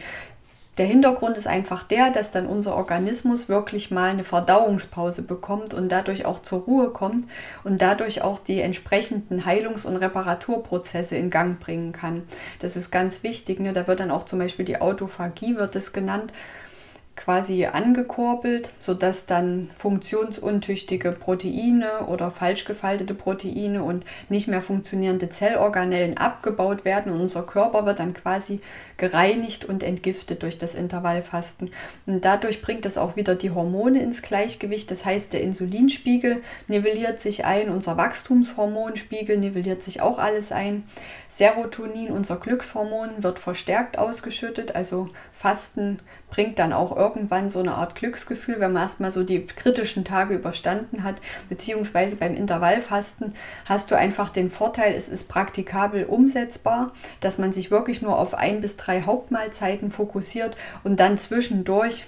Der 0.77 0.87
Hintergrund 0.87 1.37
ist 1.37 1.47
einfach 1.47 1.85
der, 1.85 2.11
dass 2.11 2.33
dann 2.33 2.47
unser 2.47 2.75
Organismus 2.75 3.49
wirklich 3.49 3.93
mal 3.93 4.11
eine 4.11 4.25
Verdauungspause 4.25 5.23
bekommt 5.23 5.73
und 5.73 5.89
dadurch 5.89 6.27
auch 6.27 6.43
zur 6.43 6.63
Ruhe 6.63 6.91
kommt 6.91 7.29
und 7.63 7.81
dadurch 7.81 8.23
auch 8.23 8.41
die 8.41 8.61
entsprechenden 8.61 9.47
Heilungs- 9.47 9.87
und 9.87 9.97
Reparaturprozesse 9.97 11.17
in 11.17 11.31
Gang 11.31 11.61
bringen 11.61 11.93
kann. 11.93 12.25
Das 12.59 12.77
ist 12.77 12.91
ganz 12.91 13.23
wichtig. 13.23 13.61
Ne? 13.61 13.73
Da 13.73 13.87
wird 13.87 14.01
dann 14.01 14.11
auch 14.11 14.25
zum 14.25 14.41
Beispiel 14.41 14.65
die 14.65 14.81
Autophagie, 14.81 15.57
wird 15.57 15.77
es 15.77 15.93
genannt, 15.93 16.33
quasi 17.17 17.67
angekurbelt, 17.67 18.71
sodass 18.81 19.27
dann 19.27 19.71
funktionsuntüchtige 19.79 21.13
Proteine 21.13 22.07
oder 22.09 22.31
falsch 22.31 22.65
gefaltete 22.65 23.15
Proteine 23.15 23.85
und 23.85 24.05
nicht 24.29 24.49
mehr 24.49 24.63
funktionierende 24.63 25.31
Zellorganellen 25.31 26.17
abgebaut 26.17 26.85
werden 26.85 27.13
und 27.13 27.21
unser 27.21 27.43
Körper 27.45 27.87
wird 27.87 28.01
dann 28.01 28.15
quasi 28.15 28.61
gereinigt 28.97 29.65
und 29.65 29.83
entgiftet 29.83 30.43
durch 30.43 30.59
das 30.59 30.75
Intervallfasten. 30.75 31.71
Und 32.07 32.25
dadurch 32.25 32.63
bringt 32.63 32.85
es 32.85 32.99
auch 32.99 33.15
wieder 33.17 33.37
die 33.37 33.51
Hormone 33.51 34.03
ins 34.03 34.23
Gleichgewicht, 34.23 34.91
das 34.91 35.05
heißt 35.05 35.33
der 35.33 35.43
Insulinspiegel 35.43 36.43
nivelliert 36.67 37.21
sich 37.21 37.45
ein, 37.45 37.71
unser 37.71 37.97
Wachstumshormonspiegel 37.97 39.39
nivelliert 39.39 39.83
sich 39.83 40.01
auch 40.01 40.19
alles 40.19 40.51
ein. 40.51 40.85
Serotonin, 41.29 42.13
unser 42.13 42.37
Glückshormon, 42.37 43.23
wird 43.23 43.39
verstärkt 43.39 43.99
ausgeschüttet, 43.99 44.75
also 44.77 45.11
Fasten 45.37 45.99
bringt 46.31 46.59
dann 46.59 46.73
auch 46.73 46.97
irgendwann 46.97 47.51
so 47.51 47.59
eine 47.59 47.75
Art 47.75 47.97
Glücksgefühl, 47.97 48.61
wenn 48.61 48.73
man 48.73 48.83
erstmal 48.83 49.11
so 49.11 49.25
die 49.25 49.45
kritischen 49.45 50.05
Tage 50.05 50.35
überstanden 50.35 51.03
hat, 51.03 51.17
beziehungsweise 51.49 52.17
beim 52.17 52.35
Intervallfasten 52.35 53.35
hast 53.65 53.91
du 53.91 53.97
einfach 53.97 54.31
den 54.31 54.51
Vorteil, 54.51 54.95
es 54.95 55.09
ist 55.09 55.29
praktikabel 55.29 56.05
umsetzbar, 56.05 56.93
dass 57.21 57.39
man 57.39 57.53
sich 57.53 57.71
wirklich 57.71 58.01
nur 58.01 58.19
auf 58.19 58.35
ein 58.35 58.61
bis 58.61 58.77
drei 58.77 59.03
Hauptmahlzeiten 59.03 59.91
fokussiert 59.91 60.57
und 60.85 61.01
dann 61.01 61.19
zwischendurch 61.19 62.07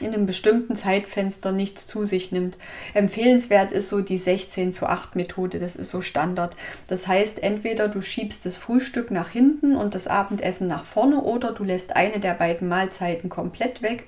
in 0.00 0.14
einem 0.14 0.26
bestimmten 0.26 0.76
Zeitfenster 0.76 1.52
nichts 1.52 1.86
zu 1.86 2.04
sich 2.04 2.32
nimmt. 2.32 2.56
Empfehlenswert 2.94 3.72
ist 3.72 3.88
so 3.88 4.00
die 4.00 4.18
16 4.18 4.72
zu 4.72 4.86
8 4.86 5.16
Methode, 5.16 5.58
das 5.58 5.76
ist 5.76 5.90
so 5.90 6.00
Standard. 6.00 6.56
Das 6.88 7.06
heißt, 7.06 7.42
entweder 7.42 7.88
du 7.88 8.02
schiebst 8.02 8.46
das 8.46 8.56
Frühstück 8.56 9.10
nach 9.10 9.30
hinten 9.30 9.76
und 9.76 9.94
das 9.94 10.06
Abendessen 10.06 10.68
nach 10.68 10.84
vorne 10.84 11.20
oder 11.20 11.52
du 11.52 11.64
lässt 11.64 11.96
eine 11.96 12.20
der 12.20 12.34
beiden 12.34 12.68
Mahlzeiten 12.68 13.28
komplett 13.28 13.82
weg, 13.82 14.06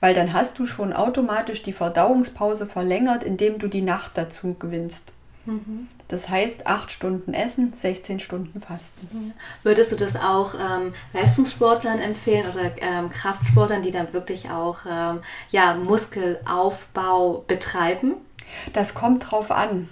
weil 0.00 0.14
dann 0.14 0.32
hast 0.32 0.58
du 0.58 0.66
schon 0.66 0.92
automatisch 0.92 1.62
die 1.62 1.72
Verdauungspause 1.72 2.66
verlängert, 2.66 3.24
indem 3.24 3.58
du 3.58 3.68
die 3.68 3.82
Nacht 3.82 4.12
dazu 4.14 4.54
gewinnst. 4.58 5.12
Mhm. 5.46 5.88
Das 6.08 6.28
heißt, 6.28 6.66
acht 6.66 6.92
Stunden 6.92 7.34
Essen, 7.34 7.72
16 7.74 8.20
Stunden 8.20 8.60
Fasten. 8.60 9.34
Würdest 9.64 9.90
du 9.92 9.96
das 9.96 10.16
auch 10.16 10.54
ähm, 10.54 10.94
Leistungssportlern 11.12 11.98
empfehlen 11.98 12.50
oder 12.52 12.70
ähm, 12.80 13.10
Kraftsportlern, 13.10 13.82
die 13.82 13.90
dann 13.90 14.12
wirklich 14.12 14.50
auch 14.50 14.80
ähm, 14.88 15.20
ja, 15.50 15.74
Muskelaufbau 15.74 17.44
betreiben? 17.48 18.14
Das 18.72 18.94
kommt 18.94 19.30
drauf 19.30 19.50
an. 19.50 19.88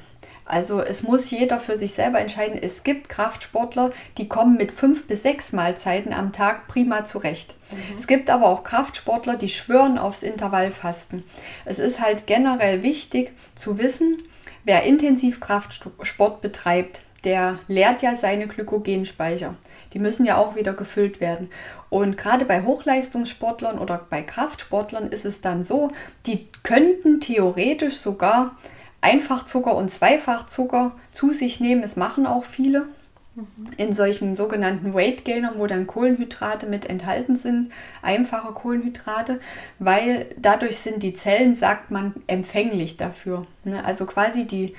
Also 0.47 0.83
es 0.83 1.03
muss 1.03 1.31
jeder 1.31 1.59
für 1.59 1.79
sich 1.79 1.95
selber 1.95 2.21
entscheiden. 2.21 2.59
Es 2.61 2.85
gibt 2.85 3.09
Kraftsportler, 3.09 3.93
die 4.19 4.29
kommen 4.29 4.57
mit 4.57 4.73
fünf 4.73 5.07
bis 5.07 5.23
sechs 5.23 5.53
Mahlzeiten 5.53 6.13
am 6.13 6.33
Tag 6.33 6.69
prima 6.69 7.05
zurecht. 7.07 7.57
Mhm. 7.71 7.97
Es 7.97 8.07
gibt 8.07 8.29
aber 8.29 8.47
auch 8.47 8.63
Kraftsportler, 8.63 9.37
die 9.37 9.49
schwören 9.49 9.97
aufs 9.97 10.23
Intervallfasten. 10.23 11.25
Es 11.65 11.79
ist 11.79 12.01
halt 12.01 12.27
generell 12.27 12.83
wichtig 12.83 13.33
zu 13.55 13.79
wissen, 13.79 14.23
Wer 14.65 14.85
intensiv 14.85 15.41
Kraftsport 15.41 16.41
betreibt, 16.41 17.03
der 17.25 17.59
leert 17.69 18.03
ja 18.03 18.17
seine 18.17 18.47
Glykogenspeicher. 18.47 19.55
Die 19.93 19.99
müssen 19.99 20.25
ja 20.25 20.37
auch 20.37 20.57
wieder 20.57 20.73
gefüllt 20.73 21.21
werden. 21.21 21.51
Und 21.91 22.17
gerade 22.17 22.47
bei 22.47 22.63
Hochleistungssportlern 22.63 23.79
oder 23.79 24.07
bei 24.09 24.23
Kraftsportlern 24.23 25.09
ist 25.09 25.27
es 25.27 25.43
dann 25.43 25.65
so, 25.65 25.91
die 26.27 26.49
könnten 26.63 27.21
theoretisch 27.21 27.97
sogar 27.97 28.57
Einfachzucker 29.03 29.77
und 29.77 29.91
Zweifachzucker 29.91 30.93
zu 31.13 31.33
sich 31.35 31.61
nehmen. 31.61 31.83
Es 31.83 31.97
machen 31.97 32.27
auch 32.27 32.45
viele 32.45 32.87
in 33.77 33.93
solchen 33.93 34.37
sogenannten 34.37 34.95
Weight 34.95 35.25
Gainern, 35.25 35.55
wo 35.59 35.67
dann 35.67 35.87
Kohlenhydrate 35.87 36.67
mit 36.67 36.89
enthalten 36.89 37.37
sind, 37.37 37.73
einfache 38.03 38.53
Kohlenhydrate, 38.53 39.41
weil 39.79 40.27
dadurch 40.39 40.79
sind 40.79 41.03
die 41.03 41.15
Zellen, 41.15 41.55
sagt 41.55 41.91
man, 41.91 42.15
empfänglich 42.27 42.97
dafür. 42.97 43.47
Ne? 43.65 43.85
Also 43.85 44.07
quasi 44.07 44.47
die 44.47 44.75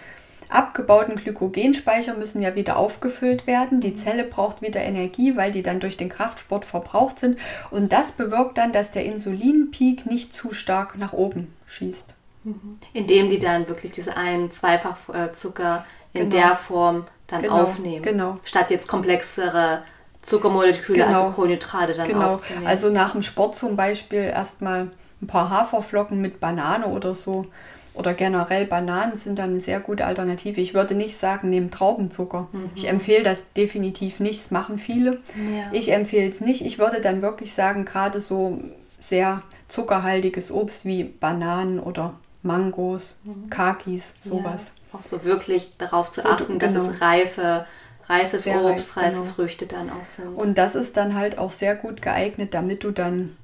abgebauten 0.50 1.16
Glykogenspeicher 1.16 2.16
müssen 2.16 2.42
ja 2.42 2.56
wieder 2.56 2.78
aufgefüllt 2.78 3.48
werden. 3.48 3.82
Die 3.82 3.94
Zelle 3.94 4.24
braucht 4.24 4.62
wieder 4.62 4.82
Energie, 4.82 5.36
weil 5.36 5.52
die 5.52 5.64
dann 5.64 5.80
durch 5.80 5.98
den 5.98 6.10
Kraftsport 6.10 6.66
verbraucht 6.66 7.20
sind. 7.20 7.40
Und 7.72 7.92
das 7.92 8.14
bewirkt 8.14 8.58
dann, 8.58 8.72
dass 8.72 8.92
der 8.92 9.06
Insulinpeak 9.06 10.06
nicht 10.06 10.34
zu 10.34 10.54
stark 10.54 10.98
nach 10.98 11.14
oben 11.14 11.54
schießt. 11.66 12.16
Mhm. 12.44 12.80
Indem 12.94 13.30
die 13.30 13.40
dann 13.40 13.68
wirklich 13.68 13.92
diese 13.92 14.16
ein-, 14.16 14.52
Zweifachzucker 14.52 15.86
in 16.14 16.30
genau. 16.30 16.44
der 16.44 16.56
Form 16.56 17.06
dann 17.28 17.42
genau, 17.42 17.64
aufnehmen. 17.64 18.04
Genau. 18.04 18.40
Statt 18.44 18.72
jetzt 18.72 18.88
komplexere 18.88 19.84
Zuckermoleküle, 20.22 21.06
also 21.06 21.14
genau. 21.14 21.26
also 21.26 21.36
Kohlenhydrate 21.36 21.94
dann 21.94 22.08
genau. 22.08 22.34
aufzunehmen. 22.34 22.68
Also 22.68 22.90
nach 22.90 23.12
dem 23.12 23.22
Sport 23.22 23.56
zum 23.56 23.76
Beispiel 23.76 24.24
erstmal 24.24 24.92
ein 25.22 25.28
paar 25.28 25.50
Haferflocken 25.50 26.20
mit 26.22 26.40
Banane 26.40 26.88
oder 26.88 27.16
so. 27.16 27.46
Oder 27.94 28.14
generell 28.14 28.66
Bananen 28.66 29.16
sind 29.16 29.40
dann 29.40 29.52
eine 29.52 29.62
sehr 29.62 29.80
gute 29.80 30.06
Alternative. 30.06 30.60
Ich 30.60 30.74
würde 30.74 30.96
nicht 30.96 31.16
sagen, 31.16 31.50
neben 31.50 31.72
Traubenzucker. 31.72 32.50
Mhm. 32.52 32.70
Ich 32.76 32.90
empfehle 32.90 33.24
das 33.24 33.54
definitiv 33.54 34.20
nicht. 34.20 34.44
Das 34.44 34.52
machen 34.52 34.78
viele. 34.78 35.22
Ja. 35.36 35.70
Ich 35.72 35.94
empfehle 35.94 36.30
es 36.30 36.42
nicht. 36.42 36.66
Ich 36.66 36.78
würde 36.78 37.00
dann 37.00 37.22
wirklich 37.22 37.54
sagen, 37.54 37.86
gerade 37.86 38.20
so 38.20 38.60
sehr 39.00 39.44
zuckerhaltiges 39.70 40.52
Obst 40.52 40.84
wie 40.84 41.06
Bananen 41.06 41.80
oder 41.80 42.16
Mangos, 42.44 43.22
mhm. 43.24 43.50
Kakis, 43.50 44.16
sowas. 44.20 44.74
Ja 44.76 44.85
auch 44.96 45.02
so 45.02 45.24
wirklich 45.24 45.78
darauf 45.78 46.12
zu 46.12 46.26
achten, 46.26 46.60
dass 46.60 46.74
genau. 46.74 46.86
es 46.86 47.02
reife, 47.02 47.66
reifes 48.08 48.44
sehr 48.44 48.64
Obst, 48.64 48.98
reif, 48.98 49.06
reife 49.06 49.20
genau. 49.22 49.34
Früchte 49.34 49.66
dann 49.66 49.90
auch 49.90 50.04
sind. 50.04 50.36
Und 50.36 50.58
das 50.58 50.76
ist 50.76 50.98
dann 50.98 51.16
halt 51.16 51.38
auch 51.38 51.52
sehr 51.52 51.76
gut 51.76 52.02
geeignet, 52.02 52.54
damit 52.54 52.84
du 52.84 52.92
dann 52.92 53.36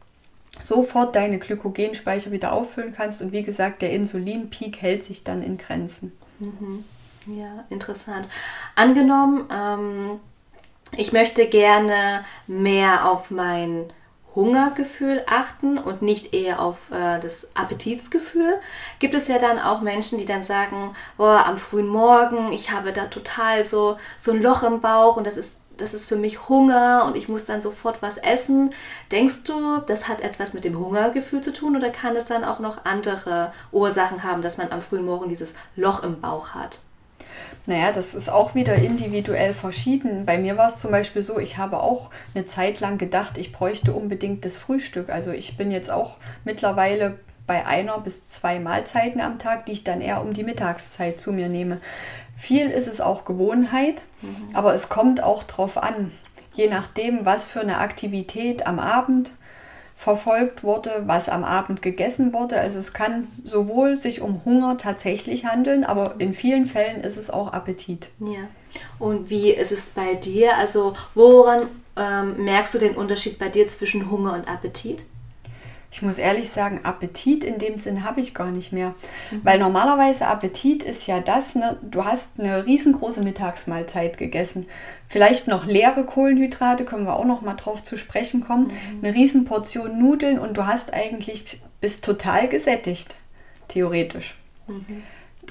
sofort 0.64 1.16
deine 1.16 1.40
Glykogenspeicher 1.40 2.32
wieder 2.32 2.54
auffüllen 2.54 2.94
kannst. 2.96 3.22
Und 3.22 3.32
wie 3.32 3.44
gesagt, 3.44 3.82
der 3.82 3.92
Insulinpeak 3.92 4.82
hält 4.82 5.04
sich 5.04 5.24
dann 5.24 5.44
in 5.44 5.58
Grenzen. 5.58 6.12
Mhm. 6.40 6.84
Ja, 7.28 7.66
interessant. 7.70 8.28
Angenommen, 8.76 9.48
ähm, 9.52 10.20
ich 10.98 11.14
möchte 11.14 11.48
gerne 11.48 12.26
mehr 12.48 13.10
auf 13.10 13.32
mein 13.32 13.86
Hungergefühl 14.36 15.24
achten 15.28 15.78
und 15.78 16.02
nicht 16.02 16.34
eher 16.34 16.62
auf 16.62 16.92
äh, 16.92 17.20
das 17.20 17.52
Appetitsgefühl, 17.56 18.60
gibt 19.00 19.14
es 19.14 19.28
ja 19.28 19.40
dann 19.40 19.60
auch 19.60 19.82
Menschen, 19.82 20.18
die 20.18 20.26
dann 20.26 20.44
sagen, 20.44 20.96
oh, 21.18 21.24
am 21.24 21.58
frühen 21.58 21.88
Morgen, 21.88 22.52
ich 22.52 22.72
habe 22.72 22.94
da 22.94 23.08
total 23.08 23.64
so, 23.64 23.98
so 24.18 24.32
ein 24.32 24.42
Loch 24.42 24.64
im 24.64 24.80
Bauch 24.80 25.18
und 25.18 25.28
das 25.28 25.38
ist, 25.38 25.64
das 25.78 25.94
ist 25.94 26.08
für 26.08 26.16
mich 26.16 26.48
Hunger 26.48 27.06
und 27.06 27.18
ich 27.18 27.28
muss 27.28 27.46
dann 27.46 27.62
sofort 27.62 28.02
was 28.02 28.18
essen. 28.18 28.74
Denkst 29.12 29.44
du, 29.46 29.80
das 29.88 30.08
hat 30.08 30.22
etwas 30.22 30.54
mit 30.54 30.64
dem 30.64 30.80
Hungergefühl 30.80 31.42
zu 31.42 31.52
tun 31.52 31.76
oder 31.76 31.90
kann 31.90 32.16
es 32.16 32.26
dann 32.26 32.44
auch 32.44 32.60
noch 32.60 32.86
andere 32.86 33.52
Ursachen 33.72 34.24
haben, 34.24 34.42
dass 34.42 34.58
man 34.58 34.72
am 34.72 34.82
frühen 34.82 35.06
Morgen 35.06 35.30
dieses 35.30 35.56
Loch 35.76 36.04
im 36.04 36.22
Bauch 36.22 36.52
hat? 36.52 36.80
Naja, 37.68 37.92
das 37.92 38.16
ist 38.16 38.30
auch 38.30 38.56
wieder 38.56 38.76
individuell 38.76 39.54
verschieden. 39.54 40.26
Bei 40.26 40.38
mir 40.38 40.58
war 40.58 40.68
es 40.68 40.80
zum 40.80 40.92
Beispiel 40.92 41.22
so, 41.22 41.38
ich 41.38 41.58
habe 41.58 41.80
auch 41.80 42.10
eine 42.34 42.46
Zeit 42.46 42.80
lang 42.80 42.98
gedacht, 42.98 43.38
ich 43.38 43.52
bräuchte 43.52 43.94
unbedingt 43.94 44.46
das 44.46 44.58
Frühstück. 44.58 45.10
Also 45.10 45.32
ich 45.32 45.58
bin 45.58 45.72
jetzt 45.72 45.92
auch 45.92 46.18
mittlerweile 46.44 47.20
bei 47.46 47.66
einer 47.66 48.00
bis 48.00 48.30
zwei 48.30 48.60
Mahlzeiten 48.60 49.22
am 49.22 49.38
Tag, 49.38 49.66
die 49.66 49.74
ich 49.74 49.84
dann 49.84 50.02
eher 50.02 50.22
um 50.22 50.34
die 50.34 50.44
Mittagszeit 50.44 51.20
zu 51.20 51.34
mir 51.34 51.50
nehme. 51.50 51.80
Viel 52.36 52.70
ist 52.70 52.88
es 52.88 53.02
auch 53.02 53.26
Gewohnheit, 53.26 54.04
mhm. 54.22 54.56
aber 54.56 54.74
es 54.74 54.90
kommt 54.90 55.22
auch 55.22 55.44
drauf 55.44 55.78
an, 55.78 56.12
je 56.54 56.68
nachdem, 56.68 57.26
was 57.26 57.48
für 57.48 57.62
eine 57.62 57.78
Aktivität 57.78 58.66
am 58.66 58.80
Abend 58.80 59.32
verfolgt 60.02 60.64
wurde, 60.64 61.04
was 61.06 61.30
am 61.30 61.44
Abend 61.44 61.84
gegessen 61.84 62.34
wurde. 62.34 62.60
Also 62.60 62.80
es 62.80 62.92
kann 62.92 63.28
sowohl 63.44 63.98
sich 63.98 64.22
um 64.22 64.44
Hunger 64.46 64.80
tatsächlich 64.80 65.46
handeln, 65.46 65.84
aber 65.84 66.16
in 66.18 66.34
vielen 66.34 66.66
Fällen 66.66 67.02
ist 67.02 67.18
es 67.18 67.30
auch 67.30 67.54
Appetit. 67.54 68.08
Ja. 68.20 68.48
Und 68.98 69.30
wie 69.30 69.52
ist 69.52 69.72
es 69.72 69.90
bei 69.90 70.16
dir? 70.16 70.58
Also 70.58 70.96
woran 71.14 71.68
ähm, 71.96 72.44
merkst 72.44 72.74
du 72.74 72.80
den 72.80 72.96
Unterschied 72.96 73.38
bei 73.38 73.50
dir 73.50 73.68
zwischen 73.68 74.10
Hunger 74.10 74.34
und 74.34 74.48
Appetit? 74.48 75.04
Ich 75.92 76.02
muss 76.02 76.18
ehrlich 76.18 76.50
sagen, 76.50 76.80
Appetit 76.84 77.44
in 77.44 77.60
dem 77.60 77.78
Sinn 77.78 78.04
habe 78.04 78.22
ich 78.22 78.34
gar 78.34 78.50
nicht 78.50 78.72
mehr. 78.72 78.96
Mhm. 79.30 79.42
Weil 79.44 79.60
normalerweise 79.60 80.26
Appetit 80.26 80.82
ist 80.82 81.06
ja 81.06 81.20
das, 81.20 81.54
ne, 81.54 81.78
du 81.84 82.06
hast 82.06 82.40
eine 82.40 82.66
riesengroße 82.66 83.22
Mittagsmahlzeit 83.22 84.18
gegessen. 84.18 84.66
Vielleicht 85.12 85.48
noch 85.50 85.66
leere 85.66 86.06
Kohlenhydrate, 86.06 86.86
können 86.86 87.06
wir 87.06 87.18
auch 87.18 87.26
noch 87.26 87.42
mal 87.42 87.56
drauf 87.56 87.84
zu 87.84 87.98
sprechen 87.98 88.46
kommen. 88.46 88.68
Mhm. 88.68 89.04
Eine 89.04 89.14
Riesenportion 89.14 90.00
Nudeln 90.00 90.40
und 90.40 90.56
du 90.56 90.66
hast 90.66 90.94
eigentlich, 90.94 91.62
bist 91.82 92.06
total 92.06 92.48
gesättigt, 92.48 93.16
theoretisch. 93.68 94.36
Mhm. 94.68 95.04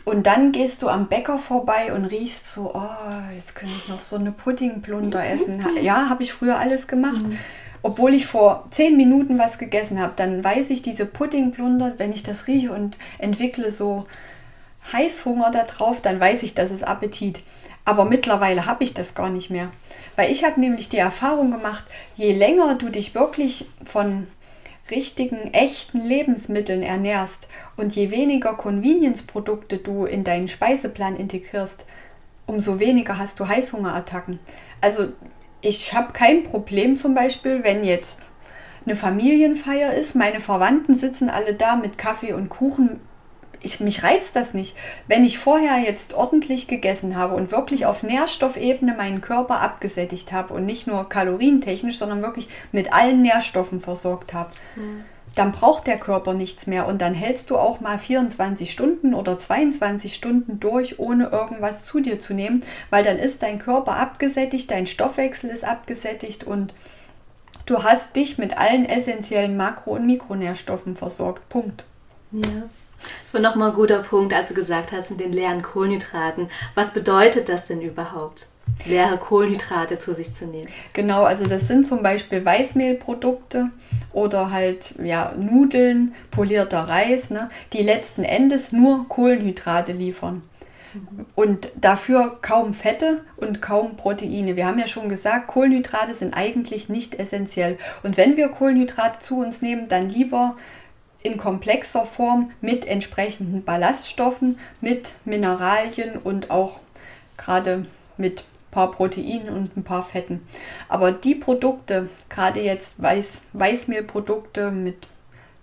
Und 0.07 0.27
dann 0.27 0.53
gehst 0.53 0.83
du 0.83 0.89
am 0.89 1.09
Bäcker 1.09 1.39
vorbei 1.39 1.93
und 1.93 2.07
riechst 2.07 2.55
so, 2.55 2.73
oh, 2.75 3.35
jetzt 3.37 3.55
könnte 3.55 3.75
ich 3.77 3.89
noch 3.89 4.01
so 4.01 4.17
eine 4.17 4.33
Puddingplunder 4.33 5.29
essen. 5.29 5.63
Ja, 5.83 6.09
habe 6.09 6.23
ich 6.23 6.33
früher 6.33 6.59
alles 6.59 6.89
gemacht. 6.89 7.23
Mhm 7.23 7.39
obwohl 7.83 8.15
ich 8.15 8.27
vor 8.27 8.67
zehn 8.71 8.97
Minuten 8.97 9.39
was 9.39 9.59
gegessen 9.59 10.01
habe, 10.01 10.13
dann 10.17 10.45
weiß 10.45 10.71
ich, 10.71 10.83
diese 10.83 11.07
Puddingplunder, 11.07 11.95
wenn 11.97 12.13
ich 12.13 12.23
das 12.23 12.47
rieche 12.47 12.73
und 12.73 12.99
entwickle 13.19 13.71
so 13.71 14.07
Heißhunger 14.93 15.51
darauf, 15.51 16.01
dann 16.03 16.21
weiß 16.21 16.43
ich, 16.43 16.55
das 16.55 16.71
ist 16.71 16.83
Appetit. 16.83 17.41
Aber 17.91 18.05
mittlerweile 18.05 18.67
habe 18.67 18.85
ich 18.85 18.95
das 18.95 19.17
gar 19.17 19.31
nicht 19.31 19.51
mehr. 19.51 19.73
Weil 20.15 20.31
ich 20.31 20.45
habe 20.45 20.61
nämlich 20.61 20.89
die 20.89 20.99
Erfahrung 20.99 21.51
gemacht, 21.51 21.83
je 22.17 22.33
länger 22.33 22.77
du 22.77 22.89
dich 22.89 23.17
wirklich 23.17 23.67
von 23.83 24.29
richtigen, 24.93 25.53
echten 25.53 26.01
Lebensmitteln 26.01 26.85
ernährst 26.85 27.49
und 27.77 27.97
je 27.97 28.13
weniger 28.13 28.55
Convenience-Produkte 28.55 29.79
du 29.79 30.05
in 30.05 30.23
deinen 30.23 30.47
Speiseplan 30.47 31.17
integrierst, 31.17 31.85
umso 32.47 32.79
weniger 32.79 33.19
hast 33.19 33.41
du 33.41 33.49
Heißhungerattacken. 33.49 34.39
Also 34.81 35.09
ich 35.61 35.93
habe 35.93 36.13
kein 36.13 36.45
Problem 36.45 36.97
zum 36.97 37.17
Beispiel, 37.17 37.65
wenn 37.65 37.83
jetzt 37.83 38.31
eine 38.87 38.95
Familienfeier 38.95 39.95
ist, 39.95 40.15
meine 40.15 40.41
Verwandten 40.41 40.95
sitzen 40.95 41.29
alle 41.29 41.55
da 41.55 41.75
mit 41.75 41.99
Kaffee 41.99 42.35
und 42.35 42.51
Kuchen. 42.51 43.01
Ich, 43.63 43.81
mich 43.81 44.03
reizt 44.03 44.37
das 44.37 44.55
nicht. 44.55 44.77
Wenn 45.07 45.25
ich 45.25 45.39
vorher 45.39 45.79
jetzt 45.79 46.15
ordentlich 46.15 46.67
gegessen 46.67 47.17
habe 47.17 47.35
und 47.35 47.53
wirklich 47.53 47.87
auf 47.87 48.03
Nährstoffebene 48.03 48.95
meinen 48.95 49.21
Körper 49.21 49.61
abgesättigt 49.61 50.33
habe 50.33 50.55
und 50.55 50.67
nicht 50.67 50.87
nur 50.87 51.09
kalorientechnisch, 51.09 51.99
sondern 51.99 52.23
wirklich 52.23 52.49
mit 52.73 52.93
allen 52.93 53.23
Nährstoffen 53.23 53.81
versorgt 53.81 54.33
habe, 54.33 54.51
mhm 54.77 55.05
dann 55.35 55.53
braucht 55.53 55.87
der 55.87 55.99
Körper 55.99 56.35
nichts 56.35 56.67
mehr 56.67 56.87
und 56.87 57.01
dann 57.01 57.15
hältst 57.15 57.51
du 57.51 57.57
auch 57.57 57.81
mal 57.81 57.99
24 57.99 58.71
Stunden 58.71 59.15
oder 59.15 59.39
22 59.39 60.15
Stunden 60.15 60.61
durch, 60.61 60.99
ohne 60.99 61.29
irgendwas 61.29 61.85
zu 61.85 62.01
dir 62.01 62.21
zu 62.21 62.35
nehmen, 62.35 62.65
weil 62.91 63.05
dann 63.05 63.19
ist 63.19 63.43
dein 63.43 63.59
Körper 63.59 63.97
abgesättigt, 63.97 64.71
dein 64.71 64.87
Stoffwechsel 64.87 65.51
ist 65.51 65.65
abgesättigt 65.65 66.45
und 66.45 66.75
du 67.67 67.85
hast 67.85 68.17
dich 68.17 68.39
mit 68.39 68.59
allen 68.59 68.85
essentiellen 68.85 69.57
Makro- 69.57 69.95
und 69.95 70.07
Mikronährstoffen 70.07 70.97
versorgt. 70.97 71.49
Punkt. 71.49 71.85
Ja. 72.33 72.69
Das 73.23 73.35
war 73.35 73.41
nochmal 73.41 73.71
ein 73.71 73.77
guter 73.77 74.01
Punkt, 74.01 74.35
als 74.35 74.49
du 74.49 74.55
gesagt 74.55 74.93
hast 74.93 75.11
mit 75.11 75.21
den 75.21 75.33
leeren 75.33 75.63
Kohlenhydraten. 75.63 76.49
Was 76.75 76.93
bedeutet 76.95 77.49
das 77.49 77.67
denn 77.67 77.81
überhaupt? 77.81 78.47
leere 78.87 79.19
Kohlenhydrate 79.19 79.99
zu 79.99 80.15
sich 80.15 80.33
zu 80.33 80.47
nehmen. 80.47 80.69
Genau, 80.95 81.25
also 81.25 81.47
das 81.47 81.69
sind 81.69 81.87
zum 81.87 82.03
Beispiel 82.03 82.45
Weißmehlprodukte 82.45 83.71
oder 84.13 84.51
halt 84.51 84.95
ja, 85.03 85.35
Nudeln, 85.39 86.15
polierter 86.31 86.81
Reis, 86.81 87.31
ne, 87.31 87.51
die 87.73 87.83
letzten 87.83 88.25
Endes 88.25 88.73
nur 88.73 89.09
Kohlenhydrate 89.09 89.93
liefern. 89.93 90.43
Und 91.37 91.71
dafür 91.81 92.39
kaum 92.43 92.75
Fette 92.75 93.25
und 93.37 93.63
kaum 93.63 93.97
Proteine. 93.97 94.57
Wir 94.57 94.67
haben 94.67 94.81
ja 94.81 94.89
schon 94.89 95.09
gesagt, 95.09 95.47
Kohlenhydrate 95.47 96.15
sind 96.15 96.35
eigentlich 96.35 96.89
nicht 96.89 97.15
essentiell. 97.15 97.79
Und 98.03 98.17
wenn 98.17 98.37
wir 98.37 98.49
Kohlenhydrate 98.49 99.21
zu 99.21 99.39
uns 99.39 99.63
nehmen, 99.63 99.89
dann 99.89 100.11
lieber 100.11 100.57
in 101.23 101.37
komplexer 101.37 102.07
Form 102.07 102.51
mit 102.61 102.87
entsprechenden 102.87 103.65
Ballaststoffen, 103.65 104.59
mit 104.81 105.17
Mineralien 105.25 106.17
und 106.17 106.51
auch 106.51 106.81
gerade 107.37 107.87
mit 108.17 108.45
paar 108.71 108.91
Proteinen 108.91 109.49
und 109.49 109.77
ein 109.77 109.85
paar 109.85 110.05
Fetten. 110.05 110.47
Aber 110.89 111.13
die 111.13 111.35
Produkte, 111.35 112.09
gerade 112.29 112.61
jetzt 112.61 113.03
Weiß, 113.03 113.43
Weißmehlprodukte 113.53 114.71
mit 114.71 115.09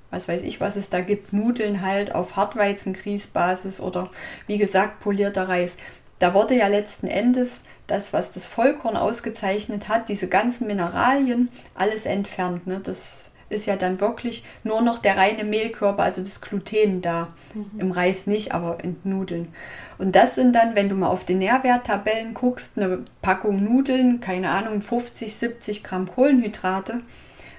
was 0.09 0.27
weiß 0.27 0.43
ich, 0.43 0.61
was 0.61 0.77
es 0.77 0.89
da 0.89 1.01
gibt, 1.01 1.33
Nudeln 1.33 1.81
halt 1.81 2.15
auf 2.15 2.35
Hartweizengrießbasis 2.35 3.81
oder 3.81 4.09
wie 4.47 4.57
gesagt 4.57 5.01
polierter 5.01 5.49
Reis. 5.49 5.77
Da 6.19 6.33
wurde 6.33 6.55
ja 6.55 6.67
letzten 6.67 7.07
Endes 7.07 7.65
das, 7.87 8.13
was 8.13 8.31
das 8.31 8.45
Vollkorn 8.45 8.97
ausgezeichnet 8.97 9.87
hat, 9.87 10.09
diese 10.09 10.27
ganzen 10.27 10.67
Mineralien, 10.67 11.49
alles 11.75 12.05
entfernt. 12.05 12.67
Ne? 12.67 12.79
Das 12.83 13.31
ist 13.49 13.65
ja 13.65 13.75
dann 13.75 13.99
wirklich 13.99 14.43
nur 14.63 14.81
noch 14.81 14.99
der 14.99 15.17
reine 15.17 15.43
Mehlkörper, 15.43 16.03
also 16.03 16.21
das 16.21 16.41
Gluten 16.41 17.01
da. 17.01 17.29
Mhm. 17.53 17.79
Im 17.79 17.91
Reis 17.91 18.27
nicht, 18.27 18.53
aber 18.53 18.83
in 18.83 18.97
Nudeln. 19.03 19.49
Und 19.97 20.15
das 20.15 20.35
sind 20.35 20.53
dann, 20.53 20.75
wenn 20.75 20.89
du 20.89 20.95
mal 20.95 21.07
auf 21.07 21.25
die 21.25 21.35
Nährwerttabellen 21.35 22.33
guckst, 22.33 22.77
eine 22.77 22.99
Packung 23.21 23.63
Nudeln, 23.63 24.19
keine 24.19 24.49
Ahnung, 24.49 24.81
50, 24.81 25.33
70 25.35 25.83
Gramm 25.83 26.07
Kohlenhydrate. 26.07 27.01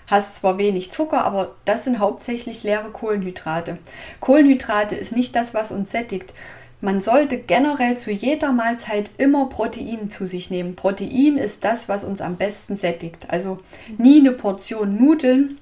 Hast 0.07 0.37
zwar 0.37 0.57
wenig 0.57 0.91
Zucker, 0.91 1.25
aber 1.25 1.55
das 1.65 1.85
sind 1.85 1.99
hauptsächlich 1.99 2.63
leere 2.63 2.91
Kohlenhydrate. 2.91 3.79
Kohlenhydrate 4.21 4.95
ist 4.95 5.15
nicht 5.15 5.37
das, 5.37 5.53
was 5.53 5.71
uns 5.71 5.91
sättigt. 5.91 6.33
Man 6.81 7.01
sollte 7.01 7.39
generell 7.39 7.97
zu 7.97 8.13
jeder 8.13 8.53
Mahlzeit 8.53 9.11
immer 9.19 9.47
Protein 9.47 10.11
zu 10.11 10.29
sich 10.29 10.49
nehmen. 10.49 10.77
Protein 10.77 11.37
ist 11.37 11.65
das, 11.65 11.89
was 11.89 12.05
uns 12.05 12.21
am 12.21 12.37
besten 12.37 12.77
sättigt. 12.77 13.27
Also 13.29 13.59
nie 13.99 14.21
eine 14.21 14.31
Portion 14.31 14.97
Nudeln 14.97 15.59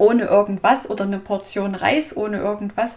ohne 0.00 0.24
irgendwas 0.24 0.88
oder 0.88 1.04
eine 1.04 1.18
Portion 1.18 1.74
Reis 1.74 2.16
ohne 2.16 2.38
irgendwas 2.38 2.96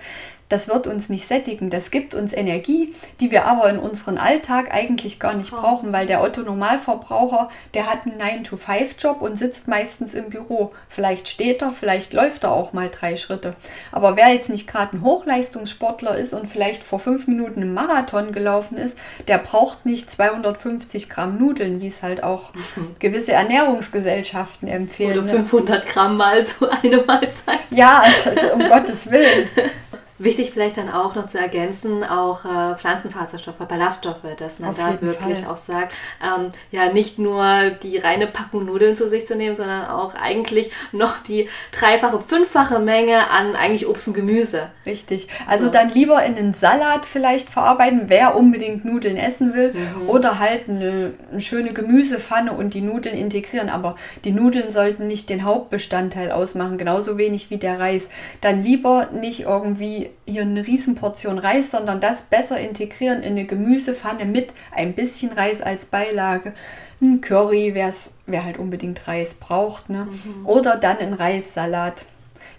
das 0.50 0.68
wird 0.68 0.88
uns 0.88 1.10
nicht 1.10 1.28
sättigen. 1.28 1.70
Das 1.70 1.90
gibt 1.90 2.14
uns 2.14 2.34
Energie, 2.34 2.94
die 3.20 3.32
wir 3.32 3.46
aber 3.46 3.70
in 3.70 3.80
unserem 3.80 4.18
Alltag 4.18 4.74
eigentlich 4.74 5.20
gar 5.20 5.34
nicht 5.34 5.52
brauchen, 5.52 5.92
weil 5.94 6.06
der 6.06 6.22
Otto 6.22 6.42
Normalverbraucher, 6.42 7.50
der 7.74 7.90
hat 7.90 8.06
einen 8.06 8.22
9-to-5-Job 8.22 9.22
und 9.22 9.40
sitzt 9.40 9.68
meistens 9.68 10.14
im 10.14 10.30
Büro. 10.30 10.72
Vielleicht 10.90 11.28
steht 11.30 11.62
er, 11.62 11.72
vielleicht 11.72 12.14
läuft 12.14 12.44
er 12.44 12.52
auch 12.52 12.74
mal 12.74 12.90
drei 12.90 13.16
Schritte. 13.16 13.56
Aber 13.92 14.16
wer 14.16 14.30
jetzt 14.30 14.50
nicht 14.50 14.68
gerade 14.68 14.98
ein 14.98 15.02
Hochleistungssportler 15.02 16.18
ist 16.18 16.34
und 16.34 16.48
vielleicht 16.48 16.84
vor 16.84 17.00
fünf 17.00 17.28
Minuten 17.28 17.62
im 17.62 17.74
Marathon 17.74 18.32
gelaufen 18.32 18.78
ist, 18.78 18.98
der 19.28 19.40
braucht 19.40 19.86
nicht 19.86 20.12
250 20.12 21.10
Gramm 21.10 21.38
Nudeln, 21.38 21.82
wie 21.82 21.88
es 21.88 22.04
halt 22.04 22.24
auch 22.24 22.54
mhm. 22.54 22.96
gewisse 23.00 23.32
Ernährungsgesellschaften 23.34 24.68
empfehlen. 24.68 25.20
Oder 25.20 25.30
500 25.30 25.86
ne? 25.86 25.92
Gramm 25.92 26.18
mal 26.18 26.44
so 26.46 26.70
eine 26.84 26.98
Mahlzeit. 26.98 27.60
Ja, 27.72 28.02
also, 28.02 28.30
also 28.30 28.54
um 28.54 28.70
Gottes 28.70 29.10
Willen. 29.10 29.50
Wichtig 30.20 30.52
vielleicht 30.52 30.78
dann 30.78 30.90
auch 30.90 31.16
noch 31.16 31.26
zu 31.26 31.40
ergänzen, 31.40 32.04
auch 32.04 32.46
äh, 32.46 32.76
Pflanzenfaserstoffe, 32.78 33.58
Ballaststoffe, 33.58 34.22
dass 34.38 34.60
man 34.60 34.72
Auf 34.72 34.78
da 34.78 35.02
wirklich 35.02 35.40
Fall. 35.40 35.52
auch 35.52 35.58
sagt, 35.58 35.94
ähm, 36.22 36.50
ja, 36.72 36.92
nicht 36.92 37.18
nur 37.18 37.72
die 37.82 37.98
reine 37.98 38.28
Packung 38.28 38.66
Nudeln 38.66 38.96
zu 38.96 39.10
sich 39.10 39.26
zu 39.26 39.36
nehmen, 39.36 39.56
sondern 39.56 39.88
auch 39.88 40.14
eigentlich 40.14 40.72
noch 40.92 41.18
die 41.24 41.50
dreifache, 41.72 42.20
fünffache 42.20 42.80
Menge 42.80 43.30
an 43.32 43.56
eigentlich 43.56 43.88
Obst 43.88 44.08
und 44.08 44.14
Gemüse. 44.14 44.70
Richtig. 44.86 45.30
Also 45.48 45.66
so. 45.66 45.72
dann 45.72 45.92
lieber 45.92 46.24
in 46.24 46.36
einen 46.36 46.54
Salat 46.54 47.06
vielleicht 47.06 47.50
verarbeiten, 47.50 48.04
wer 48.08 48.36
unbedingt 48.36 48.86
Nudeln 48.86 49.18
essen 49.18 49.56
will, 49.56 49.74
mhm. 49.74 50.10
oder 50.10 50.38
halt 50.40 50.70
eine, 50.70 51.14
eine 51.32 51.42
schöne 51.42 51.74
Gemüsepfanne 51.74 52.54
und 52.54 52.76
die 52.76 52.82
Nudeln 52.82 53.18
integrieren. 53.18 53.70
Aber 53.70 53.96
die 54.26 54.32
Nudeln 54.32 54.70
sollten 54.70 55.08
nicht 55.08 55.30
den 55.30 55.44
Hauptbestandteil 55.44 56.32
ausmachen, 56.32 56.78
genauso 56.78 57.18
wenig 57.18 57.50
wie 57.50 57.58
der 57.58 57.80
Reis. 57.80 58.10
Dann 58.42 58.64
lieber 58.64 59.10
nicht 59.12 59.42
irgendwie 59.42 60.03
hier 60.26 60.42
eine 60.42 60.66
Riesenportion 60.66 61.38
Reis, 61.40 61.72
sondern 61.72 62.02
das 62.02 62.24
besser 62.24 62.60
integrieren 62.60 63.22
in 63.22 63.34
eine 63.34 63.46
Gemüsepfanne 63.46 64.26
mit 64.26 64.54
ein 64.72 64.94
bisschen 64.94 65.32
Reis 65.32 65.62
als 65.62 65.86
Beilage. 65.86 66.54
Ein 67.02 67.22
Curry, 67.22 67.74
wer 67.76 68.46
halt 68.46 68.58
unbedingt 68.58 69.08
Reis 69.08 69.34
braucht. 69.34 69.90
Ne? 69.90 70.08
Mhm. 70.10 70.46
Oder 70.46 70.78
dann 70.78 70.98
ein 70.98 71.14
Reissalat. 71.14 72.06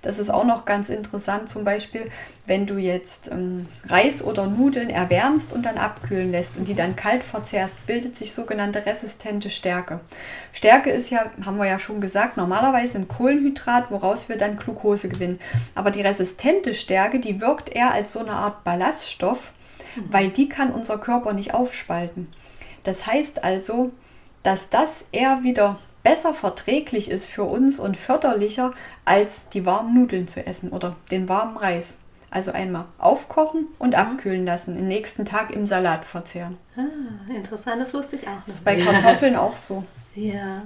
Das 0.05 0.19
ist 0.19 0.29
auch 0.29 0.45
noch 0.45 0.67
ganz 0.67 0.91
interessant, 0.91 1.49
zum 1.49 1.65
Beispiel, 1.65 2.11
wenn 2.45 2.67
du 2.67 2.77
jetzt 2.77 3.31
ähm, 3.31 3.67
Reis 3.87 4.23
oder 4.23 4.47
Nudeln 4.47 4.91
erwärmst 4.91 5.55
und 5.55 5.65
dann 5.65 5.79
abkühlen 5.79 6.31
lässt 6.31 6.59
und 6.59 6.69
die 6.69 6.75
dann 6.75 6.95
kalt 6.95 7.25
verzehrst, 7.25 7.87
bildet 7.87 8.15
sich 8.15 8.35
sogenannte 8.35 8.85
resistente 8.85 9.49
Stärke. 9.49 10.01
Stärke 10.53 10.91
ist 10.91 11.09
ja, 11.09 11.31
haben 11.47 11.57
wir 11.57 11.65
ja 11.65 11.79
schon 11.79 12.03
gesagt, 12.03 12.37
normalerweise 12.37 12.99
ein 12.99 13.09
Kohlenhydrat, 13.09 13.91
woraus 13.91 14.29
wir 14.29 14.37
dann 14.37 14.59
Glucose 14.59 15.09
gewinnen. 15.09 15.41
Aber 15.75 15.91
die 15.91 16.03
resistente 16.03 16.75
Stärke, 16.75 17.19
die 17.19 17.41
wirkt 17.41 17.75
eher 17.75 17.93
als 17.93 18.13
so 18.13 18.21
eine 18.21 18.33
Art 18.33 18.63
Ballaststoff, 18.63 19.53
mhm. 19.97 20.13
weil 20.13 20.29
die 20.29 20.51
kann 20.51 20.71
unser 20.71 20.99
Körper 20.99 21.33
nicht 21.33 21.55
aufspalten. 21.55 22.31
Das 22.83 23.07
heißt 23.07 23.43
also, 23.43 23.91
dass 24.43 24.69
das 24.69 25.09
eher 25.13 25.43
wieder 25.45 25.79
besser 26.05 26.35
verträglich 26.35 27.11
ist 27.11 27.27
für 27.27 27.43
uns 27.43 27.81
und 27.81 27.97
förderlicher, 27.97 28.73
als 29.05 29.49
die 29.49 29.67
warmen 29.67 29.95
Nudeln 29.95 30.29
zu 30.29 30.47
essen 30.47 30.71
oder 30.71 30.95
den 31.11 31.29
warmen 31.29 31.57
Reis. 31.57 31.99
Also 32.31 32.53
einmal 32.53 32.85
aufkochen 32.99 33.69
und 33.79 33.91
mhm. 33.91 33.95
abkühlen 33.95 34.45
lassen, 34.45 34.75
den 34.75 34.87
nächsten 34.89 35.25
Tag 35.25 35.51
im 35.51 35.67
Salat 35.67 36.05
verzehren. 36.05 36.59
Ah, 36.77 37.33
interessant, 37.33 37.81
das 37.81 37.95
wusste 37.95 38.17
ich 38.17 38.29
auch. 38.29 38.43
Das 38.47 38.57
ist 38.57 38.65
bei 38.65 38.77
Kartoffeln 38.77 39.35
auch 39.35 39.57
so. 39.57 39.83
Ja. 40.17 40.63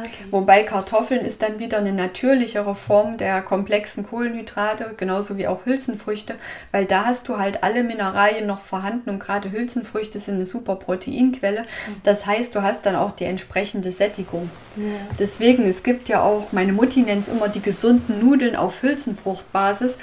Okay. 0.00 0.24
Wobei 0.30 0.62
Kartoffeln 0.62 1.24
ist 1.24 1.42
dann 1.42 1.58
wieder 1.58 1.78
eine 1.78 1.92
natürlichere 1.92 2.74
Form 2.74 3.16
der 3.16 3.42
komplexen 3.42 4.06
Kohlenhydrate, 4.06 4.94
genauso 4.96 5.36
wie 5.36 5.46
auch 5.46 5.64
Hülsenfrüchte, 5.64 6.34
weil 6.72 6.84
da 6.84 7.06
hast 7.06 7.28
du 7.28 7.38
halt 7.38 7.62
alle 7.62 7.82
Mineralien 7.84 8.46
noch 8.46 8.60
vorhanden 8.60 9.10
und 9.10 9.18
gerade 9.18 9.50
Hülsenfrüchte 9.50 10.18
sind 10.18 10.34
eine 10.34 10.46
super 10.46 10.76
Proteinquelle. 10.76 11.64
Das 12.02 12.26
heißt, 12.26 12.54
du 12.54 12.62
hast 12.62 12.86
dann 12.86 12.96
auch 12.96 13.12
die 13.12 13.24
entsprechende 13.24 13.92
Sättigung. 13.92 14.50
Ja. 14.76 14.84
Deswegen, 15.18 15.64
es 15.66 15.82
gibt 15.82 16.08
ja 16.08 16.22
auch, 16.22 16.52
meine 16.52 16.72
Mutti 16.72 17.02
nennt 17.02 17.22
es 17.22 17.28
immer 17.28 17.48
die 17.48 17.62
gesunden 17.62 18.20
Nudeln 18.20 18.56
auf 18.56 18.82
Hülsenfruchtbasis. 18.82 19.98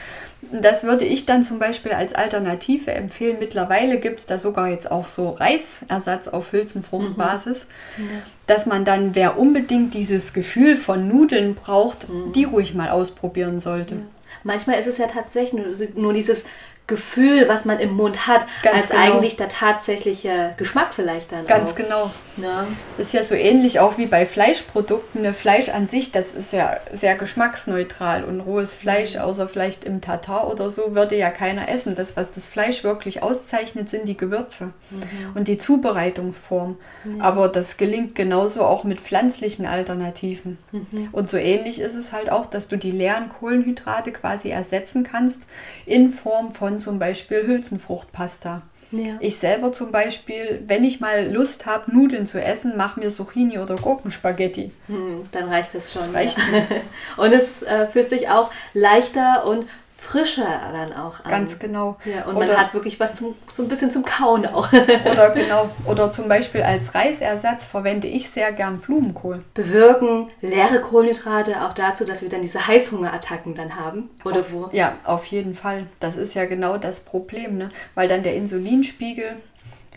Das 0.61 0.83
würde 0.83 1.05
ich 1.05 1.25
dann 1.25 1.43
zum 1.43 1.57
Beispiel 1.59 1.93
als 1.93 2.13
Alternative 2.13 2.91
empfehlen. 2.91 3.37
Mittlerweile 3.39 3.99
gibt 3.99 4.19
es 4.19 4.25
da 4.25 4.37
sogar 4.37 4.67
jetzt 4.67 4.91
auch 4.91 5.07
so 5.07 5.31
Reisersatz 5.31 6.27
auf 6.27 6.51
Hülsenfruchtbasis, 6.51 7.67
mhm. 7.97 8.03
ja. 8.03 8.09
dass 8.47 8.65
man 8.65 8.85
dann, 8.85 9.15
wer 9.15 9.39
unbedingt 9.39 9.93
dieses 9.93 10.33
Gefühl 10.33 10.77
von 10.77 11.07
Nudeln 11.07 11.55
braucht, 11.55 12.07
mhm. 12.07 12.31
die 12.33 12.43
ruhig 12.43 12.73
mal 12.75 12.89
ausprobieren 12.89 13.59
sollte. 13.59 13.95
Ja. 13.95 14.01
Manchmal 14.43 14.77
ist 14.77 14.87
es 14.87 14.97
ja 14.97 15.07
tatsächlich 15.07 15.53
nur, 15.53 15.75
nur 15.95 16.13
dieses 16.13 16.45
Gefühl, 16.85 17.47
was 17.47 17.65
man 17.65 17.79
im 17.79 17.93
Mund 17.93 18.27
hat, 18.27 18.45
Ganz 18.61 18.75
als 18.75 18.89
genau. 18.89 19.01
eigentlich 19.01 19.37
der 19.37 19.47
tatsächliche 19.47 20.53
Geschmack 20.57 20.93
vielleicht 20.93 21.31
dann. 21.31 21.47
Ganz 21.47 21.71
auch. 21.71 21.75
genau. 21.75 22.11
Ja. 22.37 22.67
Das 22.97 23.07
ist 23.07 23.13
ja 23.13 23.23
so 23.23 23.35
ähnlich 23.35 23.79
auch 23.79 23.97
wie 23.97 24.07
bei 24.07 24.25
Fleischprodukten. 24.25 25.21
Ne? 25.21 25.33
Fleisch 25.33 25.69
an 25.69 25.87
sich, 25.87 26.11
das 26.11 26.33
ist 26.33 26.51
ja 26.51 26.77
sehr 26.91 27.15
geschmacksneutral 27.15 28.23
und 28.23 28.41
rohes 28.41 28.73
Fleisch, 28.73 29.15
mhm. 29.15 29.21
außer 29.21 29.47
vielleicht 29.47 29.85
im 29.85 30.01
Tatar 30.01 30.51
oder 30.51 30.69
so, 30.69 30.95
würde 30.95 31.15
ja 31.15 31.29
keiner 31.29 31.69
essen. 31.69 31.95
Das, 31.95 32.17
was 32.17 32.31
das 32.31 32.47
Fleisch 32.47 32.83
wirklich 32.83 33.23
auszeichnet, 33.23 33.89
sind 33.89 34.07
die 34.07 34.17
Gewürze 34.17 34.73
mhm. 34.89 35.35
und 35.35 35.47
die 35.47 35.57
Zubereitungsform. 35.57 36.77
Mhm. 37.03 37.21
Aber 37.21 37.49
das 37.49 37.77
gelingt 37.77 38.15
genauso 38.15 38.65
auch 38.65 38.83
mit 38.83 38.99
pflanzlichen 38.99 39.65
Alternativen. 39.65 40.57
Mhm. 40.71 41.09
Und 41.11 41.29
so 41.29 41.37
ähnlich 41.37 41.79
ist 41.79 41.95
es 41.95 42.11
halt 42.11 42.31
auch, 42.31 42.47
dass 42.47 42.67
du 42.67 42.77
die 42.77 42.91
leeren 42.91 43.29
Kohlenhydrate 43.29 44.11
quasi 44.11 44.49
ersetzen 44.49 45.03
kannst 45.03 45.43
in 45.85 46.11
Form 46.11 46.51
von 46.51 46.63
von 46.63 46.79
zum 46.79 46.97
Beispiel 46.97 47.45
Hülsenfruchtpasta. 47.45 48.61
Ja. 48.93 49.17
Ich 49.19 49.37
selber 49.37 49.73
zum 49.73 49.91
Beispiel, 49.91 50.61
wenn 50.67 50.83
ich 50.83 50.99
mal 50.99 51.31
Lust 51.31 51.65
habe, 51.65 51.91
Nudeln 51.91 52.27
zu 52.27 52.39
essen, 52.39 52.77
mache 52.77 52.99
mir 52.99 53.09
Zucchini 53.09 53.57
oder 53.57 53.75
Gurkenspaghetti. 53.75 54.71
Hm, 54.87 55.27
dann 55.31 55.49
reicht 55.49 55.73
das 55.73 55.91
schon. 55.91 56.03
Das 56.03 56.13
reicht 56.13 56.37
ja. 56.37 56.77
und 57.23 57.33
es 57.33 57.63
äh, 57.63 57.87
fühlt 57.87 58.09
sich 58.09 58.29
auch 58.29 58.51
leichter 58.73 59.47
und 59.47 59.65
frischer 60.03 60.59
dann 60.73 60.93
auch 60.93 61.23
an. 61.23 61.31
Ganz 61.31 61.59
genau. 61.59 61.97
Ja, 62.05 62.25
und 62.25 62.35
oder, 62.35 62.47
man 62.47 62.57
hat 62.57 62.73
wirklich 62.73 62.99
was 62.99 63.15
zum, 63.15 63.35
so 63.47 63.63
ein 63.63 63.69
bisschen 63.69 63.89
zum 63.89 64.03
Kauen 64.03 64.45
auch. 64.45 64.71
oder 65.11 65.29
genau. 65.31 65.69
Oder 65.85 66.11
zum 66.11 66.27
Beispiel 66.27 66.61
als 66.61 66.93
Reisersatz 66.93 67.65
verwende 67.65 68.07
ich 68.07 68.29
sehr 68.29 68.51
gern 68.51 68.79
Blumenkohl. 68.79 69.43
Bewirken 69.53 70.29
leere 70.41 70.81
Kohlenhydrate 70.81 71.63
auch 71.63 71.73
dazu, 71.73 72.05
dass 72.05 72.21
wir 72.21 72.29
dann 72.29 72.41
diese 72.41 72.67
Heißhungerattacken 72.67 73.55
dann 73.55 73.75
haben? 73.75 74.09
Oder 74.23 74.41
auf, 74.41 74.51
wo? 74.51 74.69
Ja, 74.73 74.97
auf 75.05 75.25
jeden 75.25 75.55
Fall. 75.55 75.87
Das 75.99 76.17
ist 76.17 76.35
ja 76.35 76.45
genau 76.45 76.77
das 76.77 77.05
Problem, 77.05 77.57
ne? 77.57 77.71
weil 77.95 78.07
dann 78.07 78.23
der 78.23 78.35
Insulinspiegel 78.35 79.37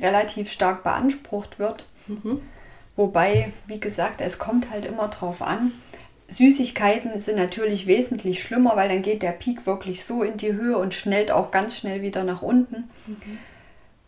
relativ 0.01 0.53
stark 0.53 0.85
beansprucht 0.85 1.59
wird. 1.59 1.85
Mhm. 2.07 2.43
Wobei, 2.97 3.53
wie 3.67 3.79
gesagt, 3.79 4.23
es 4.23 4.39
kommt 4.39 4.71
halt 4.71 4.87
immer 4.87 5.09
drauf 5.09 5.43
an, 5.43 5.73
Süßigkeiten 6.29 7.19
sind 7.21 7.37
natürlich 7.37 7.87
wesentlich 7.87 8.43
schlimmer, 8.43 8.77
weil 8.77 8.89
dann 8.89 9.03
geht 9.03 9.23
der 9.23 9.31
Peak 9.31 9.67
wirklich 9.67 10.05
so 10.05 10.23
in 10.23 10.37
die 10.37 10.53
Höhe 10.53 10.77
und 10.77 10.93
schnellt 10.93 11.31
auch 11.31 11.51
ganz 11.51 11.77
schnell 11.77 12.03
wieder 12.03 12.25
nach 12.25 12.43
unten. 12.43 12.91
Okay. 13.05 13.39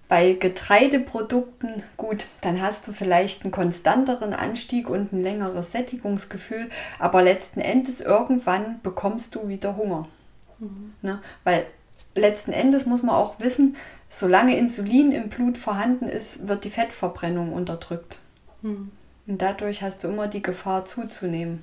Bei 0.09 0.33
Getreideprodukten, 0.33 1.83
gut, 1.97 2.25
dann 2.41 2.63
hast 2.63 2.89
du 2.89 2.93
vielleicht 2.93 3.43
einen 3.43 3.53
konstanteren 3.53 4.33
Anstieg 4.33 4.89
und 4.89 5.13
ein 5.13 5.23
längeres 5.23 5.71
Sättigungsgefühl, 5.71 6.71
aber 6.99 7.23
letzten 7.23 7.61
Endes 7.61 8.01
irgendwann 8.01 8.81
bekommst 8.83 9.35
du 9.35 9.49
wieder 9.49 9.77
Hunger. 9.77 10.09
Mhm. 10.59 10.95
Ne? 11.03 11.21
Weil 11.45 11.67
letzten 12.15 12.53
Endes 12.53 12.87
muss 12.87 13.03
man 13.03 13.15
auch 13.15 13.39
wissen, 13.39 13.77
solange 14.09 14.57
Insulin 14.57 15.13
im 15.13 15.29
Blut 15.29 15.59
vorhanden 15.59 16.09
ist, 16.09 16.49
wird 16.49 16.65
die 16.65 16.71
Fettverbrennung 16.71 17.53
unterdrückt. 17.53 18.17
Mhm. 18.63 18.91
Und 19.27 19.43
dadurch 19.43 19.83
hast 19.83 20.03
du 20.03 20.09
immer 20.09 20.27
die 20.27 20.43
Gefahr 20.43 20.87
zuzunehmen 20.87 21.63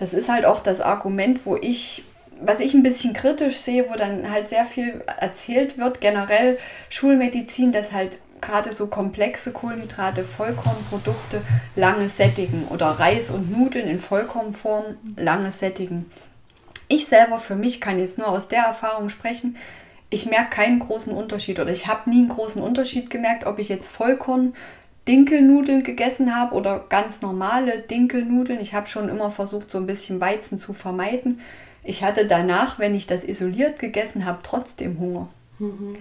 das 0.00 0.14
ist 0.14 0.30
halt 0.30 0.46
auch 0.46 0.60
das 0.60 0.80
Argument, 0.80 1.44
wo 1.44 1.56
ich, 1.56 2.04
was 2.40 2.60
ich 2.60 2.72
ein 2.72 2.82
bisschen 2.82 3.12
kritisch 3.12 3.58
sehe, 3.58 3.88
wo 3.90 3.94
dann 3.94 4.30
halt 4.30 4.48
sehr 4.48 4.64
viel 4.64 5.04
erzählt 5.06 5.76
wird, 5.76 6.00
generell 6.00 6.58
Schulmedizin, 6.88 7.70
dass 7.70 7.92
halt 7.92 8.18
gerade 8.40 8.72
so 8.72 8.86
komplexe 8.86 9.52
Kohlenhydrate, 9.52 10.24
Vollkornprodukte 10.24 11.42
lange 11.76 12.08
sättigen 12.08 12.66
oder 12.70 12.86
Reis 12.86 13.28
und 13.28 13.50
Nudeln 13.50 13.86
in 13.86 14.00
Vollkornform 14.00 14.96
lange 15.16 15.52
sättigen. 15.52 16.10
Ich 16.88 17.06
selber 17.06 17.38
für 17.38 17.54
mich 17.54 17.82
kann 17.82 17.98
jetzt 17.98 18.16
nur 18.16 18.28
aus 18.28 18.48
der 18.48 18.62
Erfahrung 18.62 19.10
sprechen, 19.10 19.56
ich 20.12 20.26
merke 20.26 20.56
keinen 20.56 20.80
großen 20.80 21.14
Unterschied 21.14 21.60
oder 21.60 21.70
ich 21.70 21.86
habe 21.86 22.10
nie 22.10 22.20
einen 22.20 22.30
großen 22.30 22.60
Unterschied 22.60 23.10
gemerkt, 23.10 23.46
ob 23.46 23.58
ich 23.60 23.68
jetzt 23.68 23.88
Vollkorn 23.88 24.54
Dinkelnudeln 25.10 25.82
gegessen 25.82 26.36
habe 26.36 26.54
oder 26.54 26.84
ganz 26.88 27.20
normale 27.20 27.80
Dinkelnudeln. 27.80 28.60
Ich 28.60 28.74
habe 28.74 28.86
schon 28.86 29.08
immer 29.08 29.32
versucht, 29.32 29.68
so 29.68 29.78
ein 29.78 29.86
bisschen 29.86 30.20
Weizen 30.20 30.56
zu 30.56 30.72
vermeiden. 30.72 31.40
Ich 31.82 32.04
hatte 32.04 32.28
danach, 32.28 32.78
wenn 32.78 32.94
ich 32.94 33.08
das 33.08 33.24
isoliert 33.24 33.80
gegessen 33.80 34.24
habe, 34.24 34.38
trotzdem 34.44 35.00
Hunger. 35.00 35.28
Mhm. 35.58 35.96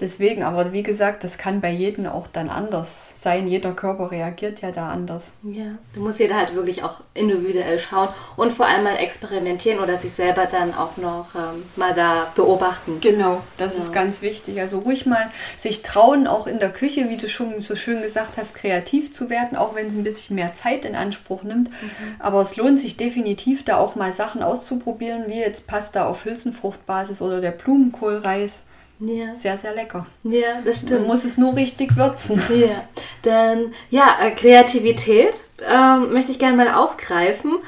Deswegen, 0.00 0.42
aber 0.42 0.72
wie 0.72 0.82
gesagt, 0.82 1.22
das 1.22 1.38
kann 1.38 1.60
bei 1.60 1.70
jedem 1.70 2.06
auch 2.06 2.26
dann 2.26 2.50
anders 2.50 3.22
sein. 3.22 3.46
Jeder 3.46 3.70
Körper 3.70 4.10
reagiert 4.10 4.60
ja 4.60 4.72
da 4.72 4.88
anders. 4.88 5.34
Ja, 5.44 5.76
du 5.94 6.00
musst 6.00 6.18
jeder 6.18 6.36
halt 6.36 6.56
wirklich 6.56 6.82
auch 6.82 6.96
individuell 7.14 7.78
schauen 7.78 8.08
und 8.36 8.52
vor 8.52 8.66
allem 8.66 8.82
mal 8.82 8.96
experimentieren 8.96 9.78
oder 9.78 9.96
sich 9.96 10.10
selber 10.10 10.46
dann 10.46 10.74
auch 10.74 10.96
noch 10.96 11.36
ähm, 11.36 11.62
mal 11.76 11.94
da 11.94 12.32
beobachten. 12.34 12.98
Genau, 13.00 13.42
das 13.56 13.76
ja. 13.76 13.84
ist 13.84 13.92
ganz 13.92 14.20
wichtig. 14.20 14.60
Also 14.60 14.80
ruhig 14.80 15.06
mal 15.06 15.30
sich 15.56 15.82
trauen, 15.82 16.26
auch 16.26 16.48
in 16.48 16.58
der 16.58 16.70
Küche, 16.70 17.08
wie 17.08 17.16
du 17.16 17.28
schon 17.28 17.60
so 17.60 17.76
schön 17.76 18.02
gesagt 18.02 18.36
hast, 18.36 18.56
kreativ 18.56 19.12
zu 19.12 19.30
werden, 19.30 19.56
auch 19.56 19.76
wenn 19.76 19.86
es 19.86 19.94
ein 19.94 20.02
bisschen 20.02 20.34
mehr 20.34 20.54
Zeit 20.54 20.84
in 20.84 20.96
Anspruch 20.96 21.44
nimmt. 21.44 21.70
Mhm. 21.70 22.16
Aber 22.18 22.40
es 22.40 22.56
lohnt 22.56 22.80
sich 22.80 22.96
definitiv, 22.96 23.64
da 23.64 23.78
auch 23.78 23.94
mal 23.94 24.10
Sachen 24.10 24.42
auszuprobieren, 24.42 25.28
wie 25.28 25.38
jetzt 25.38 25.68
Pasta 25.68 26.08
auf 26.08 26.24
Hülsenfruchtbasis 26.24 27.22
oder 27.22 27.40
der 27.40 27.52
Blumenkohlreis 27.52 28.64
ja. 28.98 29.34
Sehr, 29.34 29.56
sehr 29.56 29.74
lecker. 29.74 30.06
Ja, 30.22 30.60
das 30.64 30.82
stimmt. 30.82 31.00
Man 31.00 31.08
muss 31.08 31.24
es 31.24 31.38
nur 31.38 31.54
richtig 31.56 31.96
würzen. 31.96 32.40
Ja, 32.54 32.84
dann, 33.22 33.74
ja, 33.90 34.16
äh, 34.20 34.30
Kreativität 34.30 35.34
ähm, 35.68 36.12
möchte 36.12 36.30
ich 36.30 36.38
gerne 36.38 36.56
mal 36.56 36.72
aufgreifen. 36.72 37.58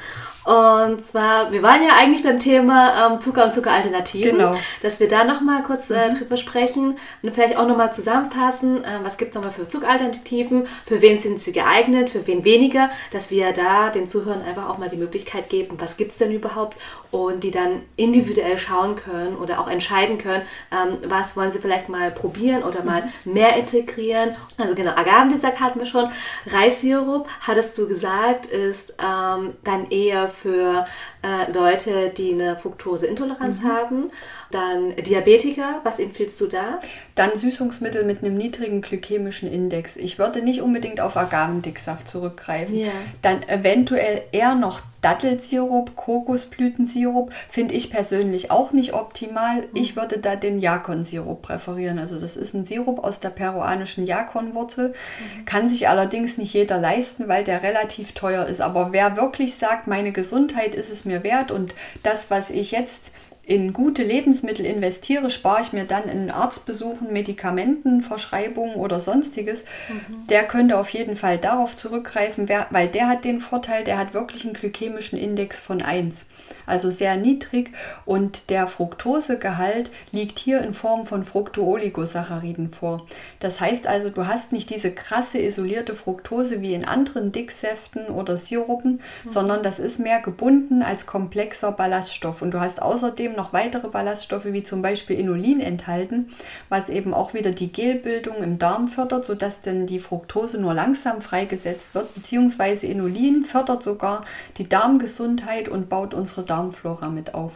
Und 0.47 1.01
zwar, 1.01 1.51
wir 1.51 1.61
waren 1.61 1.83
ja 1.83 1.89
eigentlich 1.97 2.23
beim 2.23 2.39
Thema 2.39 3.11
ähm, 3.11 3.19
Zucker 3.19 3.43
und 3.43 3.53
Zuckeralternativen, 3.53 4.37
genau. 4.37 4.55
dass 4.81 5.01
wir 5.01 5.09
da 5.09 5.25
nochmal 5.25 5.61
kurz 5.63 5.89
äh, 5.89 6.07
mhm. 6.07 6.19
drüber 6.19 6.37
sprechen 6.37 6.97
und 7.21 7.33
vielleicht 7.33 7.57
auch 7.57 7.67
nochmal 7.67 7.91
zusammenfassen, 7.91 8.81
äh, 8.85 8.99
was 9.03 9.17
gibt 9.17 9.31
es 9.31 9.35
nochmal 9.35 9.51
für 9.51 9.67
Zuckeralternativen, 9.67 10.65
für 10.85 11.01
wen 11.01 11.19
sind 11.19 11.41
sie 11.41 11.51
geeignet, 11.51 12.09
für 12.09 12.25
wen 12.27 12.45
weniger, 12.45 12.89
dass 13.11 13.29
wir 13.29 13.51
da 13.51 13.89
den 13.89 14.07
Zuhörern 14.07 14.41
einfach 14.41 14.69
auch 14.69 14.77
mal 14.77 14.87
die 14.87 14.95
Möglichkeit 14.95 15.49
geben, 15.49 15.75
was 15.79 15.97
gibt 15.97 16.11
es 16.11 16.17
denn 16.17 16.31
überhaupt 16.31 16.77
und 17.11 17.43
die 17.43 17.51
dann 17.51 17.81
individuell 17.95 18.57
schauen 18.57 18.95
können 18.95 19.37
oder 19.37 19.59
auch 19.59 19.69
entscheiden 19.69 20.17
können, 20.17 20.43
ähm, 20.71 20.97
was 21.07 21.37
wollen 21.37 21.51
sie 21.51 21.59
vielleicht 21.59 21.89
mal 21.89 22.11
probieren 22.11 22.63
oder 22.63 22.83
mal 22.83 23.03
mhm. 23.23 23.33
mehr 23.33 23.55
integrieren. 23.55 24.35
Also 24.57 24.75
genau, 24.75 24.91
Agavendisack 24.91 25.59
hatten 25.59 25.79
wir 25.79 25.85
schon. 25.85 26.09
Reissirup, 26.47 27.27
hattest 27.41 27.77
du 27.77 27.87
gesagt, 27.87 28.47
ist 28.47 28.97
ähm, 29.01 29.53
dann 29.63 29.89
eher 29.89 30.27
für 30.27 30.85
äh, 31.23 31.51
Leute, 31.51 32.09
die 32.09 32.33
eine 32.33 32.57
Fructoseintoleranz 32.57 33.61
mhm. 33.61 33.67
haben. 33.67 34.11
Dann 34.51 34.95
Diabetiker, 34.95 35.81
was 35.83 35.99
empfiehlst 35.99 36.39
du 36.39 36.47
da? 36.47 36.79
Dann 37.15 37.35
Süßungsmittel 37.35 38.03
mit 38.05 38.23
einem 38.23 38.35
niedrigen 38.35 38.81
glykämischen 38.81 39.51
Index. 39.51 39.97
Ich 39.97 40.19
würde 40.19 40.41
nicht 40.41 40.61
unbedingt 40.61 41.01
auf 41.01 41.17
Agavendicksaft 41.17 42.07
zurückgreifen. 42.07 42.75
Ja. 42.77 42.91
Dann 43.21 43.43
eventuell 43.47 44.23
eher 44.31 44.55
noch 44.55 44.81
Dattelsirup, 45.01 45.95
Kokosblütensirup 45.95 47.31
finde 47.49 47.75
ich 47.75 47.91
persönlich 47.91 48.49
auch 48.49 48.71
nicht 48.71 48.93
optimal. 48.93 49.61
Mhm. 49.61 49.67
Ich 49.73 49.95
würde 49.95 50.17
da 50.17 50.35
den 50.35 50.59
Jakon-Sirup 50.59 51.41
präferieren. 51.41 51.99
Also 51.99 52.19
das 52.19 52.35
ist 52.35 52.53
ein 52.53 52.65
Sirup 52.65 53.03
aus 53.03 53.19
der 53.19 53.29
peruanischen 53.29 54.05
Jakonwurzel. 54.05 54.89
Mhm. 54.89 55.45
Kann 55.45 55.69
sich 55.69 55.87
allerdings 55.87 56.37
nicht 56.37 56.53
jeder 56.53 56.79
leisten, 56.79 57.27
weil 57.27 57.43
der 57.43 57.63
relativ 57.63 58.13
teuer 58.13 58.47
ist. 58.47 58.61
Aber 58.61 58.91
wer 58.91 59.17
wirklich 59.17 59.55
sagt, 59.55 59.87
meine 59.87 60.11
Gesundheit 60.11 60.73
ist 60.73 60.91
es 60.91 61.05
mir 61.05 61.23
wert 61.23 61.51
und 61.51 61.75
das, 62.03 62.31
was 62.31 62.49
ich 62.49 62.71
jetzt 62.71 63.13
in 63.47 63.71
gute 63.71 64.03
Lebensmittel 64.03 64.65
investiere, 64.65 65.29
spare 65.29 65.61
ich 65.61 65.71
mir 65.71 65.85
dann 65.85 66.09
in 66.09 66.29
Arztbesuchen, 66.29 67.13
Medikamenten, 67.13 68.01
Verschreibungen 68.01 68.75
oder 68.75 68.99
sonstiges. 68.99 69.63
Mhm. 69.87 70.27
Der 70.27 70.43
könnte 70.43 70.77
auf 70.77 70.89
jeden 70.89 71.15
Fall 71.15 71.37
darauf 71.37 71.73
zurückgreifen, 71.73 72.49
weil 72.49 72.89
der 72.89 73.07
hat 73.07 73.23
den 73.23 73.39
Vorteil, 73.39 73.85
der 73.85 73.97
hat 73.97 74.13
wirklich 74.13 74.43
einen 74.43 74.53
glykämischen 74.53 75.17
Index 75.17 75.61
von 75.61 75.81
1 75.81 76.25
also 76.67 76.91
sehr 76.91 77.17
niedrig 77.17 77.71
und 78.05 78.51
der 78.51 78.67
Fructosegehalt 78.67 79.89
liegt 80.11 80.37
hier 80.37 80.61
in 80.61 80.73
Form 80.73 81.07
von 81.07 81.23
Fructooligosachariden 81.23 82.71
vor. 82.71 83.07
Das 83.39 83.59
heißt 83.59 83.87
also, 83.87 84.09
du 84.09 84.27
hast 84.27 84.51
nicht 84.51 84.69
diese 84.69 84.91
krasse 84.91 85.39
isolierte 85.39 85.95
Fructose 85.95 86.61
wie 86.61 86.73
in 86.73 86.85
anderen 86.85 87.31
Dicksäften 87.31 88.07
oder 88.07 88.37
Sirupen, 88.37 88.99
mhm. 89.23 89.29
sondern 89.29 89.63
das 89.63 89.79
ist 89.79 89.99
mehr 89.99 90.21
gebunden 90.21 90.83
als 90.83 91.05
komplexer 91.05 91.71
Ballaststoff 91.71 92.41
und 92.41 92.51
du 92.51 92.59
hast 92.59 92.81
außerdem 92.81 93.33
noch 93.33 93.53
weitere 93.53 93.87
Ballaststoffe 93.87 94.45
wie 94.45 94.63
zum 94.63 94.81
Beispiel 94.81 95.17
Inulin 95.17 95.61
enthalten, 95.61 96.29
was 96.67 96.89
eben 96.89 97.13
auch 97.13 97.33
wieder 97.33 97.51
die 97.51 97.71
Gelbildung 97.71 98.43
im 98.43 98.59
Darm 98.59 98.89
fördert, 98.89 99.25
sodass 99.25 99.61
denn 99.61 99.87
die 99.87 99.99
Fructose 99.99 100.59
nur 100.59 100.73
langsam 100.73 101.21
freigesetzt 101.21 101.95
wird, 101.95 102.13
beziehungsweise 102.13 102.87
Inulin 102.87 103.45
fördert 103.45 103.83
sogar 103.83 104.25
die 104.57 104.67
Darmgesundheit 104.67 105.69
und 105.69 105.87
baut 105.87 106.13
unsere 106.13 106.43
Darm 106.43 106.56
Darmflora 106.57 107.09
mit 107.09 107.33
auf. 107.33 107.53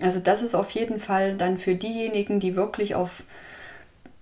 Also 0.00 0.20
das 0.20 0.42
ist 0.42 0.54
auf 0.54 0.70
jeden 0.70 0.98
Fall 0.98 1.36
dann 1.36 1.58
für 1.58 1.74
diejenigen, 1.74 2.40
die 2.40 2.56
wirklich 2.56 2.94
auf 2.94 3.22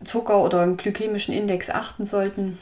Zucker 0.05 0.43
oder 0.43 0.63
im 0.65 0.77
glykämischen 0.77 1.35
Index 1.35 1.71
achten 1.71 2.05
sollten, 2.07 2.59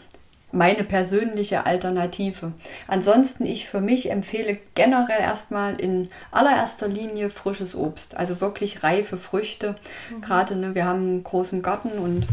meine 0.51 0.83
persönliche 0.83 1.67
Alternative. 1.67 2.53
Ansonsten 2.87 3.45
ich 3.45 3.69
für 3.69 3.81
mich 3.81 4.11
empfehle 4.11 4.59
generell 4.75 5.21
erstmal 5.21 5.79
in 5.79 6.09
allererster 6.31 6.89
Linie 6.89 7.29
frisches 7.29 7.75
Obst, 7.75 8.17
also 8.17 8.41
wirklich 8.41 8.83
reife 8.83 9.19
Früchte. 9.19 9.77
Mhm. 10.11 10.21
Gerade 10.23 10.57
ne, 10.57 10.75
wir 10.75 10.87
haben 10.87 11.03
einen 11.03 11.25
großen 11.25 11.63
Garten 11.63 11.99
und 11.99 12.27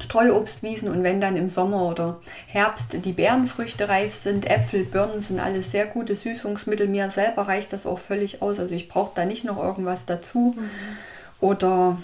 Streuobstwiesen 0.00 0.90
und 0.90 1.02
wenn 1.02 1.20
dann 1.20 1.36
im 1.36 1.50
Sommer 1.50 1.86
oder 1.86 2.20
Herbst 2.46 2.96
die 3.04 3.12
Beerenfrüchte 3.12 3.88
reif 3.88 4.14
sind, 4.14 4.48
Äpfel, 4.48 4.84
Birnen 4.84 5.20
sind 5.20 5.40
alles 5.40 5.72
sehr 5.72 5.86
gute 5.86 6.14
Süßungsmittel. 6.14 6.86
Mir 6.86 7.10
selber 7.10 7.48
reicht 7.48 7.72
das 7.72 7.86
auch 7.86 7.98
völlig 7.98 8.40
aus. 8.40 8.58
Also 8.60 8.74
ich 8.74 8.88
brauche 8.88 9.12
da 9.14 9.24
nicht 9.24 9.44
noch 9.44 9.62
irgendwas 9.62 10.06
dazu. 10.06 10.54
Mhm. 10.56 10.70
Oder 11.40 11.98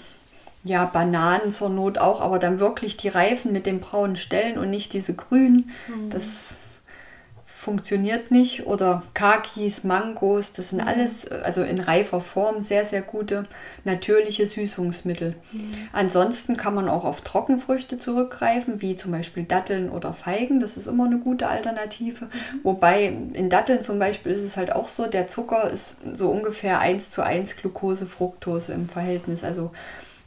ja, 0.63 0.85
Bananen 0.85 1.51
zur 1.51 1.69
Not 1.69 1.97
auch, 1.97 2.21
aber 2.21 2.39
dann 2.39 2.59
wirklich 2.59 2.97
die 2.97 3.09
reifen 3.09 3.53
mit 3.53 3.65
den 3.65 3.79
braunen 3.79 4.15
Stellen 4.15 4.57
und 4.57 4.69
nicht 4.69 4.93
diese 4.93 5.13
grünen. 5.13 5.71
Mhm. 5.87 6.09
Das 6.09 6.61
funktioniert 7.65 8.29
nicht. 8.29 8.67
Oder 8.67 9.01
Kakis, 9.15 9.83
Mangos, 9.83 10.53
das 10.53 10.69
sind 10.69 10.81
mhm. 10.81 10.87
alles, 10.87 11.29
also 11.29 11.63
in 11.63 11.79
reifer 11.79 12.21
Form, 12.21 12.61
sehr, 12.61 12.85
sehr 12.85 13.01
gute 13.01 13.45
natürliche 13.83 14.45
Süßungsmittel. 14.45 15.35
Mhm. 15.51 15.73
Ansonsten 15.91 16.57
kann 16.57 16.75
man 16.75 16.87
auch 16.87 17.03
auf 17.03 17.21
Trockenfrüchte 17.21 17.97
zurückgreifen, 17.97 18.81
wie 18.81 18.95
zum 18.95 19.11
Beispiel 19.11 19.43
Datteln 19.43 19.89
oder 19.89 20.13
Feigen. 20.13 20.59
Das 20.59 20.77
ist 20.77 20.87
immer 20.87 21.05
eine 21.05 21.17
gute 21.17 21.47
Alternative. 21.47 22.25
Mhm. 22.25 22.59
Wobei 22.63 23.17
in 23.33 23.49
Datteln 23.49 23.81
zum 23.81 23.97
Beispiel 23.97 24.31
ist 24.31 24.43
es 24.43 24.57
halt 24.57 24.71
auch 24.71 24.87
so, 24.87 25.07
der 25.07 25.27
Zucker 25.27 25.69
ist 25.71 25.97
so 26.13 26.29
ungefähr 26.29 26.79
1 26.79 27.09
zu 27.09 27.23
1 27.23 27.57
Glucose, 27.57 28.05
Fructose 28.05 28.73
im 28.73 28.87
Verhältnis. 28.87 29.43
Also 29.43 29.71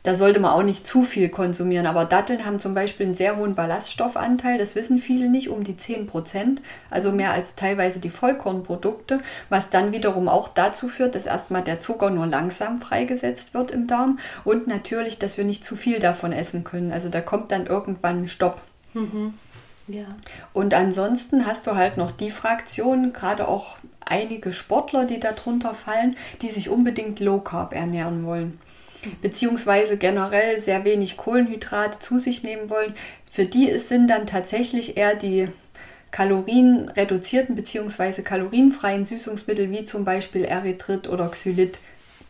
da 0.03 0.15
sollte 0.15 0.41
man 0.41 0.53
auch 0.53 0.63
nicht 0.63 0.87
zu 0.87 1.03
viel 1.03 1.29
konsumieren. 1.29 1.87
Aber 1.87 2.05
Datteln 2.05 2.47
haben 2.47 2.61
zum 2.61 2.75
Beispiel 2.75 3.07
einen 3.07 3.15
sehr 3.15 3.37
hohen 3.37 3.55
Ballaststoffanteil, 3.55 4.59
das 4.59 4.75
wissen 4.75 4.99
viele 5.01 5.29
nicht, 5.29 5.49
um 5.49 5.65
die 5.65 5.77
10 5.77 6.07
Prozent, 6.07 6.63
also 6.91 7.13
mehr 7.13 7.33
als 7.33 7.57
teilweise 7.57 8.01
die 8.01 8.11
Vollkornprodukte, 8.11 9.21
was 9.49 9.71
dann 9.71 9.93
wiederum 9.93 10.29
auch 10.29 10.49
dazu 10.49 10.89
führt, 10.89 11.15
dass 11.15 11.27
erstmal 11.27 11.63
der 11.63 11.81
Zucker 11.81 12.11
nur 12.11 12.27
langsam 12.27 12.81
freigesetzt 12.81 13.55
wird 13.55 13.71
im 13.71 13.87
Darm 13.87 14.19
und 14.45 14.67
natürlich, 14.67 15.19
dass 15.19 15.37
wir 15.37 15.45
nicht 15.45 15.65
zu 15.65 15.77
viel 15.77 15.99
davon 15.99 16.33
essen 16.33 16.65
können. 16.65 16.93
Also 16.93 17.09
da 17.09 17.21
kommt 17.21 17.51
dann 17.51 17.67
irgendwann 17.67 18.23
ein 18.23 18.29
Stopp. 18.29 18.61
Mhm. 18.95 19.35
Ja. 19.89 20.07
Und 20.53 20.75
ansonsten 20.75 21.47
hast 21.47 21.67
du 21.67 21.75
halt 21.75 21.97
noch 21.97 22.13
die 22.13 22.31
Fraktion, 22.31 23.15
gerade 23.15 23.49
auch 23.49 23.77
einige 24.01 24.53
Sportler, 24.53 25.07
die 25.07 25.19
darunter 25.19 25.75
fallen, 25.75 26.17
die 26.43 26.51
sich 26.51 26.69
unbedingt 26.69 27.21
Low 27.21 27.41
Carb 27.41 27.75
ernähren 27.75 28.25
wollen 28.25 28.59
beziehungsweise 29.23 29.97
generell 29.97 30.59
sehr 30.59 30.85
wenig 30.85 31.17
Kohlenhydrate 31.17 31.99
zu 31.99 32.19
sich 32.19 32.43
nehmen 32.43 32.71
wollen, 32.71 32.95
für 33.31 33.45
die 33.45 33.79
sind 33.79 34.09
dann 34.09 34.27
tatsächlich 34.27 34.97
eher 34.97 35.15
die 35.15 35.49
kalorienreduzierten 36.11 37.55
bzw. 37.55 38.23
kalorienfreien 38.23 39.05
Süßungsmittel 39.05 39.71
wie 39.71 39.85
zum 39.85 40.05
Beispiel 40.05 40.45
Erythrit 40.45 41.09
oder 41.09 41.29
Xylit 41.29 41.79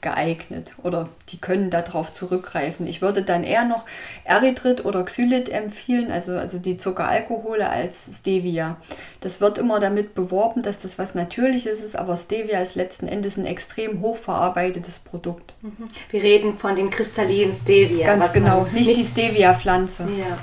geeignet 0.01 0.73
oder 0.83 1.09
die 1.31 1.39
können 1.39 1.71
darauf 1.71 2.13
zurückgreifen. 2.13 2.87
Ich 2.87 3.03
würde 3.03 3.23
dann 3.23 3.43
eher 3.43 3.65
noch 3.65 3.85
Erythrit 4.25 4.85
oder 4.85 5.05
Xylit 5.05 5.49
empfehlen, 5.49 6.13
also, 6.13 6.37
also 6.37 6.59
die 6.59 6.79
Zuckeralkohole 6.79 7.69
als 7.69 8.09
Stevia. 8.21 8.77
Das 9.21 9.41
wird 9.41 9.59
immer 9.59 9.81
damit 9.81 10.15
beworben, 10.15 10.63
dass 10.63 10.79
das 10.79 10.99
was 10.99 11.15
Natürliches 11.15 11.83
ist, 11.83 11.97
aber 11.97 12.17
Stevia 12.17 12.61
ist 12.61 12.77
letzten 12.77 13.09
Endes 13.09 13.37
ein 13.37 13.47
extrem 13.47 14.01
hochverarbeitetes 14.01 15.01
Produkt. 15.01 15.55
Mhm. 15.63 15.89
Wir 16.11 16.23
reden 16.23 16.55
von 16.55 16.77
dem 16.77 16.91
kristallinen 16.91 17.53
Stevia. 17.53 18.07
Ganz 18.07 18.33
genau, 18.33 18.63
nicht, 18.73 18.89
nicht 18.89 18.97
die 18.97 19.05
Stevia-Pflanze. 19.05 20.05
Ja. 20.17 20.39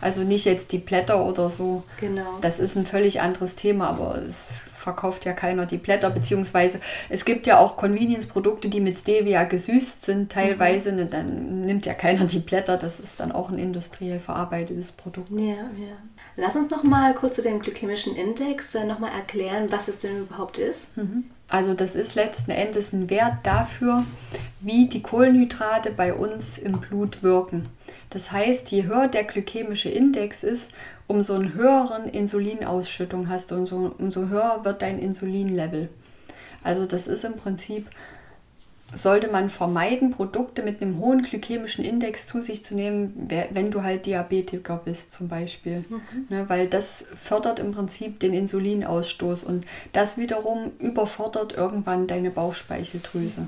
Also 0.00 0.22
nicht 0.22 0.44
jetzt 0.44 0.72
die 0.72 0.78
Blätter 0.78 1.24
oder 1.24 1.50
so. 1.50 1.82
Genau. 1.98 2.38
Das 2.40 2.60
ist 2.60 2.76
ein 2.76 2.86
völlig 2.86 3.20
anderes 3.20 3.56
Thema, 3.56 3.88
aber 3.88 4.18
es 4.18 4.62
verkauft 4.78 5.24
ja 5.24 5.32
keiner 5.32 5.66
die 5.66 5.76
Blätter, 5.76 6.10
beziehungsweise 6.10 6.80
es 7.08 7.24
gibt 7.24 7.46
ja 7.46 7.58
auch 7.58 7.76
Convenience-Produkte, 7.76 8.68
die 8.68 8.80
mit 8.80 8.98
Stevia 8.98 9.44
gesüßt 9.44 10.04
sind, 10.04 10.32
teilweise. 10.32 10.92
Mhm. 10.92 11.10
Dann 11.10 11.60
nimmt 11.62 11.86
ja 11.86 11.94
keiner 11.94 12.24
die 12.24 12.38
Blätter, 12.38 12.76
das 12.76 13.00
ist 13.00 13.20
dann 13.20 13.32
auch 13.32 13.50
ein 13.50 13.58
industriell 13.58 14.20
verarbeitetes 14.20 14.92
Produkt. 14.92 15.30
Ja, 15.30 15.54
ja. 15.54 15.96
Lass 16.36 16.56
uns 16.56 16.70
noch 16.70 16.84
mal 16.84 17.14
kurz 17.14 17.36
zu 17.36 17.42
dem 17.42 17.60
glykämischen 17.60 18.14
Index 18.16 18.74
äh, 18.74 18.84
noch 18.84 18.98
mal 18.98 19.10
erklären, 19.10 19.66
was 19.70 19.88
es 19.88 20.00
denn 20.00 20.22
überhaupt 20.22 20.58
ist. 20.58 20.96
Mhm. 20.96 21.24
Also 21.48 21.74
das 21.74 21.94
ist 21.94 22.14
letzten 22.14 22.50
Endes 22.50 22.92
ein 22.92 23.08
Wert 23.08 23.38
dafür, 23.42 24.04
wie 24.60 24.86
die 24.86 25.02
Kohlenhydrate 25.02 25.90
bei 25.90 26.12
uns 26.12 26.58
im 26.58 26.72
Blut 26.72 27.22
wirken. 27.22 27.66
Das 28.10 28.32
heißt, 28.32 28.70
je 28.70 28.84
höher 28.84 29.08
der 29.08 29.24
glykämische 29.24 29.88
Index 29.88 30.44
ist, 30.44 30.72
umso 31.08 31.34
einen 31.34 31.54
höheren 31.54 32.08
Insulinausschüttung 32.08 33.28
hast 33.28 33.50
du, 33.50 33.56
umso, 33.56 33.94
umso 33.98 34.28
höher 34.28 34.60
wird 34.62 34.82
dein 34.82 35.00
Insulinlevel. 35.00 35.88
Also 36.62 36.86
das 36.86 37.08
ist 37.08 37.24
im 37.24 37.36
Prinzip 37.36 37.86
sollte 38.94 39.28
man 39.28 39.50
vermeiden, 39.50 40.12
Produkte 40.12 40.62
mit 40.62 40.80
einem 40.80 40.98
hohen 40.98 41.22
glykämischen 41.22 41.84
Index 41.84 42.26
zu 42.26 42.40
sich 42.40 42.64
zu 42.64 42.74
nehmen, 42.74 43.28
wenn 43.50 43.70
du 43.70 43.82
halt 43.82 44.06
Diabetiker 44.06 44.80
bist 44.82 45.12
zum 45.12 45.28
Beispiel. 45.28 45.84
Mhm. 45.88 46.00
Ne, 46.30 46.48
weil 46.48 46.68
das 46.68 47.06
fördert 47.22 47.58
im 47.58 47.72
Prinzip 47.72 48.18
den 48.20 48.32
Insulinausstoß 48.32 49.44
und 49.44 49.66
das 49.92 50.16
wiederum 50.16 50.72
überfordert 50.78 51.52
irgendwann 51.52 52.06
deine 52.06 52.30
Bauchspeicheldrüse. 52.30 53.46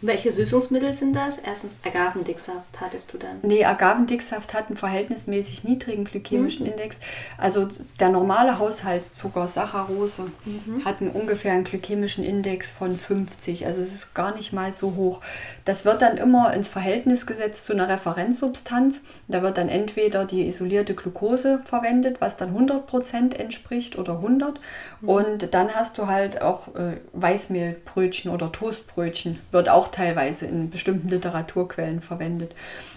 Welche 0.00 0.32
Süßungsmittel 0.32 0.92
sind 0.92 1.14
das? 1.14 1.38
Erstens 1.38 1.74
Agavendicksaft 1.84 2.80
hattest 2.80 3.12
du 3.12 3.18
dann? 3.18 3.38
Nee, 3.42 3.64
Agavendicksaft 3.64 4.54
hat 4.54 4.68
einen 4.68 4.76
verhältnismäßig 4.76 5.64
niedrigen 5.64 6.04
glykämischen 6.04 6.66
mhm. 6.66 6.72
Index. 6.72 7.00
Also 7.38 7.68
der 7.98 8.08
normale 8.08 8.58
Haushaltszucker, 8.58 9.46
Saccharose, 9.46 10.30
mhm. 10.44 10.84
hat 10.84 11.00
einen 11.00 11.10
ungefähr 11.10 11.52
einen 11.52 11.64
glykämischen 11.64 12.24
Index 12.24 12.70
von 12.70 12.94
50. 12.94 13.66
Also 13.66 13.80
es 13.80 13.94
ist 13.94 14.14
gar 14.14 14.34
nicht 14.34 14.52
mal 14.52 14.72
so 14.72 14.94
hoch. 14.96 15.20
Das 15.64 15.84
wird 15.84 16.02
dann 16.02 16.16
immer 16.16 16.52
ins 16.54 16.68
Verhältnis 16.68 17.26
gesetzt 17.26 17.66
zu 17.66 17.72
einer 17.72 17.88
Referenzsubstanz. 17.88 19.02
Da 19.28 19.42
wird 19.42 19.58
dann 19.58 19.68
entweder 19.68 20.24
die 20.24 20.46
isolierte 20.46 20.94
Glucose 20.94 21.60
verwendet, 21.64 22.20
was 22.20 22.36
dann 22.36 22.56
100% 22.56 23.36
entspricht 23.36 23.98
oder 23.98 24.14
100. 24.14 24.60
Mhm. 25.00 25.08
Und 25.08 25.54
dann 25.54 25.74
hast 25.74 25.98
du 25.98 26.06
halt 26.06 26.42
auch 26.42 26.74
äh, 26.74 26.96
Weißmehlbrötchen 27.12 28.30
oder 28.30 28.50
Toastbrötchen. 28.50 29.38
Wird 29.50 29.68
auch 29.72 29.88
teilweise 29.88 30.46
in 30.46 30.70
bestimmten 30.70 31.08
Literaturquellen 31.08 32.00
verwendet. 32.00 32.54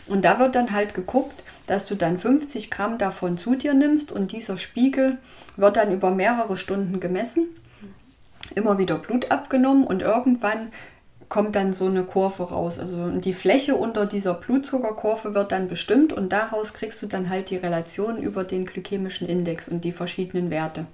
Und 0.07 0.25
da 0.25 0.39
wird 0.39 0.55
dann 0.55 0.71
halt 0.71 0.93
geguckt, 0.93 1.43
dass 1.67 1.85
du 1.85 1.95
dann 1.95 2.19
50 2.19 2.71
Gramm 2.71 2.97
davon 2.97 3.37
zu 3.37 3.55
dir 3.55 3.73
nimmst 3.73 4.11
und 4.11 4.31
dieser 4.31 4.57
Spiegel 4.57 5.17
wird 5.55 5.77
dann 5.77 5.93
über 5.93 6.11
mehrere 6.11 6.57
Stunden 6.57 6.99
gemessen, 6.99 7.47
immer 8.55 8.77
wieder 8.77 8.97
Blut 8.97 9.31
abgenommen 9.31 9.85
und 9.85 10.01
irgendwann 10.01 10.71
kommt 11.33 11.55
dann 11.55 11.73
so 11.73 11.87
eine 11.87 12.03
Kurve 12.03 12.43
raus. 12.43 12.77
Also 12.77 13.09
die 13.09 13.33
Fläche 13.33 13.73
unter 13.73 14.05
dieser 14.05 14.35
Blutzuckerkurve 14.35 15.33
wird 15.33 15.51
dann 15.51 15.67
bestimmt 15.67 16.13
und 16.13 16.31
daraus 16.31 16.75
kriegst 16.75 17.01
du 17.01 17.07
dann 17.07 17.27
halt 17.27 17.49
die 17.49 17.57
Relation 17.57 18.17
über 18.17 18.43
den 18.43 18.67
glykämischen 18.67 19.27
Index 19.27 19.67
und 19.67 19.83
die 19.83 19.93
verschiedenen 19.93 20.51
Werte. 20.51 20.85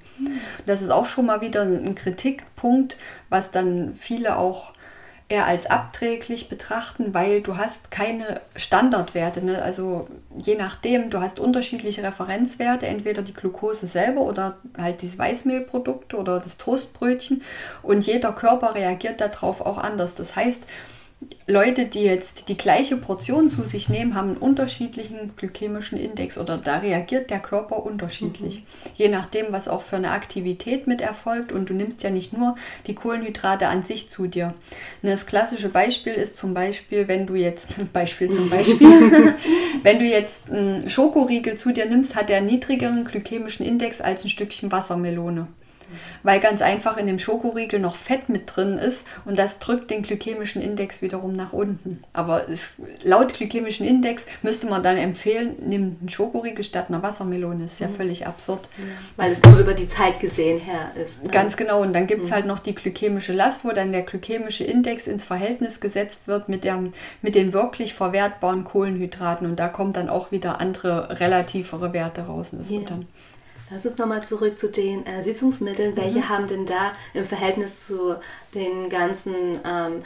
Das 0.66 0.82
ist 0.82 0.92
auch 0.92 1.06
schon 1.06 1.26
mal 1.26 1.42
wieder 1.42 1.64
ein 1.64 1.94
Kritikpunkt, 1.94 2.96
was 3.28 3.52
dann 3.52 3.96
viele 4.00 4.38
auch 4.38 4.72
eher 5.30 5.46
als 5.46 5.68
abträglich 5.68 6.50
betrachten, 6.50 7.14
weil 7.14 7.42
du 7.42 7.56
hast 7.56 7.92
keine 7.92 8.42
Standardwerte. 8.56 9.46
Ne? 9.46 9.62
Also 9.62 10.08
je 10.36 10.56
nachdem, 10.56 11.12
du 11.12 11.22
hast 11.22 11.40
unterschiedliche 11.40 12.02
Referenzwerte, 12.02 12.88
entweder 12.88 13.22
die 13.22 13.36
Glucose 13.36 13.86
selber 13.86 14.22
oder 14.22 14.58
halt 14.76 15.04
diese 15.04 15.20
Weißmehlprodukte 15.20 16.18
oder 16.18 16.40
das 16.40 16.58
Toastbrötchen 16.58 17.44
und 17.84 18.08
jeder 18.08 18.32
Körper 18.32 18.74
reagiert 18.74 19.22
darauf 19.22 19.62
auch 19.62 19.78
anders. 19.78 20.16
Das 20.16 20.36
heißt, 20.36 20.64
Leute, 21.48 21.86
die 21.86 22.04
jetzt 22.04 22.48
die 22.48 22.58
gleiche 22.58 22.96
Portion 22.96 23.50
zu 23.50 23.64
sich 23.64 23.90
nehmen, 23.90 24.14
haben 24.14 24.30
einen 24.30 24.38
unterschiedlichen 24.38 25.36
glykämischen 25.36 26.00
Index 26.00 26.38
oder 26.38 26.58
da 26.58 26.78
reagiert 26.78 27.30
der 27.30 27.40
Körper 27.40 27.86
unterschiedlich. 27.86 28.60
Mhm. 28.60 28.92
Je 28.96 29.10
nachdem, 29.10 29.48
was 29.50 29.68
auch 29.68 29.82
für 29.82 29.98
eine 29.98 30.12
Aktivität 30.12 30.88
mit 30.88 31.02
erfolgt. 31.02 31.52
Und 31.52 31.70
du 31.70 31.74
nimmst 31.74 32.04
ja 32.04 32.10
nicht 32.10 32.38
nur 32.38 32.56
die 32.88 32.94
Kohlenhydrate 32.96 33.68
an 33.68 33.84
sich 33.84 34.10
zu 34.10 34.28
dir. 34.28 34.54
Das 35.02 35.26
klassische 35.26 35.70
Beispiel 35.70 36.14
ist 36.14 36.38
zum 36.38 36.54
Beispiel, 36.54 37.08
wenn 37.08 37.26
du 37.26 37.36
jetzt, 37.36 37.80
Beispiel 37.94 38.30
zum 38.30 38.50
Beispiel, 38.50 38.88
wenn 39.84 40.00
du 40.00 40.06
jetzt 40.06 40.52
einen 40.52 40.90
Schokoriegel 40.90 41.58
zu 41.58 41.74
dir 41.74 41.88
nimmst, 41.88 42.16
hat 42.16 42.30
der 42.30 42.38
einen 42.38 42.48
niedrigeren 42.48 43.06
glykämischen 43.06 43.66
Index 43.66 44.00
als 44.02 44.24
ein 44.24 44.30
Stückchen 44.30 44.72
Wassermelone 44.72 45.48
weil 46.24 46.40
ganz 46.40 46.62
einfach 46.62 46.98
in 46.98 47.08
dem 47.08 47.20
Schokoriegel 47.20 47.80
noch 47.80 47.96
Fett 47.96 48.30
mit 48.30 48.44
drin 48.56 48.78
ist 48.78 49.08
und 49.26 49.38
das 49.38 49.60
drückt 49.60 49.92
den 49.92 50.04
glykämischen 50.04 50.62
Index 50.62 51.02
wiederum 51.02 51.36
nach 51.36 51.54
unten. 51.54 52.02
Aber 52.14 52.50
es, 52.50 52.76
laut 53.04 53.34
glykämischen 53.34 53.86
Index 53.86 54.26
müsste 54.42 54.68
man 54.68 54.84
dann 54.84 54.98
empfehlen, 54.98 55.56
nimm 55.60 55.98
einen 56.00 56.10
Schokoriegel 56.10 56.64
statt 56.64 56.86
einer 56.90 57.04
Wassermelone. 57.04 57.64
Das 57.64 57.74
ist 57.74 57.80
ja 57.80 57.88
mhm. 57.88 57.96
völlig 57.96 58.28
absurd. 58.28 58.68
Ja. 58.78 58.84
Weil 59.18 59.32
es 59.32 59.44
nur 59.44 59.60
über 59.60 59.74
die 59.74 59.88
Zeit 59.88 60.20
gesehen 60.20 60.60
her 60.60 60.92
ist. 61.02 61.24
Ne? 61.24 61.32
Ganz 61.32 61.58
genau. 61.58 61.82
Und 61.82 61.94
dann 61.94 62.08
gibt 62.08 62.24
es 62.24 62.30
mhm. 62.30 62.36
halt 62.36 62.46
noch 62.46 62.60
die 62.60 62.76
glykämische 62.76 63.34
Last, 63.34 63.66
wo 63.66 63.72
dann 63.72 63.92
der 63.92 64.04
glykämische 64.04 64.64
Index 64.64 65.08
ins 65.08 65.24
Verhältnis 65.24 65.82
gesetzt 65.82 66.28
wird 66.28 66.50
mit, 66.50 66.64
der, 66.64 66.84
mit 67.22 67.36
den 67.36 67.54
wirklich 67.54 67.94
verwertbaren 67.94 68.64
Kohlenhydraten. 68.64 69.48
Und 69.48 69.60
da 69.60 69.68
kommen 69.68 69.94
dann 69.94 70.10
auch 70.10 70.32
wieder 70.32 70.60
andere 70.60 71.20
relativere 71.20 71.94
Werte 71.94 72.22
raus. 72.22 72.54
Und 72.54 72.62
das 72.62 72.70
ja. 72.70 72.80
dann 72.88 73.08
Lass 73.72 73.86
uns 73.86 73.98
nochmal 73.98 74.24
zurück 74.24 74.58
zu 74.58 74.70
den 74.70 75.06
äh, 75.06 75.22
Süßungsmitteln. 75.22 75.96
Welche 75.96 76.20
mhm. 76.20 76.30
haben 76.30 76.48
denn 76.48 76.66
da 76.66 76.94
im 77.14 77.26
Verhältnis 77.26 77.86
zu 77.86 78.16
den 78.54 78.90
ganzen 78.90 79.60
ähm, 79.64 80.04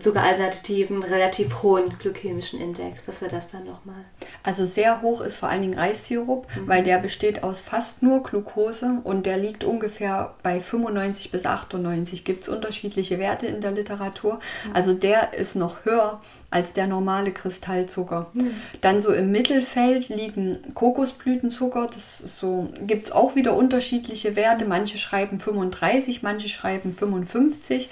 Zuckeralternativen 0.00 1.02
relativ 1.02 1.62
hohen 1.62 1.98
glykämischen 1.98 2.60
Index. 2.60 3.06
Was 3.08 3.20
wäre 3.20 3.30
das 3.30 3.50
dann 3.50 3.64
nochmal? 3.64 4.04
Also 4.42 4.66
sehr 4.66 5.02
hoch 5.02 5.20
ist 5.20 5.36
vor 5.36 5.48
allen 5.48 5.62
Dingen 5.62 5.78
Reissirup, 5.78 6.46
mhm. 6.56 6.68
weil 6.68 6.82
der 6.82 6.98
besteht 6.98 7.42
aus 7.42 7.60
fast 7.60 8.02
nur 8.02 8.22
Glucose 8.22 9.00
und 9.04 9.26
der 9.26 9.38
liegt 9.38 9.64
ungefähr 9.64 10.34
bei 10.42 10.60
95 10.60 11.30
bis 11.30 11.46
98. 11.46 12.24
Gibt 12.24 12.42
es 12.42 12.48
unterschiedliche 12.48 13.18
Werte 13.18 13.46
in 13.46 13.60
der 13.60 13.72
Literatur. 13.72 14.34
Mhm. 14.34 14.76
Also 14.76 14.94
der 14.94 15.34
ist 15.34 15.56
noch 15.56 15.84
höher 15.84 16.20
als 16.50 16.72
der 16.72 16.86
normale 16.86 17.32
Kristallzucker. 17.32 18.30
Mhm. 18.32 18.52
Dann 18.80 19.02
so 19.02 19.12
im 19.12 19.30
Mittelfeld 19.30 20.08
liegen 20.08 20.74
Kokosblütenzucker. 20.74 21.88
Das 21.92 22.18
so, 22.18 22.72
gibt 22.86 23.06
es 23.06 23.12
auch 23.12 23.34
wieder 23.34 23.54
unterschiedliche 23.54 24.34
Werte. 24.34 24.64
Manche 24.64 24.98
schreiben 24.98 25.40
35, 25.40 26.22
manche 26.22 26.48
schreiben 26.48 26.94
55. 26.94 27.90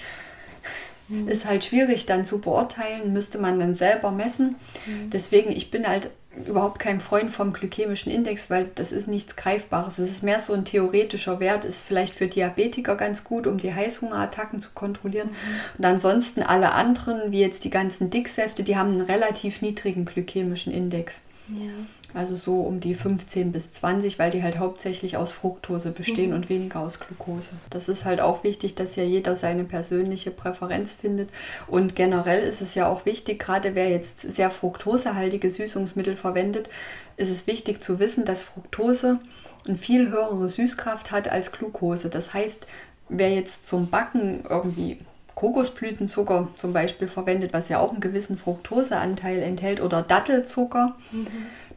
Mhm. 1.09 1.27
Ist 1.27 1.45
halt 1.45 1.63
schwierig 1.63 2.05
dann 2.05 2.25
zu 2.25 2.39
beurteilen, 2.41 3.13
müsste 3.13 3.37
man 3.37 3.59
dann 3.59 3.73
selber 3.73 4.11
messen. 4.11 4.55
Mhm. 4.85 5.09
Deswegen, 5.09 5.51
ich 5.51 5.71
bin 5.71 5.87
halt 5.87 6.09
überhaupt 6.45 6.79
kein 6.79 7.01
Freund 7.01 7.31
vom 7.31 7.53
glykämischen 7.53 8.11
Index, 8.11 8.49
weil 8.49 8.69
das 8.75 8.91
ist 8.91 9.07
nichts 9.07 9.35
Greifbares. 9.35 9.97
Es 9.97 10.09
ist 10.09 10.23
mehr 10.23 10.39
so 10.39 10.53
ein 10.53 10.65
theoretischer 10.65 11.39
Wert, 11.39 11.65
ist 11.65 11.83
vielleicht 11.83 12.13
für 12.13 12.27
Diabetiker 12.27 12.95
ganz 12.95 13.23
gut, 13.23 13.47
um 13.47 13.57
die 13.57 13.73
Heißhungerattacken 13.73 14.59
zu 14.59 14.69
kontrollieren. 14.73 15.29
Mhm. 15.29 15.79
Und 15.79 15.85
ansonsten 15.85 16.43
alle 16.43 16.73
anderen, 16.73 17.31
wie 17.31 17.39
jetzt 17.39 17.63
die 17.63 17.69
ganzen 17.69 18.09
Dicksäfte, 18.09 18.63
die 18.63 18.77
haben 18.77 18.91
einen 18.91 19.01
relativ 19.01 19.61
niedrigen 19.61 20.05
glykämischen 20.05 20.73
Index. 20.73 21.21
Ja. 21.49 21.71
Also 22.13 22.35
so 22.35 22.61
um 22.61 22.79
die 22.79 22.95
15 22.95 23.51
bis 23.51 23.73
20, 23.73 24.17
weil 24.17 24.31
die 24.31 24.41
halt 24.41 24.59
hauptsächlich 24.59 25.17
aus 25.17 25.33
Fructose 25.33 25.91
bestehen 25.91 26.29
mhm. 26.29 26.37
und 26.37 26.49
weniger 26.49 26.79
aus 26.79 26.99
Glucose. 26.99 27.51
Das 27.69 27.89
ist 27.89 28.05
halt 28.05 28.21
auch 28.21 28.43
wichtig, 28.43 28.75
dass 28.75 28.95
ja 28.95 29.03
jeder 29.03 29.35
seine 29.35 29.65
persönliche 29.65 30.31
Präferenz 30.31 30.93
findet. 30.93 31.29
Und 31.67 31.95
generell 31.95 32.41
ist 32.43 32.61
es 32.61 32.75
ja 32.75 32.87
auch 32.87 33.05
wichtig, 33.05 33.39
gerade 33.39 33.75
wer 33.75 33.89
jetzt 33.89 34.21
sehr 34.21 34.49
fruktosehaltige 34.51 35.49
Süßungsmittel 35.49 36.15
verwendet, 36.15 36.69
ist 37.17 37.29
es 37.29 37.45
wichtig 37.45 37.83
zu 37.83 37.99
wissen, 37.99 38.23
dass 38.23 38.41
Fructose 38.43 39.19
eine 39.67 39.77
viel 39.77 40.09
höhere 40.09 40.47
Süßkraft 40.47 41.11
hat 41.11 41.29
als 41.29 41.51
Glucose. 41.51 42.09
Das 42.09 42.33
heißt, 42.33 42.67
wer 43.09 43.33
jetzt 43.33 43.67
zum 43.67 43.89
Backen 43.89 44.45
irgendwie 44.49 44.99
Kokosblütenzucker 45.35 46.47
zum 46.55 46.73
Beispiel 46.73 47.09
verwendet, 47.09 47.53
was 47.53 47.69
ja 47.69 47.79
auch 47.79 47.91
einen 47.91 47.99
gewissen 47.99 48.37
Fructoseanteil 48.37 49.43
enthält, 49.43 49.81
oder 49.81 50.01
Dattelzucker, 50.01 50.95
mhm 51.11 51.27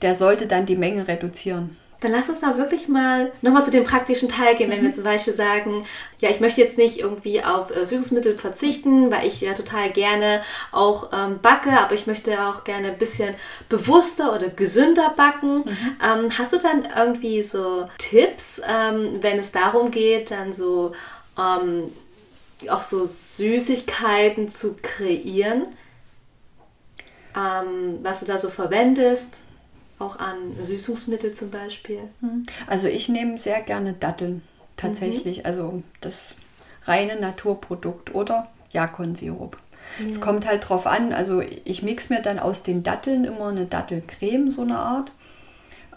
der 0.02 0.14
sollte 0.14 0.46
dann 0.46 0.66
die 0.66 0.76
Menge 0.76 1.06
reduzieren. 1.06 1.76
Dann 2.00 2.12
lass 2.12 2.30
uns 2.30 2.40
da 2.40 2.56
wirklich 2.56 2.88
mal 2.88 3.30
nochmal 3.42 3.64
zu 3.64 3.70
dem 3.70 3.84
praktischen 3.84 4.30
Teil 4.30 4.56
gehen, 4.56 4.70
wenn 4.70 4.80
mhm. 4.80 4.84
wir 4.84 4.92
zum 4.92 5.04
Beispiel 5.04 5.34
sagen, 5.34 5.84
ja, 6.18 6.30
ich 6.30 6.40
möchte 6.40 6.62
jetzt 6.62 6.78
nicht 6.78 6.98
irgendwie 6.98 7.44
auf 7.44 7.74
äh, 7.76 7.84
Süßungsmittel 7.84 8.38
verzichten, 8.38 9.10
weil 9.10 9.26
ich 9.26 9.42
ja 9.42 9.52
total 9.52 9.90
gerne 9.90 10.42
auch 10.72 11.10
ähm, 11.12 11.40
backe, 11.42 11.70
aber 11.78 11.94
ich 11.94 12.06
möchte 12.06 12.42
auch 12.46 12.64
gerne 12.64 12.88
ein 12.88 12.98
bisschen 12.98 13.34
bewusster 13.68 14.34
oder 14.34 14.48
gesünder 14.48 15.12
backen. 15.14 15.58
Mhm. 15.58 15.96
Ähm, 16.02 16.38
hast 16.38 16.54
du 16.54 16.58
dann 16.58 16.88
irgendwie 16.96 17.42
so 17.42 17.86
Tipps, 17.98 18.62
ähm, 18.66 19.18
wenn 19.20 19.38
es 19.38 19.52
darum 19.52 19.90
geht, 19.90 20.30
dann 20.30 20.54
so 20.54 20.92
ähm, 21.38 21.92
auch 22.70 22.82
so 22.82 23.04
Süßigkeiten 23.04 24.48
zu 24.48 24.78
kreieren, 24.80 25.66
ähm, 27.36 27.98
was 28.02 28.20
du 28.20 28.26
da 28.26 28.38
so 28.38 28.48
verwendest? 28.48 29.42
Auch 30.00 30.18
an 30.18 30.54
Süßungsmittel 30.62 31.32
zum 31.32 31.50
Beispiel? 31.50 32.00
Hm. 32.20 32.44
Also 32.66 32.88
ich 32.88 33.08
nehme 33.08 33.38
sehr 33.38 33.60
gerne 33.62 33.92
Datteln 33.92 34.42
tatsächlich, 34.76 35.38
mhm. 35.38 35.46
also 35.46 35.82
das 36.00 36.36
reine 36.84 37.20
Naturprodukt 37.20 38.14
oder 38.14 38.48
Jakonsirup. 38.70 39.56
Es 40.08 40.16
ja. 40.16 40.22
kommt 40.22 40.46
halt 40.46 40.68
drauf 40.68 40.86
an, 40.86 41.12
also 41.12 41.40
ich 41.40 41.82
mix 41.82 42.10
mir 42.10 42.22
dann 42.22 42.38
aus 42.38 42.62
den 42.62 42.82
Datteln 42.82 43.24
immer 43.24 43.48
eine 43.48 43.66
Dattelcreme, 43.66 44.50
so 44.50 44.62
eine 44.62 44.78
Art. 44.78 45.12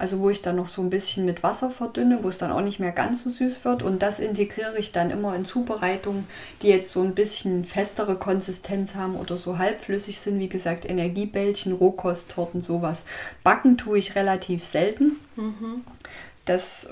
Also 0.03 0.19
wo 0.19 0.29
ich 0.29 0.41
dann 0.41 0.57
noch 0.57 0.67
so 0.67 0.81
ein 0.81 0.89
bisschen 0.89 1.23
mit 1.23 1.43
Wasser 1.43 1.71
verdünne, 1.71 2.19
wo 2.23 2.27
es 2.27 2.37
dann 2.37 2.51
auch 2.51 2.59
nicht 2.59 2.77
mehr 2.77 2.91
ganz 2.91 3.23
so 3.23 3.29
süß 3.29 3.63
wird. 3.63 3.83
Und 3.83 4.01
das 4.01 4.19
integriere 4.19 4.77
ich 4.77 4.91
dann 4.91 5.11
immer 5.11 5.33
in 5.33 5.45
Zubereitungen, 5.45 6.27
die 6.61 6.67
jetzt 6.67 6.91
so 6.91 7.01
ein 7.01 7.15
bisschen 7.15 7.63
festere 7.63 8.17
Konsistenz 8.17 8.95
haben 8.95 9.15
oder 9.15 9.37
so 9.37 9.59
halbflüssig 9.59 10.19
sind. 10.19 10.39
Wie 10.39 10.49
gesagt, 10.49 10.83
Energiebällchen, 10.83 11.71
Rohkosttorten, 11.71 12.61
sowas. 12.61 13.05
Backen 13.45 13.77
tue 13.77 13.97
ich 13.97 14.15
relativ 14.15 14.65
selten. 14.65 15.21
Mhm. 15.37 15.85
Das 16.43 16.89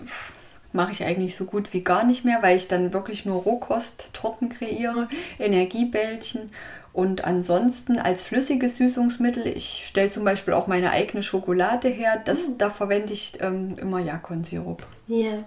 mache 0.72 0.94
ich 0.94 1.04
eigentlich 1.04 1.36
so 1.36 1.44
gut 1.44 1.74
wie 1.74 1.84
gar 1.84 2.06
nicht 2.06 2.24
mehr, 2.24 2.42
weil 2.42 2.56
ich 2.56 2.70
dann 2.70 2.94
wirklich 2.94 3.26
nur 3.26 3.42
Rohkosttorten 3.42 4.48
kreiere, 4.48 5.10
Energiebällchen 5.38 6.50
und 6.94 7.24
ansonsten 7.24 8.00
als 8.00 8.22
flüssiges 8.22 8.78
Süßungsmittel, 8.78 9.48
ich 9.48 9.86
stelle 9.88 10.10
zum 10.10 10.26
Beispiel 10.26 10.54
auch 10.54 10.68
meine 10.68 10.92
eigene 10.92 11.24
Schokolade 11.24 11.88
her, 11.88 12.22
das, 12.26 12.50
mm. 12.50 12.58
da 12.58 12.70
verwende 12.70 13.14
ich 13.14 13.34
ähm, 13.40 13.78
immer 13.80 14.00
Jakonsirup. 14.00 14.86
Ja. 15.08 15.44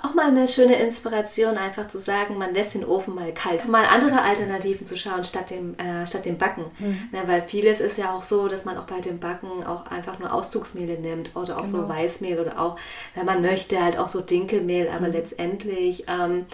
Auch 0.00 0.14
mal 0.14 0.28
eine 0.28 0.46
schöne 0.46 0.80
Inspiration, 0.80 1.56
einfach 1.58 1.88
zu 1.88 1.98
sagen, 1.98 2.38
man 2.38 2.54
lässt 2.54 2.74
den 2.74 2.84
Ofen 2.84 3.16
mal 3.16 3.34
kalt. 3.34 3.66
Mal 3.66 3.84
andere 3.84 4.22
Alternativen 4.22 4.86
zu 4.86 4.96
schauen 4.96 5.24
statt 5.24 5.50
dem, 5.50 5.76
äh, 5.76 6.06
statt 6.06 6.24
dem 6.24 6.38
Backen. 6.38 6.66
Mhm. 6.78 7.08
Ja, 7.12 7.26
weil 7.26 7.42
vieles 7.42 7.80
ist 7.80 7.98
ja 7.98 8.14
auch 8.14 8.22
so, 8.22 8.46
dass 8.46 8.64
man 8.64 8.78
auch 8.78 8.86
bei 8.86 9.00
dem 9.00 9.18
Backen 9.18 9.66
auch 9.66 9.86
einfach 9.86 10.20
nur 10.20 10.32
Auszugsmehle 10.32 11.00
nimmt 11.00 11.34
oder 11.34 11.56
auch 11.56 11.64
genau. 11.64 11.78
so 11.82 11.88
Weißmehl 11.88 12.38
oder 12.38 12.60
auch, 12.60 12.78
wenn 13.16 13.26
man 13.26 13.42
möchte, 13.42 13.82
halt 13.82 13.98
auch 13.98 14.08
so 14.08 14.20
Dinkelmehl. 14.20 14.88
Aber 14.88 15.08
mhm. 15.08 15.14
letztendlich 15.14 16.04
ähm, 16.06 16.46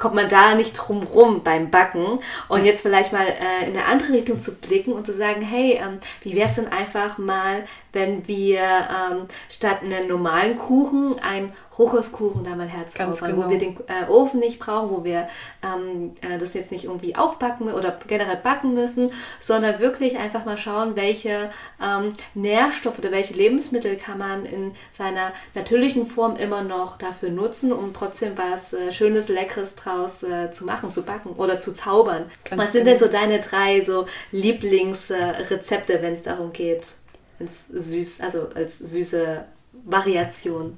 kommt 0.00 0.16
man 0.16 0.28
da 0.28 0.54
nicht 0.54 0.72
drum 0.72 1.04
rum 1.04 1.42
beim 1.44 1.70
Backen. 1.70 2.18
Und 2.48 2.64
jetzt 2.64 2.82
vielleicht 2.82 3.12
mal 3.12 3.26
äh, 3.26 3.68
in 3.68 3.76
eine 3.76 3.84
andere 3.84 4.14
Richtung 4.14 4.40
zu 4.40 4.56
blicken 4.56 4.92
und 4.92 5.06
zu 5.06 5.14
sagen, 5.14 5.42
hey, 5.42 5.74
ähm, 5.74 6.00
wie 6.22 6.34
wäre 6.34 6.48
es 6.48 6.56
denn 6.56 6.72
einfach 6.72 7.18
mal, 7.18 7.64
wenn 7.92 8.26
wir 8.26 8.60
ähm, 8.60 9.26
statt 9.48 9.82
einen 9.82 10.08
normalen 10.08 10.56
Kuchen 10.56 11.18
einen 11.20 11.52
Rohkostkuchen 11.80 12.44
da 12.44 12.54
mal 12.56 12.68
Herz 12.68 12.92
drauf, 12.92 13.20
genau. 13.20 13.46
wo 13.46 13.50
wir 13.50 13.58
den 13.58 13.74
äh, 13.86 14.10
Ofen 14.10 14.38
nicht 14.38 14.58
brauchen, 14.58 14.90
wo 14.90 15.02
wir 15.02 15.28
ähm, 15.64 16.12
äh, 16.20 16.36
das 16.36 16.52
jetzt 16.52 16.72
nicht 16.72 16.84
irgendwie 16.84 17.16
aufbacken 17.16 17.72
oder 17.72 17.98
generell 18.06 18.36
backen 18.36 18.74
müssen, 18.74 19.12
sondern 19.40 19.80
wirklich 19.80 20.18
einfach 20.18 20.44
mal 20.44 20.58
schauen, 20.58 20.94
welche 20.94 21.50
ähm, 21.82 22.12
Nährstoffe 22.34 22.98
oder 22.98 23.10
welche 23.12 23.32
Lebensmittel 23.32 23.96
kann 23.96 24.18
man 24.18 24.44
in 24.44 24.72
seiner 24.92 25.32
natürlichen 25.54 26.06
Form 26.06 26.36
immer 26.36 26.62
noch 26.62 26.98
dafür 26.98 27.30
nutzen, 27.30 27.72
um 27.72 27.94
trotzdem 27.94 28.36
was 28.36 28.74
äh, 28.74 28.92
Schönes, 28.92 29.28
Leckeres 29.28 29.74
draus 29.74 30.22
äh, 30.22 30.50
zu 30.50 30.66
machen, 30.66 30.92
zu 30.92 31.02
backen 31.04 31.30
oder 31.30 31.60
zu 31.60 31.72
zaubern. 31.72 32.30
Ganz 32.44 32.60
was 32.60 32.72
sind 32.72 32.84
genau. 32.84 32.98
denn 32.98 33.08
so 33.08 33.10
deine 33.10 33.40
drei 33.40 33.80
so 33.80 34.06
Lieblingsrezepte, 34.32 36.02
wenn 36.02 36.12
es 36.12 36.24
darum 36.24 36.52
geht, 36.52 36.92
ins 37.38 37.68
süß, 37.68 38.20
also 38.20 38.48
als 38.54 38.78
süße 38.80 39.46
Variation? 39.86 40.76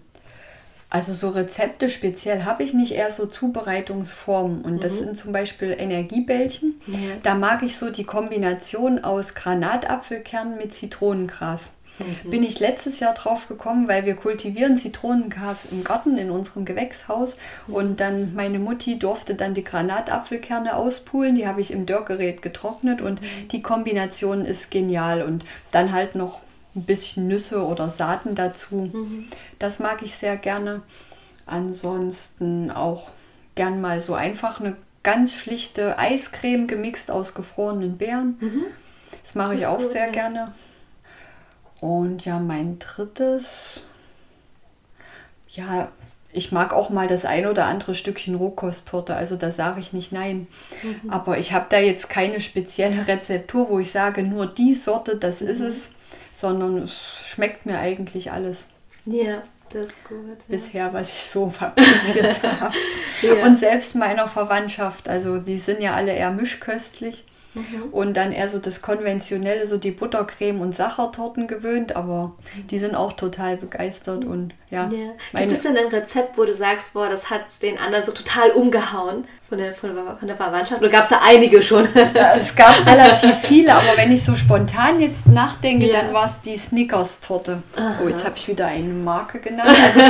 Also 0.93 1.15
so 1.15 1.31
Rezepte 1.31 1.89
speziell 1.89 2.45
habe 2.45 2.63
ich 2.65 2.75
nicht, 2.75 2.93
eher 2.93 3.11
so 3.11 3.25
Zubereitungsformen. 3.25 4.61
Und 4.61 4.75
mhm. 4.75 4.81
das 4.81 4.99
sind 4.99 5.17
zum 5.17 5.33
Beispiel 5.33 5.75
Energiebällchen. 5.79 6.83
Ja. 6.87 6.99
Da 7.23 7.35
mag 7.35 7.63
ich 7.63 7.79
so 7.79 7.89
die 7.89 8.05
Kombination 8.05 9.03
aus 9.03 9.35
Granatapfelkernen 9.35 10.59
mit 10.59 10.75
Zitronengras. 10.75 11.77
Mhm. 11.99 12.31
Bin 12.31 12.43
ich 12.43 12.61
letztes 12.61 13.01
Jahr 13.01 13.15
drauf 13.15 13.49
gekommen, 13.49 13.89
weil 13.89 14.05
wir 14.05 14.17
kultivieren 14.17 14.77
Zitronengras 14.77 15.65
im 15.73 15.83
Garten 15.83 16.19
in 16.19 16.31
unserem 16.31 16.67
Gewächshaus. 16.67 17.39
Mhm. 17.69 17.75
Und 17.75 18.01
dann 18.01 18.35
meine 18.35 18.59
Mutti 18.59 18.99
durfte 18.99 19.35
dann 19.35 19.55
die 19.55 19.65
Granatapfelkerne 19.65 20.77
auspulen. 20.77 21.37
Die 21.37 21.47
habe 21.47 21.63
ich 21.63 21.71
im 21.71 21.87
Dörrgerät 21.87 22.43
getrocknet 22.43 23.01
und 23.01 23.23
mhm. 23.23 23.49
die 23.51 23.63
Kombination 23.63 24.45
ist 24.45 24.71
genial. 24.71 25.23
Und 25.23 25.47
dann 25.71 25.91
halt 25.91 26.17
noch 26.17 26.43
ein 26.75 26.85
bisschen 26.85 27.29
Nüsse 27.29 27.65
oder 27.65 27.91
Saaten 27.91 28.35
dazu. 28.35 28.91
Mhm. 28.93 29.27
Das 29.59 29.79
mag 29.79 30.03
ich 30.03 30.15
sehr 30.15 30.37
gerne. 30.37 30.83
Ansonsten 31.47 32.71
auch 32.71 33.09
gern 33.55 33.81
mal 33.81 34.01
so 34.01 34.15
einfach 34.15 34.61
eine 34.61 34.77
ganz 35.03 35.35
schlichte 35.35 35.99
Eiscreme 35.99 36.67
gemixt 36.67 37.11
aus 37.11 37.35
gefrorenen 37.35 37.99
Beeren. 37.99 38.37
Mhm. 38.41 38.65
Das 39.23 39.35
mache 39.35 39.55
ich 39.55 39.67
auch 39.67 39.79
gut, 39.79 39.91
sehr 39.91 40.07
ja. 40.07 40.13
gerne. 40.13 40.55
Und 41.81 42.25
ja, 42.25 42.39
mein 42.39 42.79
drittes, 42.79 43.81
ja, 45.51 45.89
ich 46.33 46.53
mag 46.53 46.73
auch 46.73 46.91
mal 46.91 47.09
das 47.09 47.25
ein 47.25 47.47
oder 47.47 47.67
andere 47.67 47.95
Stückchen 47.95 48.37
Rohkosttorte, 48.37 49.15
also 49.15 49.37
da 49.37 49.51
sage 49.51 49.81
ich 49.81 49.93
nicht 49.93 50.13
nein. 50.13 50.47
Mhm. 50.83 51.11
Aber 51.11 51.39
ich 51.39 51.53
habe 51.53 51.67
da 51.69 51.79
jetzt 51.79 52.09
keine 52.09 52.41
spezielle 52.41 53.07
Rezeptur, 53.07 53.69
wo 53.69 53.79
ich 53.79 53.91
sage, 53.91 54.23
nur 54.23 54.47
die 54.47 54.75
Sorte, 54.75 55.17
das 55.17 55.41
mhm. 55.41 55.49
ist 55.49 55.61
es 55.61 55.95
sondern 56.43 56.83
es 56.83 57.01
schmeckt 57.25 57.65
mir 57.65 57.79
eigentlich 57.79 58.31
alles. 58.33 58.69
Ja, 59.07 59.43
das 59.73 59.91
ist 59.91 60.05
gut. 60.05 60.27
Ja. 60.27 60.45
Bisher, 60.49 60.93
was 60.93 61.15
ich 61.15 61.25
so 61.25 61.49
fabriziert 61.59 62.43
habe. 62.61 62.75
ja. 63.23 63.47
Und 63.47 63.59
selbst 63.59 63.95
meiner 63.95 64.29
Verwandtschaft, 64.29 65.09
also 65.09 65.39
die 65.39 65.57
sind 65.57 65.81
ja 65.81 65.95
alle 65.95 66.13
eher 66.13 66.33
mischköstlich. 66.33 67.25
Mhm. 67.55 67.85
Und 67.93 68.15
dann 68.15 68.33
eher 68.33 68.49
so 68.49 68.59
das 68.59 68.83
konventionelle, 68.83 69.67
so 69.67 69.77
die 69.77 69.91
Buttercreme 69.91 70.61
und 70.61 70.75
Sachertorten 70.75 71.47
gewöhnt, 71.47 71.95
aber 71.97 72.33
die 72.71 72.79
sind 72.79 72.95
auch 72.95 73.13
total 73.13 73.57
begeistert 73.57 74.25
und 74.25 74.55
ja. 74.71 74.89
ja. 74.91 75.39
Gibt 75.39 75.53
es 75.53 75.63
denn 75.63 75.77
ein 75.77 75.89
Rezept, 75.89 76.39
wo 76.39 76.45
du 76.47 76.55
sagst, 76.55 76.95
boah, 76.95 77.11
das 77.11 77.29
hat 77.29 77.43
den 77.61 77.79
anderen 77.79 78.05
so 78.05 78.13
total 78.13 78.53
umgehauen 78.53 79.27
von 79.47 79.59
der, 79.59 79.75
von 79.75 79.95
der, 79.95 80.17
von 80.17 80.27
der 80.27 80.37
Verwandtschaft? 80.37 80.81
Oder 80.81 80.91
gab 80.91 81.03
es 81.03 81.11
da 81.11 81.21
einige 81.23 81.61
schon? 81.61 81.87
Ja, 82.15 82.35
es 82.35 82.57
gab 82.57 82.87
relativ 82.87 83.37
viele, 83.43 83.75
aber 83.75 83.97
wenn 83.97 84.11
ich 84.11 84.25
so 84.25 84.35
spontan 84.35 85.01
jetzt 85.01 85.27
nachdenke, 85.27 85.91
ja. 85.91 86.01
dann 86.01 86.15
war 86.15 86.27
es 86.27 86.41
die 86.41 86.57
Snickers-Torte. 86.57 87.63
Oh, 87.77 88.09
jetzt 88.09 88.25
habe 88.25 88.35
ich 88.37 88.49
wieder 88.49 88.67
eine 88.67 88.89
Marke 88.89 89.41
genannt. 89.41 89.77
Also 89.85 90.01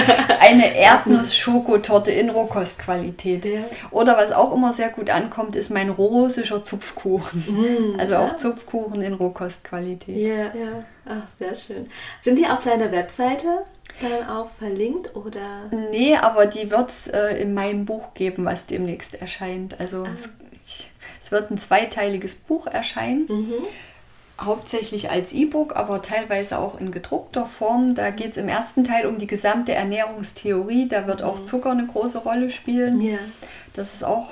eine 0.40 0.76
Erdnuss-Schokotorte 0.76 2.12
in 2.12 2.30
Rohkostqualität. 2.30 3.46
Oder 3.90 4.16
was 4.16 4.30
auch 4.30 4.54
immer 4.54 4.72
sehr 4.72 4.90
gut 4.90 5.10
ankommt, 5.10 5.56
ist 5.56 5.70
mein 5.70 5.90
russischer 5.90 6.64
Zupfkuchen. 6.64 7.31
Mm, 7.34 7.98
also 7.98 8.16
auch 8.16 8.36
Zupfkuchen 8.36 9.02
in 9.02 9.14
Rohkostqualität. 9.14 10.16
Ja, 10.16 10.54
ja. 10.54 10.84
Ach, 11.04 11.26
sehr 11.38 11.54
schön. 11.54 11.88
Sind 12.20 12.38
die 12.38 12.46
auf 12.46 12.62
deiner 12.62 12.92
Webseite 12.92 13.64
dann 14.00 14.28
auch 14.28 14.50
verlinkt 14.58 15.14
oder? 15.16 15.70
Nee, 15.90 16.16
aber 16.16 16.46
die 16.46 16.70
wird 16.70 16.90
es 16.90 17.08
äh, 17.08 17.40
in 17.40 17.54
meinem 17.54 17.84
Buch 17.84 18.14
geben, 18.14 18.44
was 18.44 18.66
demnächst 18.66 19.14
erscheint. 19.14 19.78
Also 19.80 20.04
ah. 20.04 20.10
es, 20.12 20.30
ich, 20.64 20.90
es, 21.20 21.32
wird 21.32 21.50
ein 21.50 21.58
zweiteiliges 21.58 22.36
Buch 22.36 22.66
erscheinen. 22.66 23.26
Mhm. 23.28 23.54
Hauptsächlich 24.40 25.10
als 25.10 25.32
E-Book, 25.32 25.76
aber 25.76 26.02
teilweise 26.02 26.58
auch 26.58 26.80
in 26.80 26.90
gedruckter 26.90 27.46
Form. 27.46 27.94
Da 27.94 28.10
geht 28.10 28.32
es 28.32 28.38
im 28.38 28.48
ersten 28.48 28.82
Teil 28.82 29.06
um 29.06 29.18
die 29.18 29.26
gesamte 29.26 29.72
Ernährungstheorie. 29.72 30.88
Da 30.88 31.06
wird 31.06 31.20
mhm. 31.20 31.26
auch 31.26 31.44
Zucker 31.44 31.70
eine 31.70 31.86
große 31.86 32.18
Rolle 32.18 32.50
spielen. 32.50 33.00
Ja. 33.00 33.18
Das 33.74 33.94
ist 33.94 34.04
auch 34.04 34.30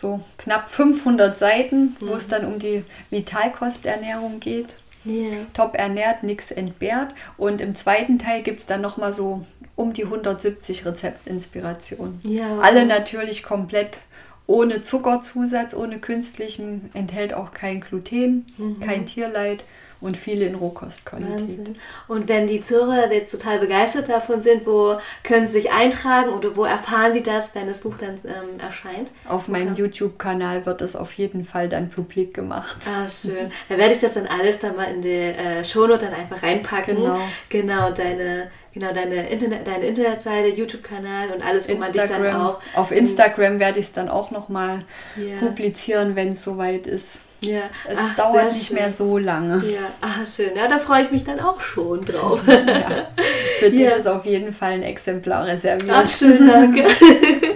so 0.00 0.20
knapp 0.38 0.70
500 0.70 1.38
Seiten, 1.38 1.96
mhm. 2.00 2.08
wo 2.08 2.14
es 2.14 2.28
dann 2.28 2.44
um 2.44 2.58
die 2.58 2.84
Vitalkosternährung 3.10 4.40
geht. 4.40 4.76
Yeah. 5.06 5.46
Top 5.54 5.76
ernährt, 5.76 6.22
nichts 6.24 6.50
entbehrt. 6.50 7.14
Und 7.38 7.60
im 7.60 7.74
zweiten 7.74 8.18
Teil 8.18 8.42
gibt 8.42 8.60
es 8.60 8.66
dann 8.66 8.82
nochmal 8.82 9.12
so 9.12 9.46
um 9.74 9.92
die 9.94 10.04
170 10.04 10.84
Rezeptinspirationen. 10.84 12.20
Ja. 12.22 12.58
Alle 12.58 12.84
natürlich 12.84 13.42
komplett 13.42 13.98
ohne 14.46 14.82
Zuckerzusatz, 14.82 15.74
ohne 15.74 15.98
künstlichen, 16.00 16.90
enthält 16.92 17.32
auch 17.32 17.52
kein 17.52 17.80
Gluten, 17.80 18.46
mhm. 18.58 18.80
kein 18.80 19.06
Tierleid 19.06 19.64
und 20.00 20.16
viele 20.16 20.46
in 20.46 20.54
Rohkostqualität. 20.54 21.40
Wahnsinn. 21.40 21.76
Und 22.08 22.28
wenn 22.28 22.46
die 22.46 22.60
Zuhörer 22.60 23.12
jetzt 23.12 23.32
total 23.32 23.58
begeistert 23.58 24.08
davon 24.08 24.40
sind, 24.40 24.66
wo 24.66 24.96
können 25.22 25.46
sie 25.46 25.60
sich 25.60 25.72
eintragen 25.72 26.30
oder 26.30 26.56
wo 26.56 26.64
erfahren 26.64 27.12
die 27.12 27.22
das, 27.22 27.54
wenn 27.54 27.66
das 27.66 27.80
Buch 27.80 27.94
dann 28.00 28.14
ähm, 28.24 28.58
erscheint? 28.58 29.10
Auf 29.28 29.48
meinem 29.48 29.74
YouTube-Kanal 29.74 30.64
wird 30.66 30.80
es 30.82 30.96
auf 30.96 31.12
jeden 31.12 31.44
Fall 31.44 31.68
dann 31.68 31.90
publik 31.90 32.34
gemacht. 32.34 32.78
Ah, 32.86 33.08
schön. 33.08 33.50
Da 33.68 33.76
werde 33.76 33.92
ich 33.92 34.00
das 34.00 34.14
dann 34.14 34.26
alles 34.26 34.60
dann 34.60 34.76
mal 34.76 34.84
in 34.84 35.02
die 35.02 35.08
äh, 35.08 35.64
Shownote 35.64 36.06
dann 36.06 36.14
einfach 36.14 36.42
reinpacken. 36.42 36.96
Genau. 36.96 37.20
Genau, 37.48 37.90
deine 37.90 38.50
genau 38.72 38.92
deine, 38.92 39.28
Internet, 39.28 39.66
deine 39.66 39.86
Internetseite, 39.86 40.48
YouTube-Kanal 40.48 41.30
und 41.30 41.44
alles, 41.44 41.68
wo 41.68 41.72
Instagram. 41.72 42.08
man 42.08 42.20
dich 42.20 42.32
dann 42.32 42.40
auch. 42.40 42.60
Auf 42.74 42.92
Instagram 42.92 43.58
werde 43.58 43.80
ich 43.80 43.86
es 43.86 43.92
dann 43.92 44.08
auch 44.08 44.30
nochmal 44.30 44.84
yeah. 45.16 45.38
publizieren, 45.40 46.16
wenn 46.16 46.32
es 46.32 46.44
soweit 46.44 46.86
ist. 46.86 47.22
Ja. 47.40 47.62
Es 47.88 47.98
Ach, 48.00 48.16
dauert 48.16 48.52
nicht 48.52 48.66
schön. 48.66 48.76
mehr 48.76 48.90
so 48.90 49.18
lange. 49.18 49.64
Ja, 49.66 49.80
Ach, 50.00 50.26
schön. 50.26 50.54
Ja, 50.54 50.68
da 50.68 50.78
freue 50.78 51.04
ich 51.04 51.10
mich 51.10 51.24
dann 51.24 51.40
auch 51.40 51.60
schon 51.60 52.00
drauf. 52.02 52.40
ja. 52.46 53.08
Für 53.58 53.70
dich 53.70 53.82
ist 53.82 54.06
auf 54.06 54.24
jeden 54.26 54.52
Fall 54.52 54.72
ein 54.72 54.82
Exemplar 54.82 55.46
reserviert. 55.46 55.90
Ach, 55.92 56.08
schön, 56.08 56.46
danke. 56.48 56.86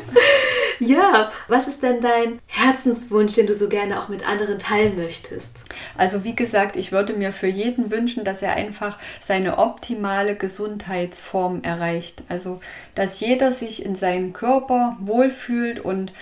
ja, 0.78 1.30
was 1.48 1.68
ist 1.68 1.82
denn 1.82 2.00
dein 2.00 2.40
Herzenswunsch, 2.46 3.34
den 3.34 3.46
du 3.46 3.54
so 3.54 3.68
gerne 3.68 4.00
auch 4.02 4.08
mit 4.08 4.28
anderen 4.28 4.58
teilen 4.58 4.96
möchtest? 4.96 5.58
Also 5.96 6.24
wie 6.24 6.36
gesagt, 6.36 6.76
ich 6.76 6.92
würde 6.92 7.14
mir 7.14 7.32
für 7.32 7.46
jeden 7.46 7.90
wünschen, 7.90 8.24
dass 8.24 8.42
er 8.42 8.54
einfach 8.54 8.98
seine 9.20 9.58
optimale 9.58 10.34
Gesundheitsform 10.34 11.62
erreicht. 11.62 12.22
Also 12.28 12.60
dass 12.94 13.20
jeder 13.20 13.52
sich 13.52 13.84
in 13.84 13.96
seinem 13.96 14.32
Körper 14.32 14.96
wohlfühlt 15.00 15.80
und 15.80 16.12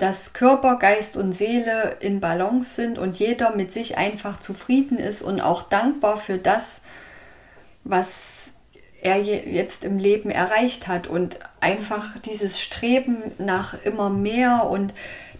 dass 0.00 0.32
Körper, 0.32 0.76
Geist 0.76 1.18
und 1.18 1.34
Seele 1.34 1.98
in 2.00 2.20
Balance 2.20 2.74
sind 2.74 2.98
und 2.98 3.18
jeder 3.18 3.54
mit 3.54 3.70
sich 3.70 3.98
einfach 3.98 4.40
zufrieden 4.40 4.96
ist 4.96 5.20
und 5.20 5.40
auch 5.40 5.62
dankbar 5.62 6.16
für 6.16 6.38
das, 6.38 6.84
was 7.84 8.54
er 9.02 9.18
jetzt 9.18 9.84
im 9.84 9.98
Leben 9.98 10.30
erreicht 10.30 10.88
hat. 10.88 11.06
Und 11.06 11.38
einfach 11.60 12.18
dieses 12.18 12.60
Streben 12.60 13.18
nach 13.38 13.74
immer 13.84 14.08
mehr 14.08 14.66
und 14.70 14.94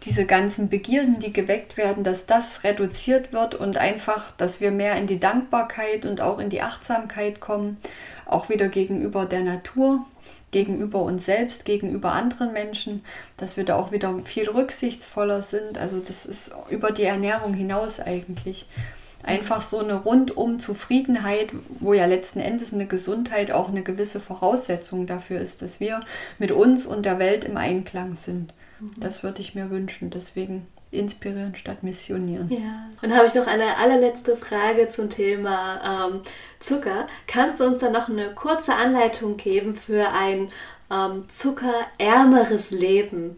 diese 0.05 0.27
ganzen 0.27 0.69
Begierden, 0.69 1.21
die 1.21 1.33
geweckt 1.33 1.79
werden, 1.79 2.05
dass 2.05 2.27
das 2.27 2.63
reduziert 2.63 3.33
wird 3.33 3.55
und 3.55 3.79
einfach, 3.79 4.33
dass 4.37 4.61
wir 4.61 4.73
mehr 4.73 4.97
in 4.97 5.07
die 5.07 5.21
Dankbarkeit 5.21 6.05
und 6.05 6.21
auch 6.21 6.39
in 6.39 6.51
die 6.51 6.63
Achtsamkeit 6.63 7.41
kommen, 7.41 7.79
auch 8.27 8.51
wieder 8.51 8.69
gegenüber 8.69 9.25
der 9.25 9.41
Natur 9.41 10.05
gegenüber 10.51 11.03
uns 11.03 11.25
selbst, 11.25 11.65
gegenüber 11.65 12.13
anderen 12.13 12.53
Menschen, 12.53 13.05
dass 13.37 13.57
wir 13.57 13.65
da 13.65 13.77
auch 13.77 13.93
wieder 13.93 14.19
viel 14.25 14.49
rücksichtsvoller 14.49 15.43
sind. 15.43 15.79
Also 15.79 16.01
das 16.01 16.27
ist 16.27 16.53
über 16.71 16.91
die 16.91 17.05
Ernährung 17.05 17.55
hinaus 17.55 18.01
eigentlich. 18.01 18.67
Einfach 19.23 19.61
so 19.61 19.81
eine 19.81 19.95
rundum 19.95 20.61
Zufriedenheit, 20.61 21.51
wo 21.79 21.93
ja 21.93 22.07
letzten 22.07 22.41
Endes 22.41 22.73
eine 22.73 22.87
Gesundheit 22.87 23.51
auch 23.51 23.69
eine 23.69 23.83
gewisse 23.83 24.19
Voraussetzung 24.19 25.07
dafür 25.07 25.41
ist, 25.41 25.61
dass 25.61 25.79
wir 25.79 26.01
mit 26.39 26.53
uns 26.53 26.87
und 26.87 27.05
der 27.05 27.19
Welt 27.19 27.45
im 27.45 27.59
Einklang 27.59 28.17
sind. 28.17 28.55
Mhm. 28.81 28.93
Das 28.99 29.23
würde 29.23 29.43
ich 29.43 29.55
mir 29.55 29.69
wünschen. 29.69 30.09
Deswegen 30.09 30.67
inspirieren 30.91 31.55
statt 31.55 31.83
missionieren. 31.83 32.51
Ja. 32.51 32.89
Und 33.03 33.15
habe 33.15 33.27
ich 33.27 33.35
noch 33.35 33.47
eine 33.47 33.77
allerletzte 33.77 34.37
Frage 34.37 34.89
zum 34.89 35.09
Thema 35.09 36.09
ähm, 36.11 36.21
Zucker. 36.59 37.07
Kannst 37.27 37.61
du 37.61 37.65
uns 37.65 37.79
dann 37.79 37.93
noch 37.93 38.09
eine 38.09 38.35
kurze 38.35 38.75
Anleitung 38.75 39.37
geben 39.37 39.77
für 39.77 40.09
ein 40.11 40.49
ähm, 40.91 41.29
zuckerärmeres 41.29 42.73
Leben? 42.73 43.37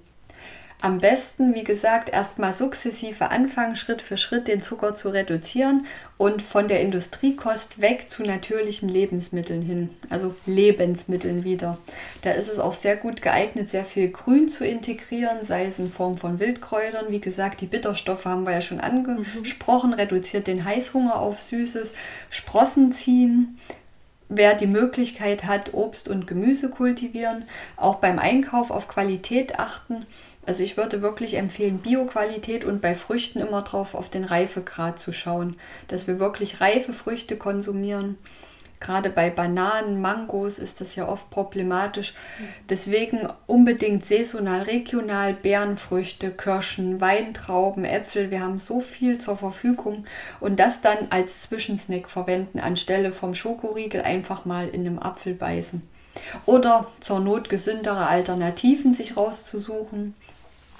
Am 0.82 0.98
besten, 0.98 1.54
wie 1.54 1.62
gesagt, 1.62 2.08
erstmal 2.08 2.52
sukzessive 2.52 3.30
anfangen, 3.30 3.76
Schritt 3.76 4.02
für 4.02 4.16
Schritt 4.16 4.48
den 4.48 4.62
Zucker 4.62 4.96
zu 4.96 5.10
reduzieren 5.10 5.86
und 6.18 6.42
von 6.42 6.66
der 6.66 6.80
Industriekost 6.80 7.80
weg 7.80 8.10
zu 8.10 8.24
natürlichen 8.24 8.88
Lebensmitteln 8.88 9.62
hin, 9.62 9.90
also 10.10 10.34
Lebensmitteln 10.44 11.44
wieder. 11.44 11.78
Da 12.22 12.32
ist 12.32 12.50
es 12.50 12.58
auch 12.58 12.74
sehr 12.74 12.96
gut 12.96 13.22
geeignet, 13.22 13.70
sehr 13.70 13.84
viel 13.84 14.10
Grün 14.10 14.48
zu 14.48 14.66
integrieren, 14.66 15.38
sei 15.42 15.66
es 15.66 15.78
in 15.78 15.90
Form 15.90 16.18
von 16.18 16.40
Wildkräutern. 16.40 17.06
Wie 17.10 17.20
gesagt, 17.20 17.60
die 17.60 17.66
Bitterstoffe 17.66 18.24
haben 18.24 18.44
wir 18.44 18.52
ja 18.52 18.60
schon 18.60 18.80
angesprochen, 18.80 19.90
mhm. 19.90 19.96
reduziert 19.96 20.48
den 20.48 20.64
Heißhunger 20.64 21.16
auf 21.16 21.40
Süßes, 21.40 21.94
Sprossen 22.28 22.92
ziehen, 22.92 23.56
wer 24.36 24.54
die 24.54 24.66
Möglichkeit 24.66 25.44
hat, 25.44 25.74
Obst 25.74 26.08
und 26.08 26.26
Gemüse 26.26 26.70
kultivieren, 26.70 27.44
auch 27.76 27.96
beim 27.96 28.18
Einkauf 28.18 28.70
auf 28.70 28.88
Qualität 28.88 29.58
achten. 29.58 30.06
Also 30.44 30.64
ich 30.64 30.76
würde 30.76 31.02
wirklich 31.02 31.34
empfehlen, 31.34 31.78
Bioqualität 31.78 32.64
und 32.64 32.82
bei 32.82 32.94
Früchten 32.94 33.40
immer 33.40 33.62
drauf 33.62 33.94
auf 33.94 34.10
den 34.10 34.24
Reifegrad 34.24 34.98
zu 34.98 35.12
schauen, 35.12 35.56
dass 35.86 36.08
wir 36.08 36.18
wirklich 36.18 36.60
reife 36.60 36.92
Früchte 36.92 37.36
konsumieren. 37.36 38.18
Gerade 38.80 39.10
bei 39.10 39.30
Bananen, 39.30 40.00
Mangos 40.00 40.58
ist 40.58 40.80
das 40.80 40.96
ja 40.96 41.06
oft 41.06 41.30
problematisch. 41.30 42.14
Deswegen 42.68 43.28
unbedingt 43.46 44.04
saisonal, 44.04 44.62
regional 44.62 45.34
Beerenfrüchte, 45.34 46.32
Kirschen, 46.32 47.00
Weintrauben, 47.00 47.84
Äpfel. 47.84 48.32
Wir 48.32 48.40
haben 48.40 48.58
so 48.58 48.80
viel 48.80 49.18
zur 49.20 49.38
Verfügung 49.38 50.04
und 50.40 50.58
das 50.58 50.80
dann 50.80 50.98
als 51.10 51.42
Zwischensnack 51.42 52.10
verwenden, 52.10 52.58
anstelle 52.58 53.12
vom 53.12 53.36
Schokoriegel 53.36 54.02
einfach 54.02 54.46
mal 54.46 54.68
in 54.68 54.84
einem 54.84 54.98
Apfel 54.98 55.34
beißen. 55.34 55.82
Oder 56.44 56.88
zur 56.98 57.20
Not 57.20 57.48
gesündere 57.48 58.08
Alternativen 58.08 58.94
sich 58.94 59.16
rauszusuchen 59.16 60.14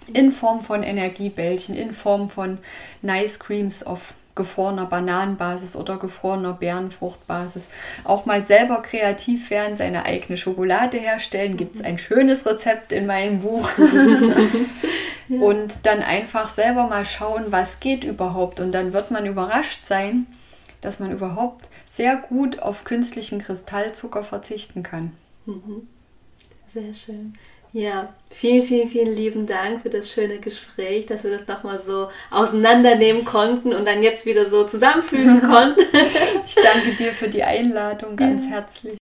in 0.09 0.33
Form 0.33 0.61
von 0.61 0.83
Energiebällchen, 0.83 1.77
in 1.77 1.95
Form 1.95 2.29
von 2.29 2.59
Nice 3.03 3.39
Creams 3.39 3.83
auf 3.83 4.15
gefrorener 4.35 4.87
Bananenbasis 4.87 5.77
oder 5.77 5.99
gefrorener 5.99 6.55
Beerenfruchtbasis. 6.55 7.69
Auch 8.05 8.25
mal 8.25 8.45
selber 8.45 8.81
kreativ 8.81 9.51
werden, 9.51 9.77
seine 9.77 10.05
eigene 10.05 10.37
Schokolade 10.37 10.97
herstellen. 10.97 11.57
Gibt 11.57 11.77
es 11.77 11.83
ein 11.83 11.99
schönes 11.99 12.47
Rezept 12.47 12.93
in 12.93 13.07
meinem 13.07 13.41
Buch. 13.41 13.69
ja. 15.29 15.41
Und 15.41 15.85
dann 15.85 16.03
einfach 16.03 16.49
selber 16.49 16.87
mal 16.87 17.05
schauen, 17.05 17.47
was 17.51 17.81
geht 17.81 18.05
überhaupt. 18.05 18.61
Und 18.61 18.73
dann 18.73 18.93
wird 18.93 19.11
man 19.11 19.27
überrascht 19.27 19.85
sein, 19.85 20.27
dass 20.81 20.99
man 20.99 21.13
überhaupt 21.13 21.69
sehr 21.87 22.17
gut 22.17 22.61
auf 22.61 22.85
künstlichen 22.85 23.43
Kristallzucker 23.43 24.25
verzichten 24.25 24.83
kann. 24.83 25.13
Mhm. 25.45 25.87
Sehr 26.73 26.95
schön. 26.95 27.35
Ja, 27.73 28.13
vielen, 28.31 28.63
vielen, 28.65 28.89
vielen 28.89 29.15
lieben 29.15 29.47
Dank 29.47 29.83
für 29.83 29.89
das 29.89 30.11
schöne 30.11 30.39
Gespräch, 30.39 31.07
dass 31.07 31.25
wir 31.25 31.31
das 31.31 31.49
nochmal 31.49 31.79
so 31.79 32.09
auseinandernehmen 32.31 33.25
konnten 33.25 33.73
und 33.73 33.87
dann 33.87 34.03
jetzt 34.03 34.27
wieder 34.27 34.45
so 34.45 34.65
zusammenfügen 34.65 35.41
konnten. 35.49 35.81
ich 36.47 36.55
danke 36.55 36.95
dir 36.99 37.13
für 37.13 37.29
die 37.29 37.43
Einladung 37.43 38.17
ganz 38.17 38.45
ja. 38.45 38.53
herzlich. 38.53 39.02